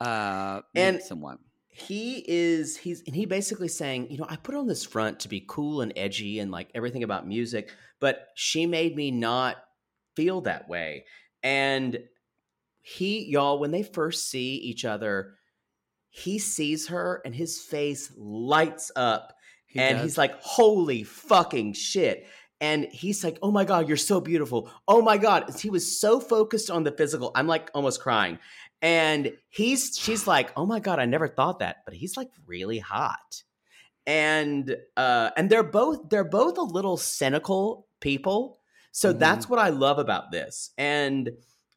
uh 0.00 0.60
meet 0.74 0.80
And- 0.80 1.02
someone. 1.02 1.38
he 1.70 2.24
is 2.28 2.76
he's 2.76 3.02
and 3.06 3.14
he 3.14 3.26
basically 3.26 3.68
saying, 3.68 4.10
you 4.10 4.18
know, 4.18 4.26
I 4.28 4.36
put 4.36 4.54
on 4.54 4.66
this 4.66 4.84
front 4.84 5.20
to 5.20 5.28
be 5.28 5.44
cool 5.46 5.80
and 5.80 5.92
edgy 5.96 6.38
and 6.40 6.50
like 6.50 6.68
everything 6.74 7.02
about 7.04 7.26
music, 7.26 7.70
but 8.00 8.28
she 8.34 8.66
made 8.66 8.94
me 8.96 9.10
not 9.10 9.56
feel 10.16 10.40
that 10.42 10.68
way. 10.68 11.04
And 11.42 12.00
he, 12.80 13.24
y'all, 13.26 13.58
when 13.60 13.70
they 13.70 13.82
first 13.82 14.28
see 14.28 14.54
each 14.56 14.84
other, 14.84 15.34
he 16.10 16.38
sees 16.38 16.88
her 16.88 17.20
and 17.24 17.34
his 17.34 17.60
face 17.60 18.10
lights 18.16 18.90
up 18.96 19.34
He 19.66 19.78
and 19.78 19.98
does. 19.98 20.02
he's 20.04 20.18
like, 20.18 20.40
"Holy 20.42 21.02
fucking 21.04 21.74
shit!" 21.74 22.26
And 22.60 22.86
he's 22.90 23.22
like, 23.22 23.38
"Oh 23.42 23.52
my 23.52 23.64
god, 23.64 23.86
you're 23.88 23.96
so 23.96 24.20
beautiful! 24.20 24.70
Oh 24.88 25.00
my 25.02 25.16
god!" 25.18 25.54
He 25.60 25.70
was 25.70 26.00
so 26.00 26.18
focused 26.20 26.70
on 26.70 26.82
the 26.84 26.92
physical. 26.92 27.30
I'm 27.34 27.46
like 27.46 27.70
almost 27.74 28.00
crying. 28.00 28.38
And 28.82 29.32
he's, 29.48 29.96
she's 29.98 30.26
like, 30.26 30.50
"Oh 30.56 30.66
my 30.66 30.80
god, 30.80 30.98
I 30.98 31.04
never 31.06 31.28
thought 31.28 31.60
that," 31.60 31.78
but 31.84 31.94
he's 31.94 32.16
like 32.16 32.30
really 32.46 32.78
hot. 32.78 33.42
And 34.06 34.76
uh, 34.96 35.30
and 35.36 35.50
they're 35.50 35.62
both 35.62 36.08
they're 36.08 36.24
both 36.24 36.56
a 36.58 36.62
little 36.62 36.96
cynical 36.96 37.86
people. 38.00 38.58
So 38.92 39.12
Mhm. 39.12 39.18
that's 39.18 39.48
what 39.48 39.58
I 39.58 39.68
love 39.68 39.98
about 39.98 40.32
this. 40.32 40.70
And 40.78 41.28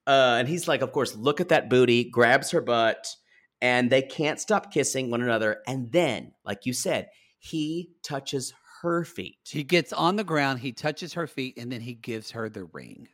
uh, 0.07 0.37
and 0.39 0.47
he's 0.47 0.67
like, 0.67 0.81
of 0.81 0.91
course, 0.93 1.15
look 1.15 1.41
at 1.41 1.49
that 1.49 1.69
booty, 1.69 2.05
grabs 2.05 2.51
her 2.51 2.61
butt, 2.61 3.15
and 3.61 3.89
they 3.89 4.01
can't 4.01 4.39
stop 4.39 4.71
kissing 4.73 5.11
one 5.11 5.21
another. 5.21 5.61
And 5.67 5.91
then, 5.91 6.33
like 6.43 6.65
you 6.65 6.73
said, 6.73 7.09
he 7.37 7.91
touches 8.03 8.53
her 8.81 9.03
feet. 9.03 9.37
He 9.47 9.63
gets 9.63 9.91
on 9.93 10.15
the 10.15 10.23
ground, 10.23 10.59
he 10.59 10.71
touches 10.71 11.13
her 11.13 11.27
feet, 11.27 11.57
and 11.57 11.71
then 11.71 11.81
he 11.81 11.93
gives 11.93 12.31
her 12.31 12.49
the 12.49 12.63
ring. 12.65 13.07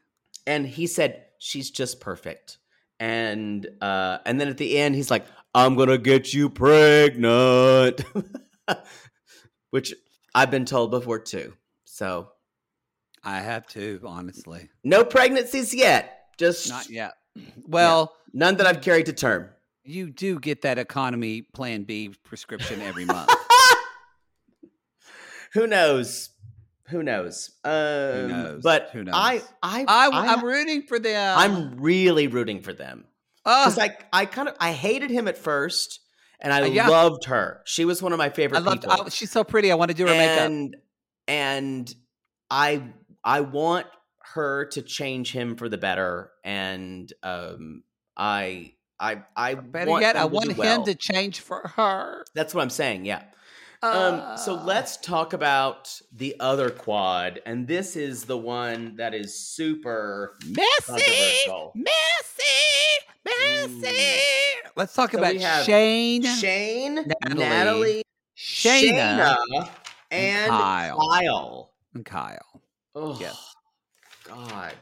and 0.46 0.66
he 0.68 0.88
said, 0.88 1.26
She's 1.40 1.70
just 1.72 2.00
perfect. 2.00 2.58
And 3.00 3.68
uh 3.82 4.18
and 4.26 4.42
then 4.42 4.48
at 4.48 4.58
the 4.58 4.78
end 4.78 4.96
he's 4.96 5.12
like, 5.12 5.26
I'm 5.54 5.76
gonna 5.76 5.98
get 6.00 6.34
you 6.34 6.50
pregnant. 6.50 8.04
Which 9.72 9.94
I've 10.34 10.50
been 10.52 10.66
told 10.66 10.92
before 10.92 11.20
too. 11.20 11.54
So 11.86 12.30
I 13.24 13.40
have 13.40 13.68
to, 13.68 14.00
honestly. 14.06 14.70
no 14.84 15.04
pregnancies 15.04 15.74
yet. 15.74 16.30
Just 16.38 16.70
Not 16.70 16.90
yet. 17.02 17.14
Well, 17.68 18.16
none 18.34 18.58
that 18.58 18.66
I've 18.68 18.82
carried 18.82 19.06
to 19.08 19.14
term. 19.14 19.50
you 19.84 20.10
do 20.10 20.40
get 20.40 20.62
that 20.64 20.78
economy 20.80 21.42
plan 21.44 21.84
B 21.84 22.14
prescription 22.24 22.82
every 22.82 23.06
month. 23.16 23.30
Who 25.54 25.68
knows? 25.68 26.30
Who 26.90 27.04
knows? 27.04 27.52
Um, 27.66 27.72
knows? 28.30 28.62
But 28.64 28.90
Who 28.94 29.00
I, 29.00 29.04
knows? 29.04 29.14
I, 29.16 29.42
I, 29.64 29.86
I, 29.88 30.34
I'm 30.34 30.44
rooting 30.44 30.84
for 30.84 31.00
them. 31.00 31.38
I'm 31.38 31.80
really 31.82 32.28
rooting 32.28 32.62
for 32.62 32.72
them 32.74 33.06
Oh, 33.46 33.66
because 33.66 33.78
I, 33.80 33.96
I 34.14 34.26
kind 34.26 34.48
of, 34.48 34.56
I 34.60 34.72
hated 34.72 35.10
him 35.10 35.28
at 35.28 35.38
first, 35.38 36.00
and 36.40 36.54
I 36.54 36.62
Uh, 36.62 36.66
yeah. 36.66 36.88
loved 36.88 37.26
her. 37.26 37.62
She 37.66 37.84
was 37.86 38.02
one 38.02 38.14
of 38.14 38.18
my 38.18 38.30
favorite 38.30 38.60
I 38.60 38.62
loved. 38.62 38.82
people. 38.84 39.04
I, 39.06 39.10
she's 39.10 39.32
so 39.32 39.44
pretty. 39.44 39.72
I 39.72 39.76
want 39.76 39.90
to 39.92 39.96
do 39.98 40.06
her 40.08 40.14
makeup. 40.14 40.40
and 40.48 40.76
and 41.28 41.96
I, 42.50 42.84
I 43.24 43.42
want 43.42 43.88
her 44.34 44.66
to 44.68 44.82
change 44.82 45.32
him 45.34 45.56
for 45.58 45.68
the 45.68 45.78
better, 45.78 46.32
and 46.46 47.12
um, 47.24 47.84
I, 48.16 48.74
I, 49.00 49.24
I 49.36 49.56
Better 49.56 49.92
want 49.92 50.02
yet, 50.04 50.16
I 50.16 50.26
want 50.26 50.52
him 50.52 50.58
well. 50.58 50.84
to 50.86 50.96
change 50.96 51.42
for 51.42 51.68
her. 51.76 52.24
That's 52.34 52.54
what 52.56 52.62
I'm 52.62 52.70
saying. 52.70 53.04
Yeah. 53.06 53.24
Um, 53.84 54.38
so 54.38 54.56
Uh, 54.56 54.64
let's 54.64 54.98
talk 54.98 55.34
about 55.34 56.02
the 56.12 56.36
other 56.40 56.72
quad, 56.72 57.42
and 57.46 57.68
this 57.68 57.96
is 57.96 58.24
the 58.26 58.38
one 58.38 58.96
that 58.96 59.14
is 59.14 59.38
super 59.38 60.36
Messy, 60.48 61.52
messy, 61.76 62.44
messy. 63.24 63.98
Let's 64.76 64.96
talk 64.96 65.12
So 65.12 65.20
about 65.20 65.40
Shayne, 65.64 66.24
Shayne, 66.24 66.96
Natalie, 66.96 67.36
Natalie, 67.36 68.04
Shaina, 68.36 69.36
Shaina, 69.38 69.70
and 70.10 70.50
Kyle. 70.50 70.98
Kyle. 70.98 71.74
and 71.94 72.06
Kyle. 72.06 72.62
Oh, 72.96 73.18
Yes. 73.20 73.56
God. 74.24 74.74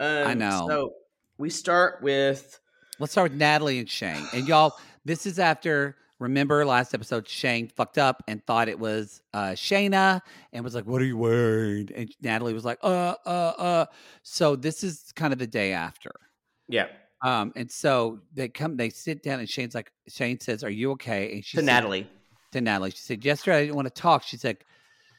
Um, 0.00 0.38
know. 0.38 0.66
So 0.68 0.94
we 1.38 1.48
start 1.48 2.02
with 2.02 2.58
Let's 2.98 3.12
start 3.12 3.30
with 3.30 3.38
Natalie 3.38 3.78
and 3.78 3.88
Shayne. 3.88 4.26
And 4.32 4.48
y'all, 4.48 4.76
this 5.04 5.26
is 5.26 5.38
after. 5.38 5.96
Remember 6.18 6.64
last 6.64 6.94
episode, 6.94 7.28
Shayne 7.28 7.68
fucked 7.68 7.98
up 7.98 8.22
and 8.26 8.44
thought 8.46 8.68
it 8.68 8.78
was 8.78 9.20
uh, 9.34 9.50
Shaina 9.50 10.20
and 10.52 10.64
was 10.64 10.74
like, 10.74 10.86
"What 10.86 11.02
are 11.02 11.04
you 11.04 11.16
wearing?" 11.18 11.90
And 11.94 12.10
Natalie 12.22 12.54
was 12.54 12.64
like, 12.64 12.78
"Uh, 12.82 13.14
uh, 13.26 13.28
uh." 13.58 13.86
So 14.22 14.56
this 14.56 14.82
is 14.82 15.12
kind 15.14 15.32
of 15.34 15.38
the 15.38 15.46
day 15.46 15.72
after. 15.72 16.12
yeah 16.68 16.86
Um, 17.22 17.52
and 17.54 17.70
so 17.70 18.20
they 18.32 18.48
come, 18.48 18.76
they 18.78 18.88
sit 18.88 19.22
down, 19.22 19.40
and 19.40 19.48
Shayne's 19.48 19.74
like, 19.74 19.92
Shayne 20.08 20.40
says, 20.40 20.64
"Are 20.64 20.70
you 20.70 20.92
okay?" 20.92 21.32
And 21.34 21.44
she 21.44 21.58
to 21.58 21.62
said- 21.62 21.66
Natalie. 21.66 22.08
to 22.52 22.60
Natalie. 22.62 22.90
She 22.92 22.98
said, 22.98 23.22
Yesterday 23.24 23.56
I 23.58 23.60
didn't 23.64 23.76
want 23.76 23.86
to 23.94 24.00
talk. 24.02 24.22
She's 24.22 24.44
like, 24.44 24.64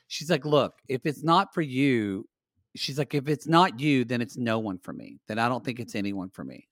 She's 0.07 0.29
like, 0.31 0.45
Look, 0.45 0.73
if 0.87 1.05
it's 1.05 1.21
not 1.23 1.53
for 1.53 1.61
you, 1.61 2.27
she's 2.75 2.97
like, 2.97 3.13
if 3.13 3.27
it's 3.27 3.45
not 3.47 3.79
you, 3.79 4.05
then 4.05 4.21
it's 4.21 4.37
no 4.37 4.57
one 4.59 4.77
for 4.79 4.93
me. 4.93 5.19
Then 5.27 5.37
I 5.37 5.47
don't 5.49 5.63
think 5.65 5.79
it's 5.79 5.93
anyone 5.95 6.29
for 6.29 6.43
me. 6.43 6.67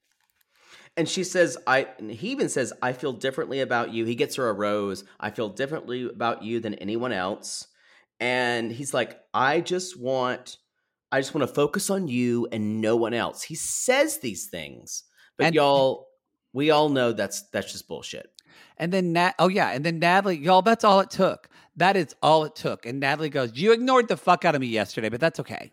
And 0.97 1.09
she 1.09 1.23
says, 1.23 1.57
I 1.67 1.87
and 1.97 2.09
he 2.09 2.29
even 2.29 2.47
says, 2.49 2.71
I 2.81 2.93
feel 2.93 3.11
differently 3.13 3.59
about 3.59 3.93
you. 3.93 4.05
He 4.05 4.15
gets 4.15 4.35
her 4.37 4.49
a 4.49 4.53
rose. 4.53 5.03
I 5.19 5.29
feel 5.29 5.49
differently 5.49 6.05
about 6.05 6.43
you 6.43 6.59
than 6.59 6.73
anyone 6.75 7.11
else. 7.11 7.67
And 8.19 8.71
he's 8.71 8.93
like, 8.93 9.19
I 9.33 9.59
just 9.59 9.99
want 9.99 10.57
I 11.11 11.19
just 11.19 11.33
want 11.33 11.47
to 11.47 11.53
focus 11.53 11.89
on 11.89 12.07
you 12.07 12.47
and 12.51 12.81
no 12.81 12.95
one 12.95 13.13
else. 13.13 13.43
He 13.43 13.55
says 13.55 14.19
these 14.19 14.47
things. 14.47 15.03
But 15.37 15.47
And- 15.47 15.55
y'all 15.55 16.07
We 16.53 16.71
all 16.71 16.87
know 16.87 17.11
that's 17.11 17.41
that's 17.51 17.71
just 17.71 17.87
bullshit. 17.87 18.29
And 18.77 18.91
then 18.93 19.11
Nat, 19.11 19.35
oh 19.39 19.49
yeah, 19.49 19.71
and 19.71 19.85
then 19.85 19.99
Natalie, 19.99 20.37
y'all, 20.37 20.61
that's 20.61 20.85
all 20.85 21.01
it 21.01 21.09
took. 21.09 21.49
That 21.75 21.97
is 21.97 22.15
all 22.21 22.45
it 22.45 22.55
took. 22.55 22.85
And 22.85 23.01
Natalie 23.01 23.29
goes, 23.29 23.51
"You 23.57 23.73
ignored 23.73 24.07
the 24.07 24.15
fuck 24.15 24.45
out 24.45 24.55
of 24.55 24.61
me 24.61 24.67
yesterday, 24.67 25.09
but 25.09 25.19
that's 25.19 25.41
okay." 25.41 25.71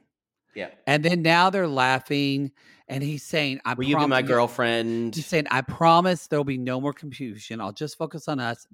Yeah. 0.54 0.68
And 0.86 1.04
then 1.04 1.22
now 1.22 1.50
they're 1.50 1.68
laughing, 1.68 2.52
and 2.88 3.02
he's 3.02 3.22
saying, 3.22 3.60
"I 3.64 3.74
Will 3.74 3.84
you 3.84 3.96
be 3.98 4.06
my 4.06 4.22
girlfriend? 4.22 5.14
He's 5.14 5.26
saying, 5.26 5.46
"I 5.50 5.62
promise 5.62 6.26
there 6.26 6.38
will 6.38 6.44
be 6.44 6.58
no 6.58 6.80
more 6.80 6.92
confusion. 6.92 7.60
I'll 7.60 7.72
just 7.72 7.96
focus 7.96 8.28
on 8.28 8.38
us." 8.40 8.66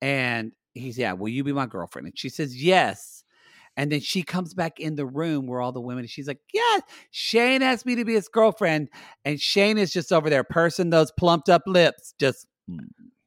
And 0.00 0.52
he's, 0.74 0.98
"Yeah, 0.98 1.12
will 1.14 1.28
you 1.28 1.44
be 1.44 1.52
my 1.52 1.66
girlfriend?" 1.66 2.06
And 2.08 2.18
she 2.18 2.28
says, 2.28 2.62
"Yes." 2.62 3.24
And 3.76 3.90
then 3.90 4.00
she 4.00 4.22
comes 4.22 4.52
back 4.52 4.80
in 4.80 4.96
the 4.96 5.06
room 5.06 5.46
where 5.46 5.60
all 5.60 5.72
the 5.72 5.80
women, 5.80 6.06
she's 6.08 6.26
like, 6.26 6.40
Yes, 6.52 6.82
Shayne 7.12 7.62
asked 7.62 7.86
me 7.86 7.94
to 7.94 8.04
be 8.04 8.14
his 8.14 8.26
girlfriend. 8.26 8.88
And 9.24 9.40
Shayne 9.40 9.78
is 9.78 9.92
just 9.92 10.12
over 10.12 10.28
there 10.28 10.42
pursing 10.42 10.90
those 10.90 11.12
plumped 11.12 11.48
up 11.48 11.62
lips, 11.66 12.12
just 12.18 12.46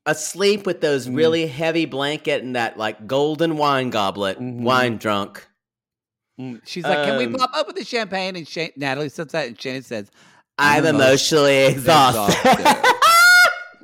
Asleep 0.05 0.65
with 0.65 0.81
those 0.81 1.07
Mm. 1.07 1.15
really 1.15 1.47
heavy 1.47 1.85
blanket 1.85 2.43
and 2.43 2.57
that 2.57 2.77
like 2.77 3.07
golden 3.07 3.55
wine 3.57 3.89
goblet, 3.89 4.37
Mhm. 4.37 4.61
wine 4.63 4.97
drunk. 4.97 5.47
Mm, 6.39 6.61
She's 6.65 6.83
like, 6.83 7.05
"Can 7.05 7.17
we 7.17 7.25
Um, 7.25 7.33
pop 7.33 7.51
up 7.53 7.67
with 7.67 7.75
the 7.75 7.85
champagne?" 7.85 8.35
And 8.35 8.47
Shayne, 8.47 8.71
Natalie 8.75 9.09
says 9.09 9.27
that, 9.27 9.47
and 9.47 9.59
Shayne 9.61 9.83
says, 9.83 10.09
I'm 10.57 10.85
emotionally 10.85 11.65
exhausted. 11.65 12.67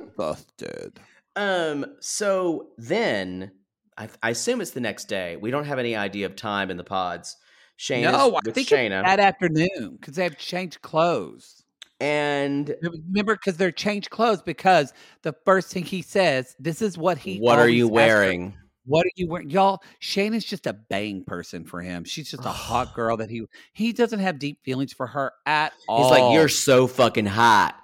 Exhausted. 0.00 1.00
um. 1.36 1.86
So 2.00 2.68
then, 2.78 3.52
I, 3.96 4.08
I 4.22 4.30
assume 4.30 4.60
it's 4.60 4.72
the 4.72 4.80
next 4.80 5.06
day. 5.06 5.36
We 5.36 5.50
don't 5.50 5.64
have 5.64 5.78
any 5.78 5.96
idea 5.96 6.26
of 6.26 6.36
time 6.36 6.70
in 6.70 6.76
the 6.76 6.84
pods. 6.84 7.36
Shayne 7.76 8.02
no, 8.02 8.36
I 8.36 8.50
think 8.50 8.68
Shaina, 8.68 9.00
it's 9.00 9.08
that 9.08 9.20
afternoon 9.20 9.96
because 9.98 10.14
they 10.16 10.24
have 10.24 10.36
changed 10.36 10.82
clothes. 10.82 11.62
and 11.98 12.74
Remember, 12.82 13.34
because 13.36 13.56
they're 13.56 13.72
changed 13.72 14.10
clothes 14.10 14.42
because 14.42 14.92
the 15.22 15.34
first 15.44 15.68
thing 15.72 15.84
he 15.84 16.02
says, 16.02 16.54
"This 16.58 16.82
is 16.82 16.98
what 16.98 17.18
he." 17.18 17.38
what 17.38 17.58
are 17.58 17.68
you 17.68 17.88
wearing? 17.88 18.54
What 18.90 19.06
are 19.06 19.10
you 19.14 19.28
wearing, 19.28 19.50
y'all? 19.50 19.82
Shayne 20.00 20.34
is 20.34 20.44
just 20.44 20.66
a 20.66 20.72
bang 20.72 21.22
person 21.22 21.64
for 21.64 21.80
him. 21.80 22.02
She's 22.02 22.28
just 22.28 22.44
a 22.44 22.48
hot 22.48 22.92
girl 22.96 23.16
that 23.18 23.30
he 23.30 23.44
he 23.72 23.92
doesn't 23.92 24.18
have 24.18 24.40
deep 24.40 24.58
feelings 24.64 24.92
for 24.92 25.06
her 25.06 25.32
at 25.46 25.72
all. 25.88 26.02
He's 26.02 26.20
like, 26.20 26.34
"You're 26.34 26.48
so 26.48 26.88
fucking 26.88 27.26
hot." 27.26 27.76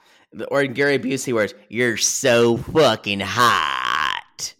Or 0.49 0.63
in 0.63 0.73
Gary 0.73 0.99
Busey 0.99 1.33
words, 1.33 1.55
"You're 1.69 1.97
so 1.97 2.57
fucking 2.57 3.21
hot." 3.21 4.55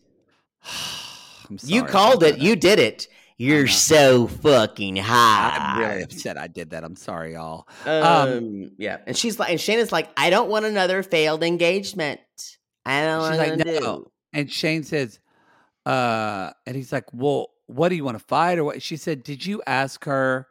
I'm 1.51 1.59
You 1.65 1.85
called 1.85 2.23
it. 2.23 2.37
that. 2.37 2.41
You 2.41 2.55
did 2.55 2.79
it. 2.79 3.09
You're 3.39 3.67
so 3.67 4.29
fucking 4.29 4.97
hot. 4.97 5.59
I'm 5.61 5.79
really 5.81 6.03
upset 6.05 6.39
I 6.39 6.47
did 6.47 6.71
that. 6.71 6.85
I'm 6.85 6.97
sorry, 6.97 7.35
y'all. 7.35 7.69
Um, 7.85 8.71
yeah, 8.79 8.99
and 9.07 9.15
she's 9.17 9.39
like, 9.39 9.51
and 9.51 9.59
Shaina's 9.59 9.93
like, 9.93 10.09
I 10.17 10.31
don't 10.31 10.49
want 10.49 10.65
another 10.65 11.03
failed 11.03 11.43
engagement. 11.43 12.21
I 12.87 13.05
don't 13.05 13.31
She's 13.33 13.39
want 13.39 13.59
like, 13.59 13.67
no. 13.67 13.81
do. 13.81 14.11
And 14.33 14.51
Shayne 14.51 14.85
says, 14.85 15.19
uh, 15.87 16.51
and 16.67 16.77
he's 16.77 16.93
like, 16.93 17.05
well, 17.13 17.51
what 17.67 17.89
do 17.89 17.95
you 17.97 18.05
want 18.05 18.19
to 18.19 18.25
fight 18.25 18.59
or 18.59 18.65
what? 18.65 18.83
She 18.83 18.97
said, 18.97 19.23
did 19.23 19.45
you 19.47 19.63
ask 19.67 20.05
her 20.05 20.47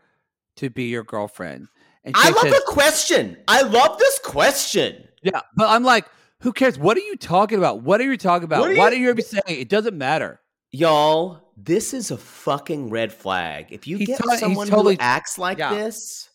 to 0.57 0.69
be 0.69 0.86
your 0.86 1.03
girlfriend? 1.03 1.67
And 2.03 2.15
I 2.17 2.29
love 2.29 2.39
says, 2.39 2.53
the 2.53 2.63
question. 2.67 3.38
I 3.47 3.61
love 3.61 3.97
this 3.99 4.19
question. 4.19 5.07
yeah, 5.23 5.41
but 5.55 5.69
I'm 5.69 5.83
like, 5.83 6.05
who 6.41 6.53
cares? 6.53 6.77
What 6.77 6.97
are 6.97 7.01
you 7.01 7.15
talking 7.15 7.57
about? 7.57 7.81
What 7.81 7.99
are 8.01 8.03
you 8.03 8.17
talking 8.17 8.43
about? 8.45 8.61
What 8.61 8.71
are 8.71 8.75
Why 8.75 8.89
you- 8.89 8.95
do 8.95 9.01
you 9.01 9.09
ever 9.09 9.21
saying 9.21 9.43
it? 9.61 9.69
doesn't 9.69 9.97
matter. 9.97 10.39
Y'all, 10.71 11.41
this 11.57 11.93
is 11.93 12.11
a 12.11 12.17
fucking 12.17 12.89
red 12.89 13.11
flag. 13.13 13.67
If 13.71 13.88
you 13.88 13.97
He's 13.97 14.07
get 14.07 14.21
he's 14.29 14.39
someone 14.39 14.67
totally- 14.67 14.95
who 14.95 15.01
acts 15.01 15.38
like 15.38 15.57
yeah. 15.57 15.73
this, 15.73 16.29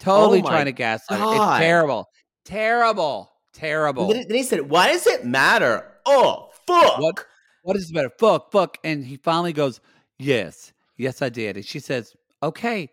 Totally 0.00 0.40
Oh 0.42 0.46
trying 0.46 0.66
to 0.66 0.72
gaslight. 0.72 1.18
God. 1.18 1.56
It's 1.60 1.64
terrible. 1.66 2.08
Terrible. 2.44 3.30
Terrible. 3.52 4.08
then 4.08 4.26
then 4.28 4.36
he 4.36 4.42
said, 4.44 4.70
"Why 4.70 4.92
does 4.92 5.06
it 5.08 5.24
matter?" 5.24 5.84
Oh, 6.06 6.50
fuck. 6.66 6.98
What 7.00 7.24
what 7.68 7.76
is 7.76 7.92
better? 7.92 8.10
Fuck, 8.18 8.50
fuck. 8.50 8.78
And 8.82 9.04
he 9.04 9.18
finally 9.18 9.52
goes, 9.52 9.82
Yes, 10.18 10.72
yes, 10.96 11.20
I 11.20 11.28
did. 11.28 11.56
And 11.56 11.66
she 11.66 11.80
says, 11.80 12.14
Okay, 12.42 12.88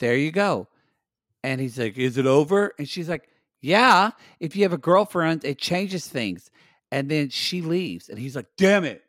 there 0.00 0.16
you 0.16 0.30
go. 0.30 0.68
And 1.42 1.62
he's 1.62 1.78
like, 1.78 1.96
Is 1.96 2.18
it 2.18 2.26
over? 2.26 2.74
And 2.78 2.86
she's 2.86 3.08
like, 3.08 3.26
Yeah, 3.62 4.10
if 4.38 4.54
you 4.54 4.64
have 4.64 4.74
a 4.74 4.78
girlfriend, 4.78 5.46
it 5.46 5.56
changes 5.56 6.06
things. 6.06 6.50
And 6.92 7.10
then 7.10 7.30
she 7.30 7.62
leaves. 7.62 8.10
And 8.10 8.18
he's 8.18 8.36
like, 8.36 8.44
Damn 8.58 8.84
it. 8.84 9.02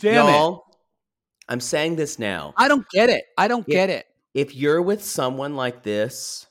Damn 0.00 0.28
it. 0.28 0.32
Y'all, 0.32 0.66
I'm 1.48 1.60
saying 1.60 1.96
this 1.96 2.18
now. 2.18 2.52
I 2.58 2.68
don't 2.68 2.86
get 2.90 3.08
it. 3.08 3.24
I 3.38 3.48
don't 3.48 3.66
Yeah. 3.66 3.74
get 3.74 3.88
it. 3.88 4.06
If 4.34 4.54
you're 4.54 4.82
with 4.82 5.02
someone 5.02 5.56
like 5.56 5.82
this, 5.82 6.46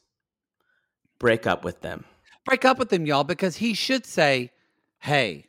break 1.20 1.45
up 1.45 1.63
with 1.63 1.82
them. 1.82 2.03
Break 2.45 2.65
up 2.65 2.80
with 2.80 2.89
them, 2.89 3.05
y'all, 3.05 3.24
because 3.24 3.57
he 3.57 3.76
should 3.76 4.07
say, 4.07 4.49
Hey, 5.01 5.45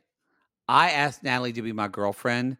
I 0.68 0.90
asked 0.90 1.22
Natalie 1.22 1.52
to 1.54 1.62
be 1.62 1.72
my 1.72 1.88
girlfriend. 1.88 2.58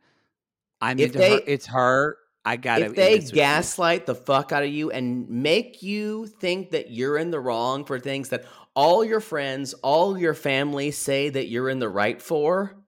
I'm 0.80 0.98
If 0.98 1.14
into 1.14 1.28
her. 1.28 1.40
It's 1.46 1.66
her. 1.66 2.16
I 2.44 2.56
gotta 2.56 2.86
if 2.86 2.94
they 2.94 3.18
gaslight 3.18 4.06
the 4.06 4.14
fuck 4.14 4.52
out 4.52 4.62
of 4.62 4.70
you 4.70 4.90
and 4.90 5.28
make 5.28 5.82
you 5.82 6.26
think 6.26 6.70
that 6.70 6.90
you're 6.90 7.18
in 7.18 7.30
the 7.30 7.40
wrong 7.40 7.84
for 7.84 8.00
things 8.00 8.30
that 8.30 8.44
all 8.74 9.04
your 9.04 9.20
friends, 9.20 9.74
all 9.74 10.16
your 10.16 10.32
family 10.34 10.90
say 10.90 11.28
that 11.28 11.48
you're 11.48 11.68
in 11.68 11.78
the 11.78 11.88
right 11.88 12.22
for, 12.22 12.78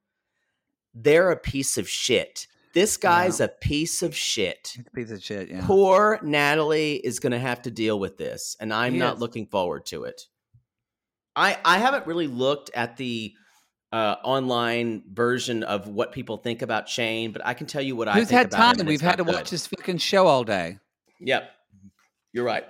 they're 0.94 1.30
a 1.30 1.36
piece 1.36 1.76
of 1.76 1.88
shit. 1.88 2.46
This 2.72 2.96
guy's 2.96 3.40
a 3.40 3.48
piece 3.48 4.00
of 4.00 4.16
shit. 4.16 4.76
A 4.78 4.90
piece 4.92 5.10
of 5.10 5.22
shit, 5.22 5.50
yeah. 5.50 5.66
Poor 5.66 6.20
Natalie 6.22 6.94
is 6.94 7.18
going 7.18 7.32
to 7.32 7.38
have 7.38 7.62
to 7.62 7.70
deal 7.70 7.98
with 7.98 8.16
this, 8.16 8.56
and 8.60 8.72
I'm 8.72 8.92
He 8.94 8.98
not 8.98 9.16
is. 9.16 9.20
looking 9.20 9.46
forward 9.46 9.84
to 9.86 10.04
it. 10.04 10.22
I 11.36 11.58
I 11.64 11.78
haven't 11.78 12.06
really 12.06 12.28
looked 12.28 12.70
at 12.74 12.96
the 12.96 13.34
uh, 13.92 14.16
online 14.22 15.02
version 15.12 15.62
of 15.64 15.88
what 15.88 16.12
people 16.12 16.36
think 16.36 16.62
about 16.62 16.88
Shayne, 16.88 17.32
but 17.32 17.44
I 17.44 17.54
can 17.54 17.66
tell 17.66 17.82
you 17.82 17.96
what 17.96 18.08
I 18.08 18.12
Who's 18.14 18.30
had 18.30 18.50
time? 18.50 18.78
and 18.78 18.88
We've 18.88 19.00
had 19.00 19.16
to 19.18 19.24
not 19.24 19.34
watch 19.34 19.50
this 19.50 19.66
fucking 19.66 19.98
show 19.98 20.26
all 20.26 20.44
day. 20.44 20.78
Yep, 21.20 21.50
you're 22.32 22.44
right. 22.44 22.64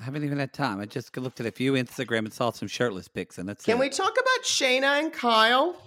I 0.00 0.04
haven't 0.04 0.24
even 0.24 0.38
had 0.38 0.52
time. 0.52 0.80
I 0.80 0.86
just 0.86 1.16
looked 1.16 1.38
at 1.38 1.46
a 1.46 1.52
few 1.52 1.74
Instagram 1.74 2.20
and 2.20 2.32
saw 2.32 2.50
some 2.50 2.66
shirtless 2.66 3.06
pics, 3.06 3.38
and 3.38 3.48
that's 3.48 3.64
Can 3.64 3.76
it. 3.76 3.80
we 3.80 3.88
talk 3.88 4.12
about 4.12 4.44
Shaina 4.44 4.98
and 4.98 5.12
Kyle? 5.12 5.80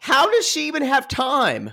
How 0.00 0.30
does 0.30 0.46
she 0.46 0.66
even 0.68 0.82
have 0.82 1.08
time? 1.08 1.72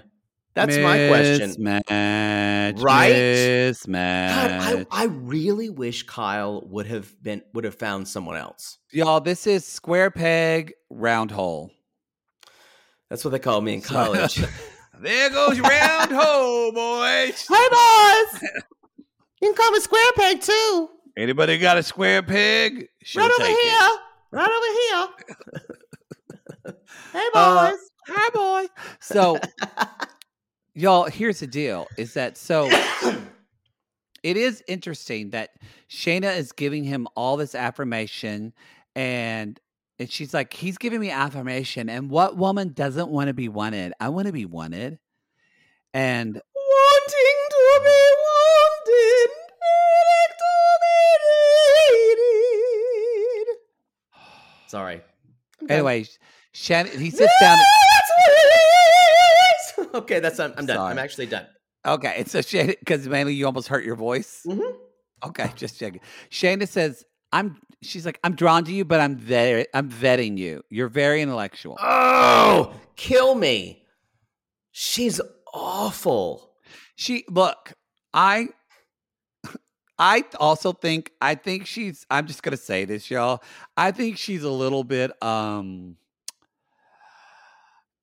That's 0.55 0.77
my 0.77 1.07
question. 1.09 1.51
Mismatch, 1.63 2.81
Right? 2.81 3.11
Mismatch. 3.13 4.29
God, 4.29 4.87
I, 4.91 5.03
I 5.03 5.05
really 5.05 5.69
wish 5.69 6.03
Kyle 6.03 6.61
would 6.67 6.87
have 6.87 7.13
been 7.21 7.41
would 7.53 7.65
have 7.65 7.75
found 7.75 8.07
someone 8.07 8.37
else. 8.37 8.77
Y'all, 8.91 9.19
this 9.19 9.45
is 9.47 9.65
square 9.65 10.09
peg, 10.11 10.73
round 10.89 11.31
hole. 11.31 11.71
That's 13.09 13.23
what 13.25 13.31
they 13.31 13.39
called 13.39 13.63
me 13.65 13.73
in 13.75 13.81
college. 13.95 14.41
There 14.99 15.29
goes 15.29 15.57
your 15.57 15.67
round 15.67 16.11
hole, 16.11 16.71
boys. 16.71 17.45
hey 17.49 17.67
boys, 17.69 18.41
you 19.41 19.49
can 19.49 19.55
call 19.55 19.71
me 19.71 19.79
Square 19.81 20.11
Peg 20.15 20.39
too. 20.41 20.89
Anybody 21.17 21.57
got 21.57 21.77
a 21.77 21.83
square 21.83 22.23
peg? 22.23 22.87
She'll 23.03 23.23
right 23.23 23.31
over 23.31 23.45
take 23.45 23.57
it. 23.59 23.69
here, 23.69 23.89
right 24.31 24.49
over 24.49 24.71
here. 26.65 26.75
hey 27.13 27.29
boys, 27.33 27.33
Uh, 27.33 27.77
Hi, 28.07 28.29
boy. 28.33 28.67
So, 29.01 29.37
y'all, 30.75 31.05
here's 31.05 31.39
the 31.39 31.47
deal: 31.47 31.87
is 31.97 32.13
that 32.13 32.37
so? 32.37 32.69
it 34.23 34.37
is 34.37 34.63
interesting 34.67 35.31
that 35.31 35.51
Shaina 35.89 36.37
is 36.37 36.51
giving 36.51 36.83
him 36.83 37.07
all 37.15 37.37
this 37.37 37.55
affirmation, 37.55 38.53
and 38.95 39.59
and 39.97 40.11
she's 40.11 40.33
like, 40.33 40.53
he's 40.53 40.77
giving 40.77 40.99
me 40.99 41.09
affirmation, 41.09 41.89
and 41.89 42.09
what 42.09 42.37
woman 42.37 42.73
doesn't 42.73 43.09
want 43.09 43.29
to 43.29 43.33
be 43.33 43.47
wanted? 43.47 43.93
I 43.99 44.09
want 44.09 44.27
to 44.27 44.33
be 44.33 44.45
wanted, 44.45 44.99
and 45.93 46.33
wanting 46.33 47.39
to 47.49 47.81
be 47.83 48.03
wanted, 48.25 49.29
needing 49.63 50.35
to 50.37 50.51
be 50.83 52.15
needed. 53.37 53.57
Sorry. 54.67 55.01
I'm 55.61 55.71
anyway, 55.71 56.05
Shannon 56.51 56.99
he 56.99 57.09
sits 57.09 57.31
down. 57.39 57.57
okay, 59.95 60.19
that's 60.19 60.39
I'm, 60.39 60.53
I'm 60.57 60.65
done. 60.65 60.77
Sorry. 60.77 60.91
I'm 60.91 60.99
actually 60.99 61.25
done. 61.27 61.45
Okay, 61.85 62.15
and 62.17 62.27
so 62.29 62.39
Shaina, 62.39 62.77
because 62.79 63.07
mainly 63.07 63.33
you 63.35 63.45
almost 63.45 63.67
hurt 63.67 63.83
your 63.85 63.95
voice. 63.95 64.41
Mhm. 64.45 64.75
Okay, 65.25 65.51
just 65.55 65.79
checking. 65.79 66.01
Shaina 66.31 66.67
says, 66.67 67.03
"I'm." 67.31 67.57
She's 67.81 68.05
like, 68.05 68.19
"I'm 68.23 68.35
drawn 68.35 68.63
to 68.65 68.73
you, 68.73 68.85
but 68.85 68.99
I'm 68.99 69.17
vet- 69.17 69.67
I'm 69.73 69.89
vetting 69.89 70.37
you. 70.37 70.63
You're 70.69 70.89
very 70.89 71.21
intellectual." 71.21 71.77
Oh, 71.79 72.73
kill 72.95 73.35
me. 73.35 73.83
She's 74.71 75.21
awful. 75.53 76.51
She 76.95 77.23
look. 77.29 77.73
I. 78.13 78.49
I 79.99 80.23
also 80.39 80.73
think 80.73 81.11
I 81.21 81.35
think 81.35 81.65
she's. 81.67 82.05
I'm 82.09 82.27
just 82.27 82.43
gonna 82.43 82.57
say 82.57 82.85
this, 82.85 83.09
y'all. 83.09 83.41
I 83.77 83.91
think 83.91 84.17
she's 84.17 84.43
a 84.43 84.49
little 84.51 84.83
bit. 84.83 85.11
Um. 85.23 85.97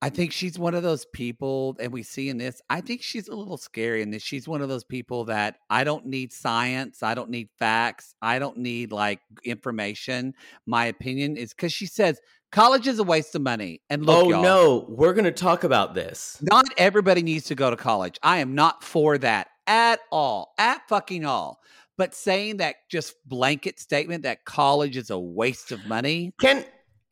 I 0.03 0.09
think 0.09 0.33
she's 0.33 0.59
one 0.59 0.75
of 0.75 0.83
those 0.83 1.05
people, 1.05 1.77
and 1.79 1.93
we 1.93 2.03
see 2.03 2.27
in 2.27 2.37
this, 2.37 2.61
I 2.69 2.81
think 2.81 3.01
she's 3.01 3.29
a 3.29 3.35
little 3.37 3.55
scary 3.55 4.01
in 4.01 4.11
this. 4.11 4.21
She's 4.21 4.49
one 4.49 4.61
of 4.61 4.67
those 4.67 4.83
people 4.83 5.23
that 5.25 5.59
I 5.69 5.85
don't 5.85 6.07
need 6.07 6.33
science. 6.33 7.01
I 7.01 7.13
don't 7.13 7.29
need 7.29 7.47
facts. 7.57 8.13
I 8.21 8.37
don't 8.37 8.57
need 8.57 8.91
like 8.91 9.21
information. 9.45 10.33
My 10.65 10.87
opinion 10.87 11.37
is 11.37 11.53
because 11.53 11.71
she 11.71 11.85
says 11.85 12.19
college 12.51 12.85
is 12.85 12.99
a 12.99 13.03
waste 13.05 13.33
of 13.33 13.43
money. 13.43 13.81
And 13.89 14.05
look, 14.05 14.25
oh 14.25 14.41
no, 14.41 14.85
we're 14.89 15.13
gonna 15.13 15.31
talk 15.31 15.63
about 15.63 15.93
this. 15.93 16.37
not 16.41 16.65
everybody 16.77 17.23
needs 17.23 17.45
to 17.45 17.55
go 17.55 17.69
to 17.69 17.77
college. 17.77 18.19
I 18.21 18.39
am 18.39 18.55
not 18.55 18.83
for 18.83 19.17
that 19.19 19.47
at 19.67 20.01
all, 20.11 20.53
at 20.57 20.81
fucking 20.89 21.23
all. 21.23 21.61
But 21.97 22.13
saying 22.13 22.57
that 22.57 22.75
just 22.91 23.15
blanket 23.25 23.79
statement 23.79 24.23
that 24.23 24.43
college 24.43 24.97
is 24.97 25.11
a 25.11 25.17
waste 25.17 25.71
of 25.71 25.85
money, 25.85 26.33
Can 26.41 26.65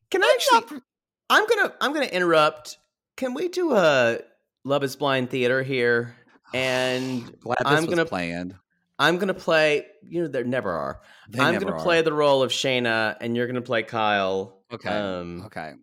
can 0.09 0.21
I 0.21 0.35
actually? 0.35 0.81
I'm 1.29 1.47
gonna 1.47 1.73
I'm 1.79 1.93
gonna 1.93 2.07
interrupt. 2.07 2.77
Can 3.15 3.33
we 3.33 3.47
do 3.49 3.73
a 3.73 4.19
Love 4.63 4.83
Is 4.83 4.95
Blind 4.95 5.29
theater 5.29 5.63
here? 5.63 6.15
And 6.53 7.39
glad 7.39 7.59
this 7.59 7.65
I'm 7.67 7.85
was 7.85 7.95
gonna 7.95 8.05
planned. 8.05 8.55
I'm 8.99 9.17
gonna 9.17 9.33
play. 9.33 9.85
You 10.03 10.23
know, 10.23 10.27
there 10.27 10.43
never 10.43 10.69
are. 10.69 10.99
They 11.29 11.39
I'm 11.39 11.53
never 11.53 11.63
gonna 11.63 11.77
are. 11.77 11.81
play 11.83 12.01
the 12.01 12.11
role 12.11 12.43
of 12.43 12.51
Shaina, 12.51 13.15
and 13.21 13.37
you're 13.37 13.47
gonna 13.47 13.61
play 13.61 13.83
Kyle. 13.83 14.61
Okay. 14.69 14.89
Um, 14.89 15.43
okay. 15.45 15.75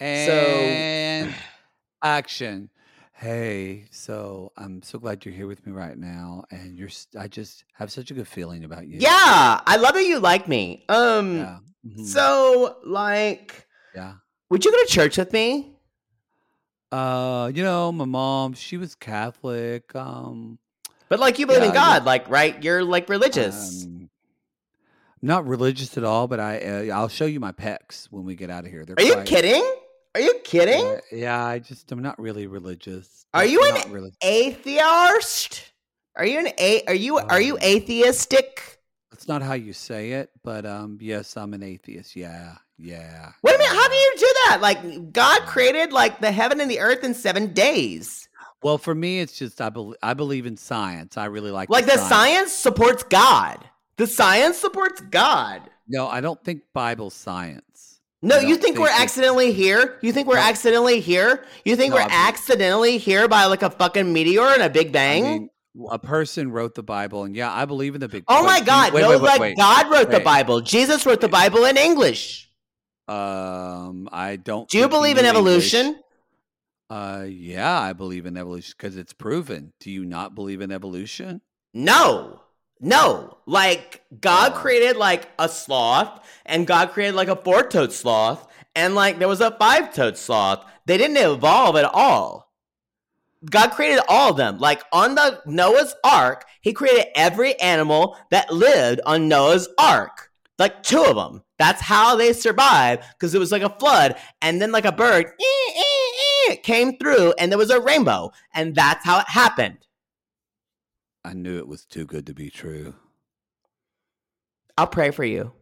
So 0.00 1.34
action. 2.02 2.70
Hey, 3.12 3.84
so 3.90 4.52
I'm 4.56 4.82
so 4.82 4.98
glad 4.98 5.26
you're 5.26 5.34
here 5.34 5.46
with 5.46 5.66
me 5.66 5.72
right 5.74 5.98
now, 5.98 6.44
and 6.50 6.78
you're. 6.78 6.88
I 7.18 7.28
just 7.28 7.64
have 7.74 7.92
such 7.92 8.10
a 8.10 8.14
good 8.14 8.26
feeling 8.28 8.64
about 8.64 8.86
you. 8.86 8.98
yeah, 8.98 9.60
I 9.66 9.76
love 9.76 9.92
that 9.92 10.04
you 10.04 10.18
like 10.18 10.48
me. 10.48 10.86
Um, 10.88 11.36
Yeah. 11.36 11.58
mhm, 11.86 12.06
so 12.06 12.78
like, 12.86 13.66
yeah. 13.94 14.14
would 14.48 14.64
you 14.64 14.70
go 14.72 14.82
to 14.82 14.88
church 14.90 15.18
with 15.18 15.34
me? 15.34 15.75
Uh, 16.92 17.50
you 17.54 17.62
know, 17.62 17.92
my 17.92 18.04
mom, 18.04 18.54
she 18.54 18.76
was 18.76 18.94
Catholic. 18.94 19.94
Um, 19.94 20.58
But 21.08 21.20
like, 21.20 21.38
you 21.38 21.46
believe 21.46 21.62
in 21.62 21.68
Yeah, 21.68 21.74
yeah. 21.74 21.80
God, 21.98 22.04
like, 22.04 22.28
right? 22.28 22.62
You're 22.62 22.84
like 22.84 23.08
religious. 23.08 23.84
um, 23.84 24.10
not 25.22 25.46
religious 25.46 25.96
at 25.98 26.04
all, 26.04 26.28
but 26.28 26.40
I, 26.40 26.58
uh, 26.58 26.96
I'll 26.96 27.08
show 27.08 27.26
you 27.26 27.40
my 27.40 27.52
pecs 27.52 28.06
when 28.06 28.24
we 28.24 28.36
get 28.36 28.50
out 28.50 28.64
of 28.64 28.70
here. 28.70 28.84
They're 28.84 28.96
Are 28.98 29.02
you 29.02 29.22
kidding? 29.24 29.64
Are 30.14 30.20
you 30.20 30.40
kidding? 30.44 30.80
Uh, 30.80 31.00
yeah, 31.12 31.44
I 31.44 31.58
just, 31.58 31.90
I'm 31.92 32.02
not 32.02 32.18
really 32.18 32.46
religious. 32.46 33.26
Are 33.34 33.44
you 33.44 33.60
an 33.62 33.92
really? 33.92 34.12
atheist? 34.22 35.72
Are 36.16 36.24
you 36.24 36.38
an 36.38 36.48
a? 36.58 36.82
Are 36.86 36.94
you 36.94 37.18
are 37.18 37.40
you 37.40 37.56
Um, 37.56 37.62
atheistic? 37.62 38.78
That's 39.10 39.28
not 39.28 39.42
how 39.42 39.52
you 39.52 39.72
say 39.72 40.12
it, 40.12 40.30
but 40.42 40.64
um, 40.64 40.98
yes, 41.00 41.36
I'm 41.36 41.52
an 41.52 41.62
atheist. 41.62 42.16
Yeah, 42.16 42.54
yeah. 42.78 43.32
Wait 43.42 43.54
a 43.54 43.58
minute, 43.58 43.74
how 43.74 43.88
do 43.88 43.94
you 43.94 44.12
do 44.18 44.32
that? 44.46 44.58
Like 44.60 45.12
God 45.12 45.42
created 45.42 45.92
like 45.92 46.20
the 46.20 46.30
heaven 46.32 46.60
and 46.60 46.70
the 46.70 46.80
earth 46.80 47.04
in 47.04 47.14
seven 47.14 47.52
days. 47.52 48.28
Well, 48.62 48.78
for 48.78 48.94
me, 48.94 49.20
it's 49.20 49.38
just 49.38 49.60
I 49.60 49.68
believe 49.70 49.96
I 50.02 50.14
believe 50.14 50.46
in 50.46 50.56
science. 50.56 51.16
I 51.16 51.26
really 51.26 51.50
like 51.50 51.68
Like 51.70 51.86
the 51.86 51.98
science 51.98 52.52
supports 52.52 53.02
God. 53.02 53.64
The 53.96 54.06
science 54.06 54.58
supports 54.58 55.00
God. 55.00 55.62
No, 55.88 56.08
I 56.08 56.20
don't 56.20 56.42
think 56.44 56.62
Bible 56.74 57.10
science. 57.10 58.00
No, 58.22 58.38
you 58.38 58.54
don't 58.54 58.62
think, 58.62 58.78
we're 58.78 58.88
accidentally 58.88 59.52
here? 59.52 59.98
You 60.00 60.12
think 60.12 60.26
we're 60.26 60.36
No. 60.36 60.42
accidentally 60.42 61.00
here? 61.00 61.44
You 61.64 61.76
think 61.76 61.90
No, 61.90 61.96
we're 61.96 62.02
I 62.02 62.28
accidentally 62.28 62.98
here 62.98 63.28
by 63.28 63.44
like 63.44 63.62
a 63.62 63.70
fucking 63.70 64.12
meteor 64.12 64.42
and 64.48 64.62
a 64.62 64.70
big 64.70 64.88
I 64.88 64.90
bang? 64.90 65.22
mean, 65.22 65.50
a 65.90 65.98
person 65.98 66.50
wrote 66.50 66.74
the 66.74 66.82
Bible, 66.82 67.24
and 67.24 67.36
yeah, 67.36 67.52
I 67.52 67.66
believe 67.66 67.94
in 67.94 68.00
the 68.00 68.08
big. 68.08 68.24
oh 68.26 68.42
my 68.42 68.60
God! 68.60 68.94
Wait, 68.94 69.02
no, 69.02 69.10
wait, 69.10 69.20
wait, 69.20 69.28
like 69.28 69.40
wait. 69.40 69.56
God 69.58 69.90
wrote 69.92 70.10
the 70.10 70.20
Bible. 70.20 70.60
Jesus 70.62 71.04
wrote 71.06 71.20
the 71.20 71.28
Bible 71.28 71.66
in 71.66 71.76
English. 71.76 72.45
Um, 73.08 74.08
I 74.12 74.36
don't. 74.36 74.68
Do 74.68 74.78
you 74.78 74.88
believe 74.88 75.18
in 75.18 75.24
English. 75.24 75.74
evolution? 75.74 76.00
Uh, 76.90 77.24
yeah, 77.28 77.80
I 77.80 77.92
believe 77.92 78.26
in 78.26 78.36
evolution 78.36 78.74
because 78.76 78.96
it's 78.96 79.12
proven. 79.12 79.72
Do 79.80 79.90
you 79.90 80.04
not 80.04 80.34
believe 80.34 80.60
in 80.60 80.70
evolution? 80.70 81.40
No. 81.74 82.40
No. 82.80 83.38
Like 83.46 84.02
God 84.20 84.52
Oh. 84.54 84.58
created 84.58 84.96
like 84.96 85.28
a 85.38 85.48
sloth 85.48 86.20
and 86.44 86.66
God 86.66 86.90
created 86.90 87.14
like 87.16 87.28
a 87.28 87.36
four-toed 87.36 87.92
sloth 87.92 88.46
and 88.74 88.94
like 88.94 89.18
there 89.18 89.28
was 89.28 89.40
a 89.40 89.50
five-toed 89.56 90.16
sloth. 90.16 90.64
They 90.86 90.96
didn't 90.98 91.16
evolve 91.16 91.76
at 91.76 91.84
all. 91.86 92.52
God 93.50 93.70
created 93.70 94.02
all 94.08 94.30
of 94.30 94.36
them. 94.36 94.58
Like 94.58 94.82
on 94.92 95.14
the 95.14 95.40
Noah's 95.46 95.94
Ark, 96.04 96.44
he 96.60 96.72
created 96.72 97.06
every 97.14 97.58
animal 97.60 98.16
that 98.30 98.52
lived 98.52 99.00
on 99.06 99.28
Noah's 99.28 99.68
Ark. 99.78 100.25
Like 100.58 100.82
two 100.82 101.02
of 101.02 101.16
them. 101.16 101.42
That's 101.58 101.82
how 101.82 102.16
they 102.16 102.32
survived 102.32 103.04
because 103.12 103.34
it 103.34 103.38
was 103.38 103.52
like 103.52 103.62
a 103.62 103.74
flood 103.78 104.16
and 104.40 104.60
then 104.60 104.72
like 104.72 104.84
a 104.86 104.92
bird 104.92 105.26
eh, 105.26 105.72
eh, 105.76 106.52
eh, 106.52 106.56
came 106.56 106.96
through 106.96 107.34
and 107.38 107.50
there 107.52 107.58
was 107.58 107.70
a 107.70 107.80
rainbow 107.80 108.30
and 108.54 108.74
that's 108.74 109.04
how 109.04 109.18
it 109.20 109.28
happened. 109.28 109.78
I 111.24 111.34
knew 111.34 111.58
it 111.58 111.68
was 111.68 111.84
too 111.84 112.04
good 112.06 112.26
to 112.26 112.34
be 112.34 112.48
true. 112.50 112.94
I'll 114.78 114.86
pray 114.86 115.10
for 115.10 115.24
you. 115.24 115.52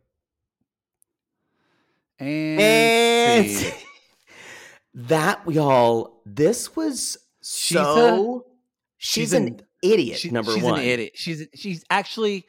And, 2.19 2.61
And 2.61 3.51
see. 3.51 3.73
that 4.95 5.41
y'all, 5.49 6.21
this 6.25 6.77
was 6.77 7.19
She's 7.43 7.77
a- 7.79 7.83
so. 7.85 8.47
She's, 8.99 9.13
she's 9.31 9.33
an, 9.35 9.47
an- 9.49 9.61
idiot. 9.83 10.19
She- 10.19 10.31
number 10.31 10.53
she's 10.53 10.63
one. 10.63 10.79
an 10.81 10.85
idiot. 10.87 11.13
She's 11.15 11.47
she's 11.55 11.85
actually 11.91 12.47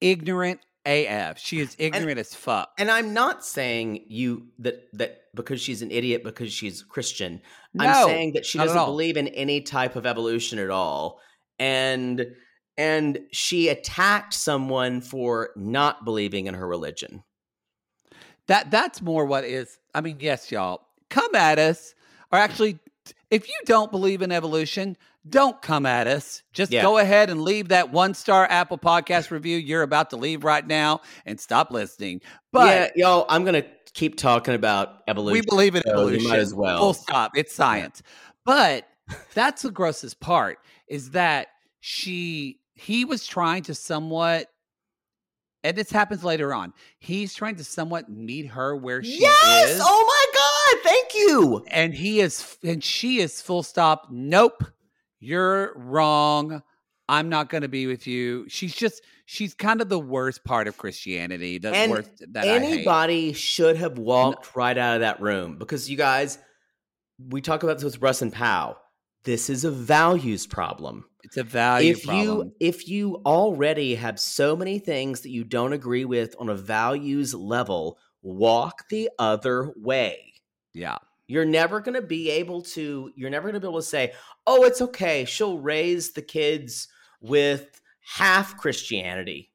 ignorant 0.00 0.60
AF. 0.86 1.38
She 1.38 1.60
is 1.60 1.74
ignorant 1.78 2.18
as 2.18 2.34
fuck. 2.34 2.70
And 2.78 2.90
I'm 2.90 3.14
not 3.14 3.44
saying 3.44 4.04
you 4.08 4.48
that 4.58 4.88
that 4.94 5.22
because 5.34 5.60
she's 5.60 5.82
an 5.82 5.90
idiot 5.90 6.22
because 6.24 6.52
she's 6.52 6.82
Christian. 6.82 7.40
No, 7.72 7.84
I'm 7.84 8.06
saying 8.06 8.32
that 8.34 8.46
she 8.46 8.58
doesn't 8.58 8.84
believe 8.84 9.16
in 9.16 9.28
any 9.28 9.60
type 9.62 9.96
of 9.96 10.06
evolution 10.06 10.58
at 10.58 10.70
all. 10.70 11.20
And 11.58 12.26
and 12.76 13.20
she 13.32 13.68
attacked 13.68 14.34
someone 14.34 15.00
for 15.00 15.50
not 15.56 16.04
believing 16.04 16.46
in 16.46 16.54
her 16.54 16.66
religion. 16.66 17.22
That 18.48 18.70
that's 18.70 19.00
more 19.00 19.24
what 19.24 19.44
is. 19.44 19.78
I 19.94 20.00
mean, 20.00 20.18
yes, 20.20 20.50
y'all, 20.50 20.82
come 21.08 21.34
at 21.34 21.58
us. 21.58 21.94
Or 22.32 22.38
actually, 22.38 22.78
if 23.34 23.48
you 23.48 23.54
don't 23.66 23.90
believe 23.90 24.22
in 24.22 24.30
evolution, 24.30 24.96
don't 25.28 25.60
come 25.60 25.86
at 25.86 26.06
us. 26.06 26.42
Just 26.52 26.70
Yeah. 26.70 26.82
go 26.82 26.98
ahead 26.98 27.30
and 27.30 27.42
leave 27.42 27.68
that 27.68 27.90
one 27.90 28.14
star 28.14 28.46
Apple 28.48 28.78
Podcast 28.78 29.30
review 29.30 29.56
you're 29.56 29.82
about 29.82 30.10
to 30.10 30.16
leave 30.16 30.44
right 30.44 30.64
now 30.64 31.00
and 31.26 31.40
stop 31.40 31.70
listening. 31.72 32.20
But 32.52 32.92
yeah, 32.96 33.06
y'all, 33.08 33.26
I'm 33.28 33.44
gonna 33.44 33.64
keep 33.92 34.16
talking 34.16 34.54
about 34.54 35.02
evolution. 35.08 35.32
we 35.34 35.40
believe 35.40 35.74
in 35.74 35.82
so 35.84 35.92
evolution. 35.92 36.28
might 36.28 36.38
as 36.38 36.54
well. 36.54 36.78
Full 36.78 36.94
stop. 36.94 37.32
It's 37.36 37.54
science. 37.54 38.02
But 38.44 38.86
that's 39.34 39.62
the 39.62 39.70
grossest 39.70 40.20
part 40.20 40.58
is 40.88 41.10
that 41.10 41.48
she 41.80 42.60
he 42.74 43.04
was 43.04 43.26
trying 43.26 43.62
to 43.64 43.74
somewhat 43.74 44.48
and 45.64 45.76
this 45.76 45.90
happens 45.90 46.22
later 46.22 46.52
on. 46.52 46.74
He's 46.98 47.34
trying 47.34 47.56
to 47.56 47.64
somewhat 47.64 48.10
meet 48.10 48.48
her 48.48 48.76
where 48.76 49.02
she 49.02 49.20
yes! 49.20 49.70
is. 49.70 49.80
Oh 49.82 50.04
my 50.06 50.38
god! 50.38 50.53
Thank 50.82 51.14
you. 51.14 51.64
and 51.68 51.94
he 51.94 52.20
is 52.20 52.56
and 52.62 52.82
she 52.82 53.20
is 53.20 53.40
full 53.40 53.62
stop 53.62 54.08
nope 54.10 54.64
you're 55.20 55.72
wrong 55.76 56.62
i'm 57.08 57.28
not 57.28 57.48
going 57.48 57.62
to 57.62 57.68
be 57.68 57.86
with 57.86 58.06
you 58.06 58.46
she's 58.48 58.74
just 58.74 59.02
she's 59.24 59.54
kind 59.54 59.80
of 59.80 59.88
the 59.88 59.98
worst 59.98 60.44
part 60.44 60.68
of 60.68 60.76
christianity 60.76 61.58
the 61.58 61.74
And 61.74 61.92
worst 61.92 62.10
that. 62.32 62.44
Anybody 62.46 63.32
should 63.32 63.76
have 63.76 63.98
walked 63.98 64.54
right 64.56 64.76
out 64.76 64.96
of 64.96 65.00
that 65.00 65.20
room 65.20 65.56
because 65.58 65.88
you 65.88 65.96
guys, 65.96 66.38
we 67.18 67.40
talk 67.40 67.62
about 67.62 67.76
this 67.76 67.84
with 67.84 68.02
Russ 68.02 68.20
and 68.22 68.32
Pow. 68.32 68.76
This 69.24 69.48
is 69.48 69.64
a 69.64 69.70
values 69.70 70.46
problem. 70.46 71.06
it's 71.22 71.38
a 71.38 71.42
value 71.44 71.92
if 71.92 72.02
problem 72.04 72.48
you 72.48 72.52
if 72.60 72.88
you 72.88 73.22
already 73.24 73.94
have 73.94 74.20
so 74.20 74.54
many 74.56 74.78
things 74.78 75.22
that 75.22 75.30
you 75.30 75.44
don't 75.44 75.72
agree 75.72 76.04
with 76.04 76.34
on 76.38 76.50
a 76.50 76.54
values 76.54 77.32
level, 77.34 77.98
walk 78.22 78.88
the 78.90 79.08
other 79.18 79.72
way. 79.76 80.33
Yeah 80.74 80.96
You're 81.26 81.44
never 81.46 81.80
going 81.80 81.94
to 81.94 82.02
be 82.06 82.30
able 82.30 82.60
to 82.62 83.10
you're 83.16 83.30
never 83.30 83.44
going 83.48 83.54
to 83.54 83.60
be 83.60 83.66
able 83.66 83.80
to 83.80 83.86
say, 83.86 84.12
"Oh, 84.46 84.64
it's 84.64 84.82
okay. 84.82 85.24
She'll 85.24 85.58
raise 85.58 86.12
the 86.12 86.20
kids 86.22 86.88
with 87.22 87.80
half 88.02 88.56
Christianity." 88.58 89.50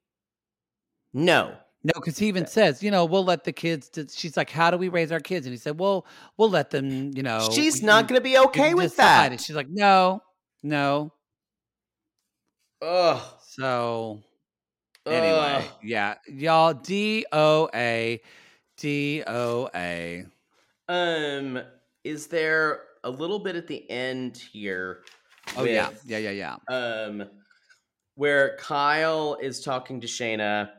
No. 1.14 1.56
no 1.84 1.92
because 1.96 2.18
he 2.18 2.28
even 2.28 2.46
says 2.48 2.82
you 2.84 2.92
know 2.92 3.04
we'll 3.06 3.24
let 3.26 3.44
the 3.44 3.52
kids 3.52 3.90
d- 3.90 4.06
she's 4.12 4.36
like 4.38 4.50
how 4.50 4.70
do 4.72 4.78
we 4.78 4.90
raise 4.90 5.12
our 5.12 5.20
kids 5.20 5.46
and 5.46 5.54
he 5.54 5.58
said 5.58 5.80
well 5.80 6.06
we'll 6.38 6.50
let 6.50 6.70
them 6.72 7.12
you 7.16 7.24
know 7.24 7.48
She's 7.52 7.82
not 7.82 8.08
going 8.08 8.20
to 8.20 8.24
be 8.24 8.38
okay 8.38 8.74
with 8.74 8.92
decide." 8.92 9.06
that. 9.06 9.32
and 9.32 9.42
she's 9.42 9.56
like 9.56 9.70
no 9.70 10.22
no 10.62 11.12
Ugh. 12.82 13.22
so 13.48 14.22
anyway 15.08 15.64
Ugh. 15.64 15.72
yeah 15.84 16.16
y'all 16.28 16.74
d-o-a 16.76 18.22
d-o-a 18.78 20.26
Um, 20.90 21.62
is 22.04 22.28
there 22.28 22.82
a 23.04 23.10
little 23.10 23.40
bit 23.40 23.56
at 23.56 23.68
the 23.68 23.90
end 23.90 24.38
here? 24.38 25.04
Oh 25.56 25.64
yeah, 25.64 25.90
with, 25.90 26.04
yeah, 26.06 26.18
yeah, 26.18 26.32
yeah. 26.32 26.56
Um, 26.76 27.24
where 28.16 28.58
Kyle 28.58 29.38
is 29.40 29.62
talking 29.64 30.02
to 30.02 30.08
Shaina, 30.08 30.72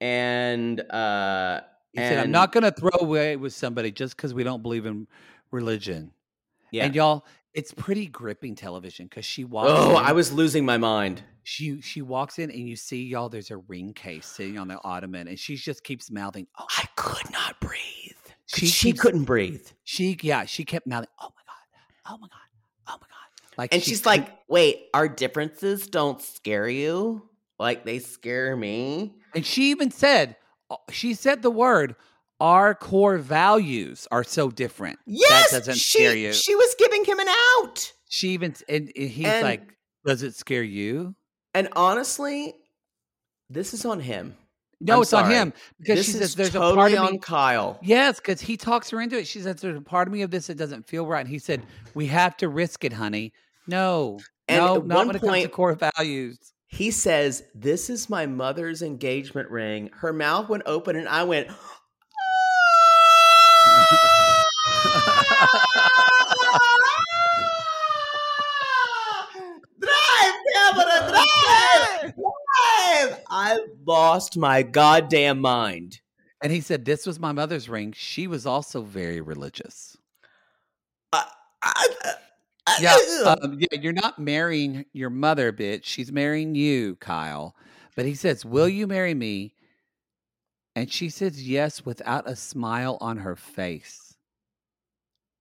and 0.00 0.80
uh, 0.90 1.62
He 1.92 2.00
said, 2.00 2.18
"I'm 2.18 2.30
not 2.30 2.52
going 2.52 2.64
to 2.64 2.70
throw 2.70 2.90
away 3.00 3.36
with 3.36 3.54
somebody 3.54 3.90
just 3.90 4.16
because 4.16 4.34
we 4.34 4.44
don't 4.44 4.62
believe 4.62 4.86
in 4.86 5.08
religion." 5.50 6.12
Yeah. 6.70 6.84
And 6.84 6.94
y'all, 6.94 7.24
it's 7.54 7.72
pretty 7.72 8.06
gripping 8.06 8.54
television 8.54 9.06
because 9.06 9.24
she 9.24 9.44
walks. 9.44 9.70
oh, 9.72 9.98
in, 9.98 10.04
I 10.04 10.12
was 10.12 10.32
losing 10.32 10.64
my 10.64 10.76
mind. 10.78 11.22
She 11.42 11.80
she 11.80 12.02
walks 12.02 12.38
in 12.38 12.50
and 12.50 12.68
you 12.68 12.76
see 12.76 13.04
y'all. 13.04 13.28
There's 13.28 13.50
a 13.50 13.56
ring 13.56 13.94
case 13.94 14.26
sitting 14.26 14.58
on 14.58 14.68
the 14.68 14.78
ottoman, 14.84 15.28
and 15.28 15.38
she 15.38 15.56
just 15.56 15.82
keeps 15.82 16.10
mouthing. 16.10 16.46
Oh, 16.58 16.66
I 16.76 16.84
could 16.96 17.30
not 17.32 17.58
breathe. 17.60 18.09
She 18.54 18.66
She, 18.66 18.88
keeps- 18.88 19.00
couldn't 19.00 19.24
breathe. 19.24 19.66
she 19.84 20.18
yeah. 20.22 20.44
She 20.44 20.64
kept 20.64 20.86
mouthing. 20.86 21.08
Oh 21.20 21.28
my 21.36 21.42
god. 21.46 22.14
Oh 22.14 22.18
my 22.18 22.28
god. 22.28 22.38
Oh 22.88 22.92
my 23.00 23.06
god. 23.06 23.56
Like 23.58 23.72
And 23.74 23.82
she 23.82 23.90
she's 23.90 24.04
like, 24.06 24.28
wait, 24.48 24.86
our 24.94 25.08
differences 25.08 25.86
don't 25.86 26.20
scare 26.20 26.68
you? 26.68 27.28
Like 27.58 27.84
they 27.84 27.98
scare 27.98 28.56
me? 28.56 29.14
and 29.34 29.44
she 29.46 29.70
even 29.70 29.90
said, 29.92 30.36
uh, 30.70 30.76
she 30.90 31.14
said 31.14 31.42
the 31.42 31.50
word. 31.50 31.94
Our 32.40 32.74
core 32.74 33.18
values 33.18 34.08
are 34.10 34.24
so 34.24 34.50
different. 34.50 34.98
Yes, 35.06 35.50
that 35.50 35.58
doesn't 35.58 35.74
she, 35.76 35.98
scare 35.98 36.16
you. 36.16 36.32
she 36.32 36.54
was 36.56 36.74
giving 36.78 37.04
him 37.04 37.18
an 37.18 37.28
out. 37.28 37.92
She 38.08 38.28
even 38.30 38.54
and, 38.68 38.90
and 38.96 39.10
he's 39.10 39.26
And- 39.26 39.42
like, 39.44 39.76
"Does 40.06 40.22
it 40.22 40.34
scare 40.34 40.62
you?" 40.62 41.14
And 41.52 41.68
honestly, 41.76 42.54
this 43.50 43.74
is 43.74 43.84
on 43.84 44.00
him. 44.00 44.36
No, 44.80 44.96
I'm 44.96 45.02
it's 45.02 45.12
on 45.12 45.30
him 45.30 45.52
because 45.78 45.98
this 45.98 46.06
she 46.06 46.12
says 46.12 46.34
there's 46.34 46.50
totally 46.52 46.72
a 46.72 46.74
part 46.74 46.92
of 46.92 46.98
on 47.00 47.12
me. 47.12 47.18
Kyle. 47.18 47.78
Yes, 47.82 48.18
because 48.18 48.40
he 48.40 48.56
talks 48.56 48.88
her 48.90 49.00
into 49.00 49.18
it. 49.18 49.26
She 49.26 49.40
says 49.40 49.60
there's 49.60 49.76
a 49.76 49.80
part 49.82 50.08
of 50.08 50.12
me 50.14 50.22
of 50.22 50.30
this 50.30 50.46
that 50.46 50.56
doesn't 50.56 50.88
feel 50.88 51.06
right. 51.06 51.20
And 51.20 51.28
he 51.28 51.38
said, 51.38 51.62
"We 51.94 52.06
have 52.06 52.36
to 52.38 52.48
risk 52.48 52.84
it, 52.84 52.94
honey." 52.94 53.32
No, 53.66 54.18
And 54.48 54.64
no, 54.64 54.74
not 54.76 54.86
one 54.96 55.06
when 55.08 55.16
it 55.16 55.20
comes 55.20 55.32
to 55.32 55.38
point- 55.48 55.52
core 55.52 55.78
values. 55.96 56.38
He 56.66 56.90
says, 56.92 57.42
This 57.54 57.90
is 57.90 58.08
my 58.08 58.26
mother's 58.26 58.80
engagement 58.80 59.50
ring. 59.50 59.90
Her 59.92 60.12
mouth 60.12 60.48
went 60.48 60.62
open, 60.66 60.94
and 60.96 61.08
I 61.08 61.24
went, 61.24 61.48
ah! 61.50 61.76
Drive, 72.56 73.08
camera, 73.08 73.08
drive! 73.08 73.10
Drive! 73.10 73.24
I 73.30 73.58
lost 73.86 74.36
my 74.36 74.62
goddamn 74.62 75.40
mind. 75.40 76.00
And 76.42 76.52
he 76.52 76.60
said, 76.60 76.84
"This 76.84 77.06
was 77.06 77.18
my 77.20 77.32
mother's 77.32 77.68
ring. 77.68 77.92
She 77.96 78.26
was 78.26 78.46
also 78.46 78.82
very 78.82 79.20
religious." 79.20 79.96
I, 81.12 81.26
I, 81.62 81.86
Yeah, 82.80 82.96
um, 83.26 83.58
yeah. 83.58 83.78
You're 83.80 83.92
not 83.92 84.18
marrying 84.18 84.86
your 84.92 85.10
mother, 85.10 85.52
bitch. 85.52 85.84
She's 85.84 86.12
marrying 86.12 86.54
you, 86.54 86.96
Kyle. 86.96 87.54
But 87.96 88.06
he 88.06 88.14
says, 88.14 88.44
"Will 88.44 88.68
you 88.68 88.86
marry 88.86 89.14
me?" 89.14 89.54
And 90.76 90.90
she 90.90 91.10
says 91.10 91.46
yes 91.46 91.84
without 91.84 92.28
a 92.28 92.36
smile 92.36 92.96
on 93.00 93.18
her 93.18 93.36
face. 93.36 94.14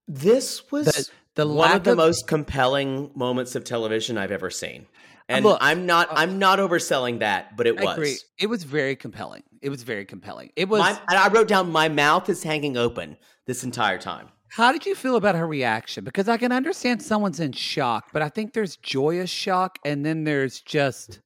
this 0.07 0.71
was 0.71 1.11
The, 1.35 1.45
the 1.45 1.47
one 1.47 1.71
of 1.71 1.83
the 1.83 1.95
most 1.95 2.27
compelling 2.27 3.11
moments 3.15 3.55
of 3.55 3.63
television 3.63 4.17
I've 4.17 4.31
ever 4.31 4.49
seen. 4.49 4.87
And 5.29 5.45
look, 5.45 5.59
I'm 5.61 5.85
not 5.85 6.09
uh, 6.09 6.15
I'm 6.17 6.39
not 6.39 6.59
overselling 6.59 7.19
that, 7.19 7.55
but 7.55 7.67
it 7.67 7.79
I 7.79 7.85
was. 7.85 7.93
agree. 7.93 8.17
It 8.39 8.47
was 8.47 8.63
very 8.63 8.95
compelling. 8.95 9.43
It 9.61 9.69
was 9.69 9.83
very 9.83 10.03
compelling. 10.03 10.51
It 10.55 10.67
was. 10.67 10.79
My, 10.79 10.99
I 11.07 11.29
wrote 11.29 11.47
down 11.47 11.71
my 11.71 11.87
mouth 11.87 12.27
is 12.29 12.41
hanging 12.41 12.77
open 12.77 13.15
this 13.45 13.63
entire 13.63 13.99
time. 13.99 14.29
How 14.47 14.71
did 14.71 14.87
you 14.87 14.95
feel 14.95 15.15
about 15.15 15.35
her 15.35 15.45
reaction? 15.45 16.03
Because 16.03 16.27
I 16.27 16.37
can 16.37 16.51
understand 16.51 17.03
someone's 17.03 17.39
in 17.39 17.51
shock, 17.51 18.09
but 18.11 18.23
I 18.23 18.29
think 18.29 18.53
there's 18.53 18.77
joyous 18.77 19.29
shock, 19.29 19.77
and 19.85 20.03
then 20.03 20.23
there's 20.23 20.61
just 20.61 21.19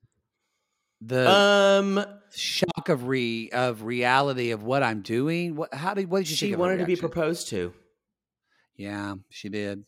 the 0.99 1.29
Um 1.29 2.05
shock 2.35 2.89
of 2.89 3.07
re 3.07 3.49
of 3.53 3.83
reality 3.83 4.51
of 4.51 4.63
what 4.63 4.83
I'm 4.83 5.01
doing. 5.01 5.55
What? 5.55 5.73
How 5.73 5.93
did? 5.93 6.09
What 6.09 6.19
did 6.19 6.31
you 6.31 6.35
she 6.35 6.55
wanted 6.57 6.79
to 6.79 6.85
be 6.85 6.97
proposed 6.97 7.47
to. 7.49 7.73
Yeah, 8.75 9.15
she 9.29 9.47
did. 9.47 9.85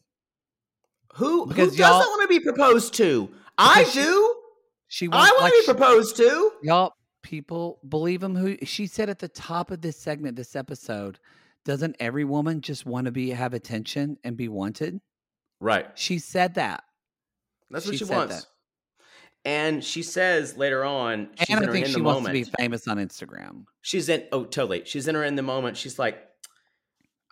Who 1.15 1.47
Because 1.47 1.71
who 1.71 1.77
doesn't 1.77 2.09
want 2.09 2.21
to 2.21 2.27
be 2.27 2.39
proposed 2.39 2.93
to? 2.95 3.29
I 3.57 3.83
she- 3.85 4.01
do. 4.01 4.35
She 4.87 5.07
I 5.11 5.15
wants 5.15 5.31
want 5.31 5.41
like 5.43 5.51
to 5.53 5.57
be 5.57 5.61
she- 5.65 5.71
proposed 5.73 6.15
to. 6.17 6.51
y'all 6.63 6.93
people 7.23 7.79
believe 7.87 8.21
him. 8.21 8.35
Who 8.35 8.57
she 8.63 8.85
said 8.87 9.09
at 9.09 9.19
the 9.19 9.27
top 9.27 9.71
of 9.71 9.81
this 9.81 9.97
segment, 9.97 10.35
this 10.35 10.55
episode. 10.55 11.19
Doesn't 11.65 11.95
every 11.99 12.23
woman 12.25 12.61
just 12.61 12.85
want 12.85 13.05
to 13.05 13.11
be 13.11 13.31
have 13.31 13.55
attention 13.55 14.17
and 14.23 14.37
be 14.37 14.47
wanted? 14.47 14.99
Right. 15.59 15.87
She 15.95 16.19
said 16.19 16.53
that. 16.55 16.83
That's 17.71 17.87
what 17.87 17.95
She 17.97 18.05
she, 18.05 18.11
wants. 18.11 18.35
that. 18.35 18.45
And 19.45 19.83
she 19.83 20.03
says 20.03 20.55
later 20.57 20.83
on, 20.85 21.29
she's 21.39 21.49
and 21.55 21.67
I 21.67 21.71
think 21.71 21.87
in 21.87 21.91
she 21.93 22.01
wants 22.01 22.21
moment. 22.23 22.45
to 22.45 22.51
be 22.51 22.51
famous 22.59 22.87
on 22.87 22.97
Instagram. 22.97 23.65
She's 23.81 24.07
in 24.09 24.25
oh 24.31 24.43
totally. 24.45 24.83
She's 24.85 25.07
in 25.07 25.15
her 25.15 25.23
in 25.23 25.35
the 25.35 25.41
moment. 25.43 25.77
She's 25.77 25.97
like, 25.97 26.19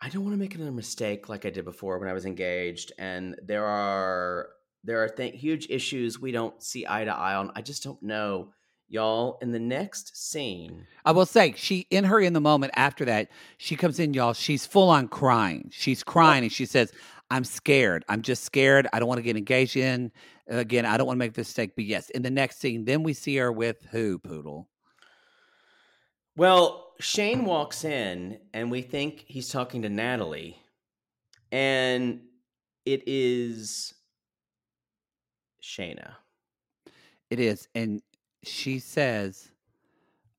I 0.01 0.09
don't 0.09 0.24
want 0.24 0.34
to 0.34 0.39
make 0.39 0.55
another 0.55 0.71
mistake 0.71 1.30
like 1.30 1.45
I 1.45 1.49
did 1.51 1.65
before 1.65 1.99
when 1.99 2.09
I 2.09 2.13
was 2.13 2.26
engaged. 2.26 2.91
And 2.97 3.36
there 3.45 3.65
are 3.65 4.49
there 4.84 5.04
are 5.04 5.10
th- 5.10 5.40
huge 5.40 5.68
issues 5.70 6.20
we 6.20 6.32
don't 6.32 6.62
see 6.62 6.86
eye 6.88 7.06
to 7.06 7.16
eye 7.16 7.36
on. 7.36 7.52
I 7.56 7.62
just 7.62 7.84
don't 7.84 8.02
know, 8.04 8.50
y'all. 8.90 9.38
In 9.42 9.52
the 9.52 9.60
next 9.60 10.16
scene, 10.18 10.86
I 11.06 11.12
will 11.12 11.26
say 11.26 11.54
she 11.56 11.88
in 11.90 12.04
her 12.04 12.20
in 12.20 12.34
the 12.34 12.42
moment 12.42 12.74
after 12.76 13.06
that, 13.06 13.30
she 13.58 13.76
comes 13.76 14.00
in, 14.00 14.14
y'all. 14.14 14.34
She's 14.34 14.66
full 14.66 14.90
on 14.90 15.08
crying. 15.08 15.70
She's 15.72 16.04
crying 16.04 16.44
and 16.44 16.52
she 16.52 16.66
says, 16.66 16.92
I'm 17.32 17.44
scared. 17.44 18.06
I'm 18.10 18.22
just 18.22 18.44
scared. 18.44 18.88
I 18.94 19.00
don't 19.00 19.08
want 19.08 19.20
to 19.20 19.24
get 19.24 19.38
engaged 19.38 19.78
in. 19.78 20.12
Again, 20.48 20.86
I 20.86 20.98
don't 20.98 21.08
want 21.08 21.18
to 21.18 21.20
make 21.20 21.34
this 21.34 21.48
mistake. 21.48 21.72
But 21.76 21.86
yes, 21.86 22.10
in 22.12 22.22
the 22.22 22.30
next 22.30 22.60
scene, 22.60 22.86
then 22.86 23.02
we 23.02 23.14
see 23.14 23.36
her 23.38 23.52
with 23.52 23.78
who, 23.92 24.20
Poodle? 24.20 24.70
well, 26.36 26.94
Shayne 27.00 27.46
walks 27.46 27.84
in 27.84 28.40
and 28.54 28.72
we 28.72 28.82
think 28.82 29.24
he's 29.28 29.50
talking 29.50 29.82
to 29.84 29.90
Natalie, 29.90 30.58
and 31.52 32.22
it 32.86 33.04
is 33.08 33.94
Shaina. 35.64 36.11
It 37.30 37.39
is. 37.39 37.68
And 37.74 38.01
she 38.43 38.80
says, 38.80 39.49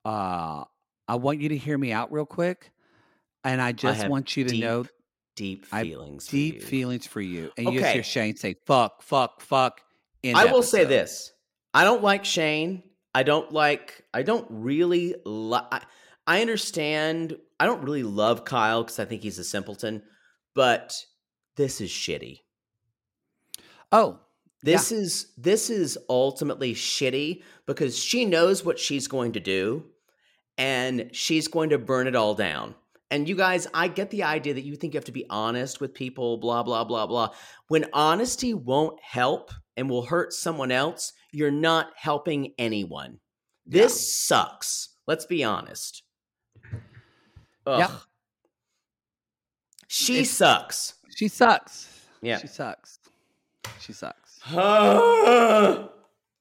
uh, 0.04 0.64
I 1.08 1.14
want 1.16 1.40
you 1.40 1.48
to 1.48 1.56
hear 1.56 1.76
me 1.78 1.92
out 1.92 2.12
real 2.12 2.26
quick. 2.26 2.70
And 3.42 3.60
I 3.60 3.72
just 3.72 4.02
have 4.02 4.10
want 4.10 4.36
you 4.36 4.44
to 4.44 4.50
deep 4.50 4.62
know 4.62 4.86
Deep 5.36 5.66
I- 5.72 5.82
feelings. 5.82 6.26
for 6.26 6.36
deep 6.36 6.54
you. 6.56 6.60
feelings 6.60 7.06
for 7.06 7.20
you. 7.20 7.50
And 7.56 7.72
you 7.72 7.80
just 7.80 7.92
hear 7.92 8.02
Shayne 8.04 8.36
say, 8.36 8.54
fuck, 8.66 9.02
fuck, 9.02 9.40
fuck. 9.40 9.80
End 10.22 10.36
I 10.38 10.46
will 10.46 10.62
say 10.62 10.84
this: 10.84 11.32
I 11.74 11.84
don't 11.84 12.02
like 12.02 12.24
Shayne. 12.24 12.82
I 13.14 13.22
don't 13.24 13.52
like. 13.52 14.04
I 14.14 14.22
don't 14.22 14.46
really. 14.48 15.14
Li- 15.26 15.58
I, 15.70 15.82
I 16.26 16.40
understand. 16.40 17.36
I 17.60 17.66
don't 17.66 17.82
really 17.82 18.04
love 18.04 18.44
Kyle 18.46 18.82
because 18.82 18.98
I 18.98 19.04
think 19.04 19.20
he's 19.22 19.38
a 19.38 19.44
simpleton. 19.44 20.02
But 20.54 20.94
this 21.56 21.82
is 21.82 21.90
shitty. 21.90 22.40
Oh, 23.92 24.20
This 24.64 24.90
is 24.92 25.26
this 25.36 25.68
is 25.70 25.98
ultimately 26.08 26.74
shitty 26.74 27.42
because 27.66 27.98
she 27.98 28.24
knows 28.24 28.64
what 28.64 28.78
she's 28.78 29.06
going 29.08 29.32
to 29.32 29.40
do, 29.40 29.84
and 30.58 31.10
she's 31.12 31.48
going 31.48 31.70
to 31.70 31.78
burn 31.78 32.06
it 32.06 32.16
all 32.16 32.34
down. 32.34 32.74
And 33.10 33.28
you 33.28 33.36
guys, 33.36 33.66
I 33.74 33.88
get 33.88 34.10
the 34.10 34.22
idea 34.22 34.54
that 34.54 34.64
you 34.64 34.74
think 34.76 34.94
you 34.94 34.98
have 34.98 35.04
to 35.04 35.12
be 35.12 35.26
honest 35.28 35.80
with 35.80 35.92
people, 35.92 36.38
blah 36.38 36.62
blah 36.62 36.84
blah 36.84 37.06
blah. 37.06 37.28
When 37.68 37.84
honesty 37.92 38.54
won't 38.54 38.98
help 39.02 39.50
and 39.76 39.90
will 39.90 40.06
hurt 40.06 40.32
someone 40.32 40.72
else, 40.72 41.12
you're 41.30 41.50
not 41.50 41.90
helping 41.96 42.54
anyone. 42.58 43.18
This 43.66 43.94
sucks. 44.26 44.88
Let's 45.06 45.26
be 45.26 45.44
honest. 45.44 46.02
Ugh. 47.66 47.78
Yep. 47.80 47.90
She 49.88 50.14
It's- 50.14 50.30
sucks. 50.30 50.94
she 51.16 51.28
sucks. 51.28 51.88
Yeah. 52.22 52.38
She 52.38 52.46
sucks. 52.46 52.98
She 53.80 53.92
sucks. 53.92 54.23
I 54.46 55.88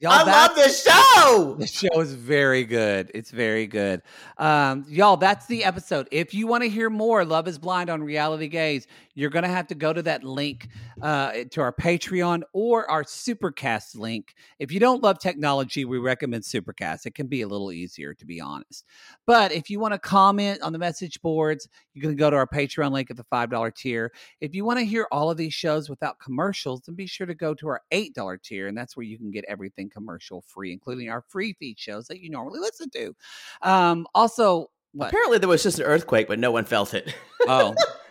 Y'all, 0.04 0.12
I 0.12 0.24
love 0.24 0.56
this 0.56 0.84
show. 0.84 1.56
The 1.58 1.66
show 1.66 2.02
is 2.02 2.14
very 2.14 2.66
good. 2.66 3.10
It's 3.14 3.32
very 3.32 3.68
good. 3.68 4.02
Um, 4.38 4.84
y'all, 4.90 5.16
that's 5.16 5.46
the 5.46 5.64
episode. 5.64 6.10
If 6.12 6.34
you 6.34 6.46
want 6.46 6.64
to 6.64 6.70
hear 6.70 6.90
more 6.90 7.24
Love 7.24 7.48
is 7.48 7.58
Blind 7.58 7.90
on 7.90 8.04
Reality 8.04 8.50
Gays, 8.50 8.86
you're 9.16 9.30
going 9.30 9.44
to 9.44 9.50
have 9.50 9.68
to 9.68 9.76
go 9.76 9.94
to 9.94 10.02
that 10.04 10.24
link 10.24 10.70
uh, 11.02 11.32
to 11.52 11.62
our 11.62 11.74
Patreon 11.74 12.42
or 12.54 12.90
our 12.90 13.04
Supercast 13.04 13.98
link. 13.98 14.34
If 14.60 14.72
you 14.72 14.80
don't 14.80 15.04
love 15.04 15.20
technology, 15.20 15.86
we 15.86 15.98
recommend 16.00 16.44
Supercast. 16.44 17.06
It 17.06 17.16
can 17.16 17.28
be 17.28 17.42
a 17.42 17.48
little 17.48 17.72
easier, 17.72 18.14
to 18.16 18.26
be 18.26 18.42
honest. 18.42 18.86
But 19.26 19.52
if 19.52 19.70
you 19.70 19.80
want 19.80 19.94
to 19.94 20.00
comment 20.00 20.62
on 20.62 20.74
the 20.74 20.80
message 20.80 21.22
boards, 21.22 21.68
you 21.94 22.02
can 22.02 22.16
go 22.16 22.30
to 22.30 22.36
our 22.36 22.48
Patreon 22.48 22.92
link 22.92 23.12
at 23.12 23.18
the 23.18 23.26
$5 23.26 23.76
tier. 23.76 24.12
If 24.42 24.56
you 24.56 24.66
want 24.66 24.80
to 24.80 24.86
hear 24.86 25.08
all 25.12 25.30
of 25.30 25.38
these 25.38 25.54
shows 25.54 25.90
without 25.90 26.20
commercials, 26.20 26.82
then 26.82 26.96
be 26.96 27.06
sure 27.06 27.28
to 27.28 27.36
go 27.36 27.54
to 27.56 27.68
our 27.68 27.82
$8 27.92 28.42
tier, 28.42 28.68
and 28.68 28.78
that's 28.78 28.98
where 28.98 29.06
you 29.06 29.18
can 29.18 29.32
get 29.32 29.46
everything 29.48 29.90
commercial 29.90 30.42
free, 30.42 30.72
including 30.72 31.10
our 31.10 31.24
free 31.28 31.54
feed 31.54 31.80
shows 31.80 32.08
that 32.08 32.20
you 32.20 32.30
normally 32.30 32.60
listen 32.60 32.90
to. 32.92 33.16
Um, 33.62 34.08
also, 34.16 34.70
what? 34.94 35.10
Apparently, 35.10 35.40
there 35.40 35.50
was 35.50 35.64
just 35.64 35.80
an 35.80 35.86
earthquake, 35.86 36.28
but 36.28 36.40
no 36.40 36.52
one 36.52 36.66
felt 36.66 36.94
it. 36.94 37.14
Oh. 37.48 37.76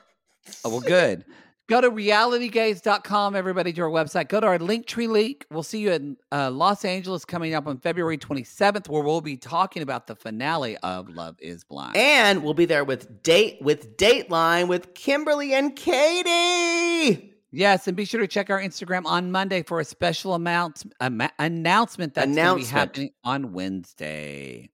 oh, 0.65 0.71
well, 0.71 0.81
good. 0.81 1.25
Go 1.69 1.81
to 1.81 1.91
realitygaze.com, 1.91 3.37
everybody, 3.37 3.73
to 3.73 3.83
our 3.83 3.89
website. 3.89 4.29
Go 4.29 4.41
to 4.41 4.47
our 4.47 4.59
Linktree 4.59 5.09
link. 5.09 5.47
We'll 5.51 5.63
see 5.63 5.79
you 5.79 5.93
in 5.93 6.17
uh, 6.31 6.51
Los 6.51 6.85
Angeles 6.85 7.25
coming 7.25 7.55
up 7.55 7.67
on 7.67 7.79
February 7.79 8.19
27th, 8.19 8.89
where 8.89 9.03
we'll 9.03 9.21
be 9.21 9.37
talking 9.37 9.83
about 9.83 10.07
the 10.07 10.17
finale 10.17 10.77
of 10.79 11.09
Love 11.09 11.37
is 11.39 11.65
Blind. 11.65 11.97
and 11.97 12.43
we'll 12.43 12.53
be 12.53 12.67
there 12.67 12.85
with 12.85 13.23
date 13.23 13.59
with 13.63 13.97
Dateline 13.97 14.69
with 14.69 14.93
Kimberly 14.95 15.55
and 15.55 15.75
Katie. 15.77 17.31
Yes, 17.55 17.87
and 17.87 17.97
be 17.97 18.07
sure 18.07 18.21
to 18.21 18.27
check 18.27 18.51
our 18.51 18.61
Instagram 18.61 19.05
on 19.07 19.31
Monday 19.31 19.63
for 19.63 19.79
a 19.79 19.85
special 19.85 20.35
amount 20.35 20.85
ama- 21.01 21.31
announcement 21.39 22.15
that's 22.15 22.35
going 22.35 22.59
to 22.59 22.65
be 22.65 22.71
happening 22.71 23.11
on 23.25 23.53
Wednesday. 23.53 24.71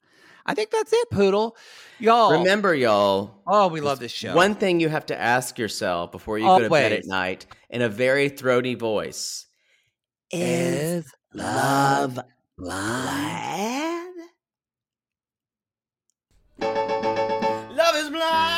I 0.49 0.55
think 0.55 0.71
that's 0.71 0.93
it, 0.95 1.11
Poodle. 1.11 1.57
Y'all. 1.99 2.33
Remember, 2.33 2.75
y'all. 2.75 3.43
Oh, 3.47 3.69
we 3.69 3.83
love 3.83 4.01
this 4.01 4.11
show. 4.11 4.35
One 4.35 4.55
thing 4.55 4.81
you 4.81 4.89
have 4.89 5.05
to 5.07 5.21
ask 5.21 5.59
yourself 5.59 6.11
before 6.11 6.39
you 6.39 6.47
go 6.47 6.61
to 6.61 6.71
bed 6.71 6.93
at 6.93 7.05
night 7.05 7.45
in 7.69 7.83
a 7.83 7.89
very 7.89 8.31
throaty 8.31 8.75
voice 8.75 9.47
is 10.31 11.05
love 11.35 12.19
blind? 12.57 14.15
Love 16.61 17.97
is 17.97 18.09
blind. 18.09 18.58